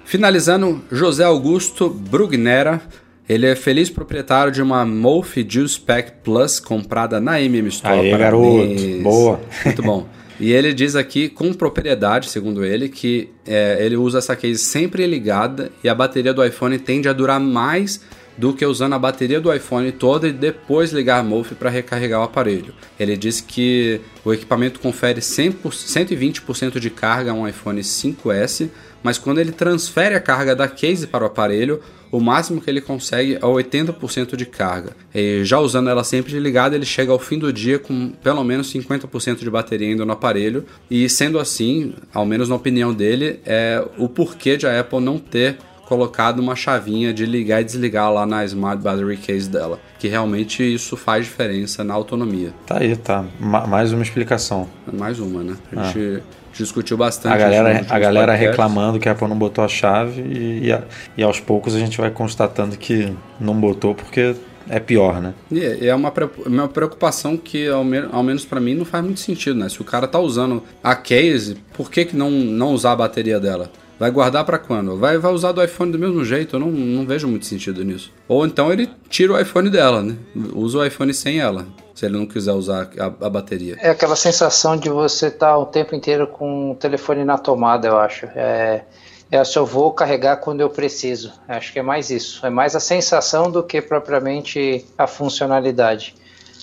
Finalizando, 0.05 0.83
José 0.91 1.25
Augusto 1.25 1.89
Brugnera. 1.89 2.81
Ele 3.27 3.47
é 3.47 3.57
feliz 3.57 3.89
proprietário 3.89 4.53
de 4.53 4.61
uma 4.61 4.85
Mof 4.85 5.45
Juice 5.49 5.81
Pack 5.81 6.13
Plus 6.23 6.61
comprada 6.61 7.19
na 7.21 7.41
MM 7.41 7.69
Store. 7.69 8.01
Aê, 8.01 8.11
Parabéns. 8.11 8.83
garoto. 8.83 9.03
Boa. 9.03 9.41
Muito 9.65 9.83
bom. 9.83 10.07
E 10.39 10.53
ele 10.53 10.75
diz 10.75 10.95
aqui, 10.97 11.29
com 11.29 11.53
propriedade, 11.53 12.29
segundo 12.29 12.65
ele, 12.65 12.89
que 12.89 13.31
é, 13.47 13.79
ele 13.81 13.97
usa 13.97 14.19
essa 14.19 14.35
case 14.37 14.59
sempre 14.59 15.07
ligada 15.07 15.71
e 15.83 15.89
a 15.89 15.95
bateria 15.95 16.35
do 16.35 16.45
iPhone 16.45 16.79
tende 16.79 17.09
a 17.09 17.13
durar 17.13 17.41
mais 17.41 18.01
do 18.37 18.53
que 18.53 18.67
usando 18.67 18.95
a 18.95 18.99
bateria 18.99 19.41
do 19.41 19.53
iPhone 19.55 19.91
toda 19.93 20.27
e 20.27 20.33
depois 20.33 20.93
ligar 20.93 21.21
a 21.21 21.23
MOF 21.23 21.55
para 21.55 21.71
recarregar 21.71 22.21
o 22.21 22.25
aparelho. 22.25 22.75
Ele 22.99 23.17
diz 23.17 23.41
que 23.41 24.01
o 24.25 24.33
equipamento 24.35 24.81
confere 24.81 25.21
100%, 25.21 25.55
120% 25.71 26.81
de 26.81 26.91
carga 26.91 27.31
a 27.31 27.35
um 27.35 27.47
iPhone 27.47 27.81
5S, 27.81 28.69
mas 29.05 29.19
quando 29.19 29.39
ele 29.39 29.53
transfere 29.53 30.15
a 30.15 30.21
carga 30.21 30.57
da 30.57 30.67
case 30.67 31.07
para 31.07 31.23
o 31.23 31.27
aparelho, 31.27 31.81
o 32.11 32.19
máximo 32.21 32.61
que 32.61 32.71
ele 32.71 32.81
consegue 32.81 33.35
é 33.35 33.41
80% 33.41 34.35
de 34.35 34.47
carga. 34.47 34.93
E 35.15 35.45
já 35.45 35.59
usando 35.59 35.91
ela 35.91 36.03
sempre 36.03 36.39
ligada, 36.39 36.75
ele 36.75 36.87
chega 36.87 37.13
ao 37.13 37.19
fim 37.19 37.39
do 37.39 37.53
dia 37.53 37.79
com 37.79 38.13
pelo 38.23 38.43
menos 38.43 38.73
50% 38.73 39.41
de 39.41 39.51
bateria 39.51 39.89
ainda 39.89 40.07
no 40.07 40.13
aparelho. 40.13 40.65
E 40.91 41.07
sendo 41.09 41.39
assim, 41.39 41.93
ao 42.15 42.25
menos 42.25 42.49
na 42.49 42.55
opinião 42.55 42.95
dele, 42.95 43.41
é 43.45 43.85
o 43.99 44.09
porquê 44.09 44.57
de 44.57 44.67
a 44.67 44.81
Apple 44.81 45.01
não 45.01 45.19
ter 45.19 45.59
colocado 45.85 46.39
uma 46.39 46.57
chavinha 46.57 47.13
de 47.13 47.27
ligar 47.27 47.61
e 47.61 47.65
desligar 47.65 48.11
lá 48.11 48.25
na 48.25 48.43
Smart 48.45 48.83
Battery 48.83 49.19
Case 49.19 49.51
dela, 49.51 49.79
que 49.99 50.09
realmente 50.09 50.63
isso 50.63 50.97
faz 50.97 51.27
diferença 51.27 51.85
na 51.85 51.93
autonomia. 51.93 52.55
Tá 52.67 52.79
aí, 52.79 52.97
tá. 52.97 53.25
Ma 53.39 53.67
mais 53.67 53.93
uma 53.93 54.03
explicação. 54.03 54.67
Mais 54.91 55.21
uma, 55.21 55.43
né? 55.43 55.57
A 55.77 55.85
gente 55.85 56.23
discutiu 56.63 56.97
bastante. 56.97 57.33
A 57.35 57.39
galera, 57.39 57.87
a 57.89 57.99
galera 57.99 58.35
reclamando 58.35 58.99
que 58.99 59.09
a 59.09 59.13
Apple 59.13 59.29
não 59.29 59.37
botou 59.39 59.65
a 59.65 59.69
chave 59.69 60.23
e, 60.23 60.67
e, 60.67 60.73
a- 60.73 60.83
e 61.17 61.23
aos 61.23 61.41
poucos 61.41 61.75
a 61.75 61.79
gente 61.79 61.99
vai 61.99 62.11
constatando 62.11 62.77
que 62.77 63.13
não 63.41 63.55
botou 63.55 63.95
porque 63.95 64.35
é 64.69 64.81
pior, 64.81 65.21
né? 65.21 65.35
E 65.51 65.61
é 65.61 65.87
é 65.89 65.95
uma, 65.95 66.11
pre- 66.11 66.29
uma 66.47 66.69
preocupação 66.69 67.37
que, 67.37 67.69
ao, 67.69 67.85
me- 67.85 68.09
ao 68.11 68.23
menos 68.23 68.45
pra 68.45 68.61
mim, 68.61 68.75
não 68.75 68.85
faz 68.85 69.05
muito 69.05 69.21
sentido, 69.21 69.59
né? 69.59 69.69
Se 69.69 69.81
o 69.81 69.85
cara 69.85 70.07
tá 70.09 70.19
usando 70.19 70.63
a 70.83 70.95
case, 70.95 71.57
por 71.75 71.91
que, 71.91 72.05
que 72.07 72.17
não, 72.17 72.31
não 72.31 72.73
usar 72.73 72.93
a 72.93 72.97
bateria 72.97 73.39
dela? 73.39 73.71
Vai 73.99 74.11
guardar 74.11 74.45
pra 74.45 74.59
quando? 74.59 74.97
Vai, 74.97 75.19
vai 75.19 75.33
usar 75.33 75.53
do 75.53 75.63
iPhone 75.63 75.93
do 75.93 75.99
mesmo 75.99 76.25
jeito? 76.25 76.57
Eu 76.57 76.61
não, 76.61 76.71
não 76.71 77.07
vejo 77.07 77.29
muito 77.29 77.47
sentido 77.47 77.85
nisso. 77.85 78.11
Ou 78.27 78.45
então 78.45 78.73
ele 78.73 78.89
tira 79.09 79.33
o 79.35 79.39
iPhone 79.41 79.71
dela, 79.71 80.03
né? 80.03 80.17
Usa 80.53 80.79
o 80.79 80.85
iPhone 80.85 81.15
sem 81.15 81.39
ela, 81.39 81.65
se 81.95 82.05
ele 82.05 82.19
não 82.19 82.27
quiser 82.27 82.53
usar 82.53 82.91
a, 82.99 83.05
a 83.05 83.31
bateria. 83.31 83.77
É 83.81 83.91
aquela 83.91 84.17
sensação 84.17 84.77
de 84.77 84.91
você 84.91 85.29
estar 85.29 85.57
o 85.57 85.67
tempo 85.67 85.95
inteiro 85.95 86.27
com 86.27 86.73
o 86.73 86.75
telefone 86.75 87.25
na 87.25 87.39
tomada, 87.39 87.87
eu 87.87 87.97
acho. 87.97 88.27
É, 88.35 88.83
é 89.31 89.45
só 89.45 89.65
vou 89.65 89.93
carregar 89.93 90.39
quando 90.39 90.61
eu 90.61 90.69
preciso. 90.69 91.33
Acho 91.49 91.73
que 91.73 91.79
é 91.79 91.83
mais 91.83 92.11
isso. 92.11 92.45
É 92.45 92.51
mais 92.51 92.75
a 92.75 92.81
sensação 92.81 93.51
do 93.51 93.63
que 93.63 93.81
propriamente 93.81 94.85
a 94.99 95.07
funcionalidade. 95.07 96.15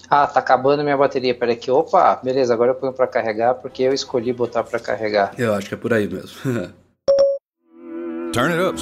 Ah, 0.09 0.27
tá 0.27 0.41
acabando 0.41 0.83
minha 0.83 0.97
bateria. 0.97 1.33
Peraí 1.33 1.55
que, 1.55 1.71
opa, 1.71 2.19
beleza, 2.21 2.53
agora 2.53 2.71
eu 2.71 2.75
ponho 2.75 2.91
para 2.91 3.07
carregar 3.07 3.55
porque 3.55 3.83
eu 3.83 3.93
escolhi 3.93 4.33
botar 4.33 4.63
para 4.63 4.79
carregar. 4.79 5.31
Eu 5.37 5.53
acho 5.53 5.69
que 5.69 5.73
é 5.73 5.77
por 5.77 5.93
aí 5.93 6.07
mesmo. 6.07 6.29
Turn 8.33 8.53
it 8.53 8.61
up 8.61 8.79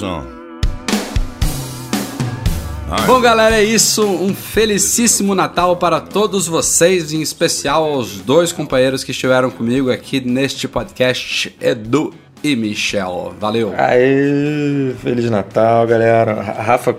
Bom, 3.06 3.20
galera, 3.20 3.56
é 3.56 3.62
isso. 3.62 4.04
Um 4.04 4.34
felicíssimo 4.34 5.34
Natal 5.34 5.76
para 5.76 6.00
todos 6.00 6.46
vocês, 6.48 7.12
em 7.12 7.22
especial 7.22 7.84
aos 7.84 8.18
dois 8.20 8.52
companheiros 8.52 9.04
que 9.04 9.12
estiveram 9.12 9.50
comigo 9.50 9.90
aqui 9.90 10.20
neste 10.20 10.66
podcast, 10.66 11.54
Edu 11.60 12.12
e 12.42 12.56
Michel. 12.56 13.34
Valeu. 13.38 13.72
Aê, 13.76 14.92
Feliz 15.02 15.30
Natal, 15.30 15.86
galera. 15.86 16.34
Ra- 16.42 16.62
Rafa, 16.62 16.96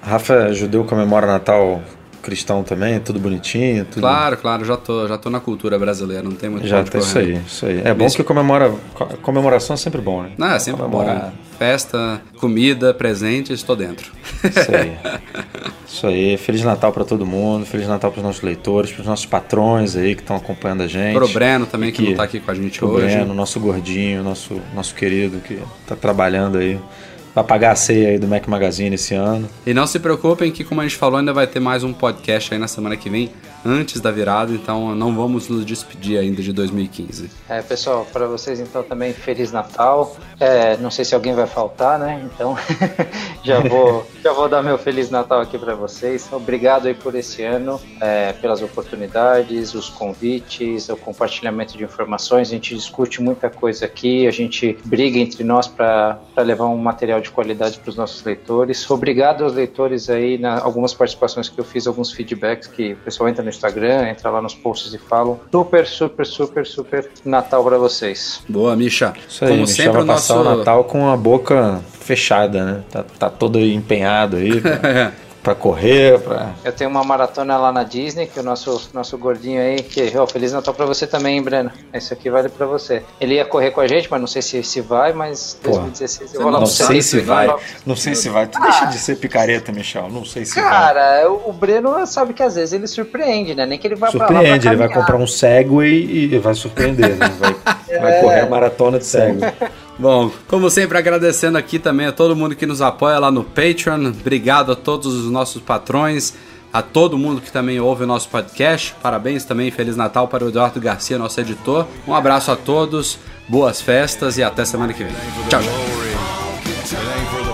Rafa 0.00 0.52
judeu 0.54 0.84
comemora 0.84 1.26
Natal 1.26 1.82
cristão 2.26 2.62
também, 2.64 2.98
tudo 3.00 3.18
bonitinho, 3.20 3.84
tudo. 3.84 4.00
Claro, 4.00 4.36
claro, 4.36 4.64
já 4.64 4.76
tô, 4.76 5.06
já 5.06 5.16
tô 5.16 5.30
na 5.30 5.38
cultura 5.40 5.78
brasileira, 5.78 6.22
não 6.24 6.32
tem 6.32 6.50
muito 6.50 6.66
Já 6.66 6.82
tá 6.82 6.98
isso 6.98 7.18
aí, 7.18 7.40
isso 7.46 7.64
aí. 7.64 7.80
É 7.84 7.94
bom 7.94 8.06
que 8.08 8.22
comemora. 8.24 8.74
co- 8.94 9.06
Comemoração 9.22 9.74
é 9.74 9.76
sempre 9.76 10.00
bom, 10.00 10.22
né? 10.24 10.30
Não, 10.36 10.48
é 10.50 10.58
sempre 10.58 10.82
bom. 10.82 10.90
Comemorar. 10.98 11.26
né? 11.26 11.32
Festa, 11.58 12.20
comida, 12.38 12.92
presente, 12.92 13.52
estou 13.52 13.74
dentro. 13.76 14.10
Isso 14.44 14.74
aí. 14.74 14.92
Isso 15.86 16.06
aí. 16.06 16.36
Feliz 16.36 16.62
Natal 16.62 16.92
pra 16.92 17.04
todo 17.04 17.24
mundo. 17.24 17.64
Feliz 17.64 17.86
Natal 17.88 18.10
pros 18.10 18.22
nossos 18.24 18.42
leitores, 18.42 18.90
pros 18.92 19.06
nossos 19.06 19.24
patrões 19.24 19.96
aí 19.96 20.14
que 20.14 20.20
estão 20.20 20.36
acompanhando 20.36 20.82
a 20.82 20.86
gente. 20.86 21.14
Pro 21.14 21.28
Breno 21.28 21.64
também, 21.64 21.90
que 21.92 22.02
Aqui, 22.02 22.10
não 22.10 22.16
tá 22.16 22.24
aqui 22.24 22.40
com 22.40 22.50
a 22.50 22.54
gente 22.54 22.78
Pro 22.78 22.88
hoje. 22.90 23.06
Breno, 23.16 23.32
nosso 23.32 23.58
gordinho, 23.60 24.22
nosso, 24.22 24.60
nosso 24.74 24.94
querido 24.94 25.38
que 25.38 25.58
tá 25.86 25.96
trabalhando 25.96 26.58
aí. 26.58 26.78
Vai 27.36 27.44
pagar 27.44 27.72
a 27.72 27.76
ceia 27.76 28.08
aí 28.08 28.18
do 28.18 28.26
Mac 28.26 28.46
Magazine 28.48 28.94
esse 28.94 29.14
ano. 29.14 29.46
E 29.66 29.74
não 29.74 29.86
se 29.86 29.98
preocupem 29.98 30.50
que, 30.50 30.64
como 30.64 30.80
a 30.80 30.84
gente 30.84 30.96
falou, 30.96 31.18
ainda 31.18 31.34
vai 31.34 31.46
ter 31.46 31.60
mais 31.60 31.84
um 31.84 31.92
podcast 31.92 32.54
aí 32.54 32.58
na 32.58 32.66
semana 32.66 32.96
que 32.96 33.10
vem, 33.10 33.30
antes 33.66 34.00
da 34.00 34.10
virada, 34.10 34.52
então 34.52 34.94
não 34.94 35.14
vamos 35.14 35.48
nos 35.48 35.64
despedir 35.64 36.18
ainda 36.18 36.40
de 36.40 36.52
2015. 36.52 37.30
É, 37.48 37.60
pessoal, 37.62 38.06
para 38.12 38.26
vocês 38.26 38.60
então 38.60 38.82
também 38.82 39.12
Feliz 39.12 39.50
Natal. 39.50 40.16
É, 40.38 40.76
não 40.76 40.90
sei 40.90 41.04
se 41.04 41.14
alguém 41.14 41.34
vai 41.34 41.46
faltar, 41.46 41.98
né? 41.98 42.22
Então 42.24 42.56
já 43.42 43.60
vou 43.60 44.06
já 44.22 44.32
vou 44.32 44.48
dar 44.48 44.62
meu 44.62 44.78
Feliz 44.78 45.10
Natal 45.10 45.40
aqui 45.40 45.58
para 45.58 45.74
vocês. 45.74 46.28
Obrigado 46.32 46.86
aí 46.86 46.94
por 46.94 47.14
esse 47.14 47.42
ano, 47.42 47.80
é, 48.00 48.32
pelas 48.34 48.62
oportunidades, 48.62 49.74
os 49.74 49.88
convites, 49.88 50.88
o 50.88 50.96
compartilhamento 50.96 51.76
de 51.76 51.84
informações. 51.84 52.48
A 52.48 52.50
gente 52.52 52.74
discute 52.74 53.20
muita 53.20 53.50
coisa 53.50 53.86
aqui, 53.86 54.26
a 54.26 54.30
gente 54.30 54.78
briga 54.84 55.18
entre 55.18 55.42
nós 55.42 55.66
para 55.66 56.20
levar 56.38 56.66
um 56.66 56.76
material 56.76 57.20
de 57.20 57.30
qualidade 57.30 57.78
para 57.78 57.90
os 57.90 57.96
nossos 57.96 58.22
leitores. 58.22 58.88
Obrigado 58.90 59.44
aos 59.44 59.54
leitores 59.54 60.08
aí, 60.08 60.38
na, 60.38 60.60
algumas 60.60 60.94
participações 60.94 61.48
que 61.48 61.58
eu 61.58 61.64
fiz, 61.64 61.86
alguns 61.86 62.12
feedbacks 62.12 62.68
que 62.68 62.92
o 62.92 62.96
pessoal 62.96 63.28
entra 63.28 63.42
no 63.42 63.50
Instagram, 63.56 64.08
entra 64.08 64.30
lá 64.30 64.40
nos 64.40 64.54
posts 64.54 64.94
e 64.94 64.98
falam. 64.98 65.40
Super, 65.50 65.86
super, 65.86 66.26
super, 66.26 66.66
super 66.66 67.10
Natal 67.24 67.64
para 67.64 67.78
vocês. 67.78 68.42
Boa, 68.48 68.76
Misha. 68.76 69.14
Isso 69.28 69.44
aí, 69.44 69.50
como 69.50 69.62
Michel 69.62 69.76
sempre, 69.76 69.92
vai 69.92 70.02
o 70.02 70.04
nosso. 70.04 70.28
passar 70.28 70.40
o 70.40 70.56
Natal 70.56 70.84
com 70.84 71.08
a 71.08 71.16
boca 71.16 71.80
fechada, 72.00 72.64
né? 72.64 72.82
Tá, 72.90 73.04
tá 73.18 73.30
todo 73.30 73.58
empenhado 73.58 74.36
aí 74.36 74.52
pra 75.46 75.54
correr, 75.54 76.18
pra... 76.18 76.50
Eu 76.64 76.72
tenho 76.72 76.90
uma 76.90 77.04
maratona 77.04 77.56
lá 77.56 77.70
na 77.70 77.84
Disney, 77.84 78.26
que 78.26 78.40
o 78.40 78.42
nosso, 78.42 78.90
nosso 78.92 79.16
gordinho 79.16 79.60
aí, 79.62 79.80
que, 79.80 80.12
ó, 80.18 80.26
Feliz 80.26 80.52
Natal 80.52 80.74
pra 80.74 80.84
você 80.84 81.06
também, 81.06 81.36
hein, 81.36 81.42
Breno. 81.42 81.70
Esse 81.94 82.12
aqui 82.12 82.28
vale 82.28 82.48
pra 82.48 82.66
você. 82.66 83.04
Ele 83.20 83.36
ia 83.36 83.44
correr 83.44 83.70
com 83.70 83.80
a 83.80 83.86
gente, 83.86 84.10
mas 84.10 84.20
não 84.20 84.26
sei 84.26 84.42
se, 84.42 84.60
se 84.64 84.80
vai, 84.80 85.12
mas 85.12 85.56
Porra. 85.62 85.82
2016 85.82 86.20
eu 86.20 86.28
Você 86.28 86.42
vou 86.42 86.52
lá 86.52 86.58
não 86.58 86.66
você. 86.66 87.00
se 87.00 87.20
vai. 87.20 87.54
Não 87.86 87.94
sei 87.94 88.16
se 88.16 88.28
vai. 88.28 88.48
Tu 88.48 88.60
deixa 88.60 88.86
de 88.86 88.98
ser 88.98 89.18
picareta, 89.18 89.70
Michel. 89.70 90.08
Não 90.10 90.24
sei 90.24 90.44
se 90.44 90.60
vai. 90.60 90.68
Cara, 90.68 91.30
o 91.30 91.46
o 91.46 91.52
Breno 91.52 92.04
sabe 92.06 92.34
que 92.34 92.42
às 92.42 92.56
vezes 92.56 92.72
ele 92.72 92.88
surpreende, 92.88 93.54
né? 93.54 93.64
Nem 93.64 93.78
que 93.78 93.86
ele 93.86 93.94
vai 93.94 94.10
pra 94.10 94.18
lá 94.18 94.26
pra 94.26 94.36
Surpreende, 94.36 94.66
ele 94.66 94.76
vai 94.76 94.88
comprar 94.88 95.16
um 95.16 95.26
Segway 95.28 96.32
e 96.32 96.38
vai 96.38 96.54
surpreender. 96.54 97.16
Né? 97.16 97.28
Vai, 97.38 97.54
vai 98.00 98.20
correr 98.20 98.40
a 98.40 98.46
maratona 98.46 98.98
de 98.98 99.06
Segway. 99.06 99.52
Bom, 99.98 100.30
como 100.46 100.68
sempre, 100.68 100.98
agradecendo 100.98 101.56
aqui 101.56 101.78
também 101.78 102.06
a 102.06 102.12
todo 102.12 102.36
mundo 102.36 102.54
que 102.54 102.66
nos 102.66 102.82
apoia 102.82 103.18
lá 103.18 103.30
no 103.30 103.42
Patreon. 103.42 104.08
Obrigado 104.08 104.72
a 104.72 104.76
todos 104.76 105.14
os 105.14 105.30
nossos 105.30 105.62
patrões, 105.62 106.34
a 106.72 106.82
todo 106.82 107.16
mundo 107.16 107.40
que 107.40 107.50
também 107.50 107.80
ouve 107.80 108.04
o 108.04 108.06
nosso 108.06 108.28
podcast. 108.28 108.94
Parabéns 109.02 109.44
também, 109.44 109.70
Feliz 109.70 109.96
Natal 109.96 110.28
para 110.28 110.44
o 110.44 110.48
Eduardo 110.48 110.80
Garcia, 110.80 111.16
nosso 111.16 111.40
editor. 111.40 111.86
Um 112.06 112.14
abraço 112.14 112.50
a 112.50 112.56
todos, 112.56 113.18
boas 113.48 113.80
festas 113.80 114.36
e 114.36 114.42
até 114.42 114.64
semana 114.64 114.92
que 114.92 115.02
vem. 115.02 115.14
Tchau, 115.48 115.60
tchau. 115.62 117.45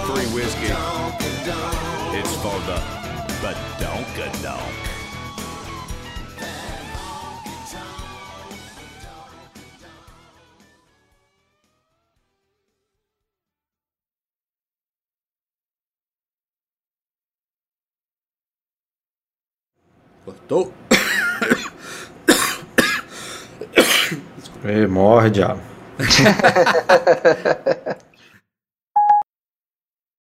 Ei, 24.65 24.87
morre, 24.87 25.31
diabo. 25.31 25.61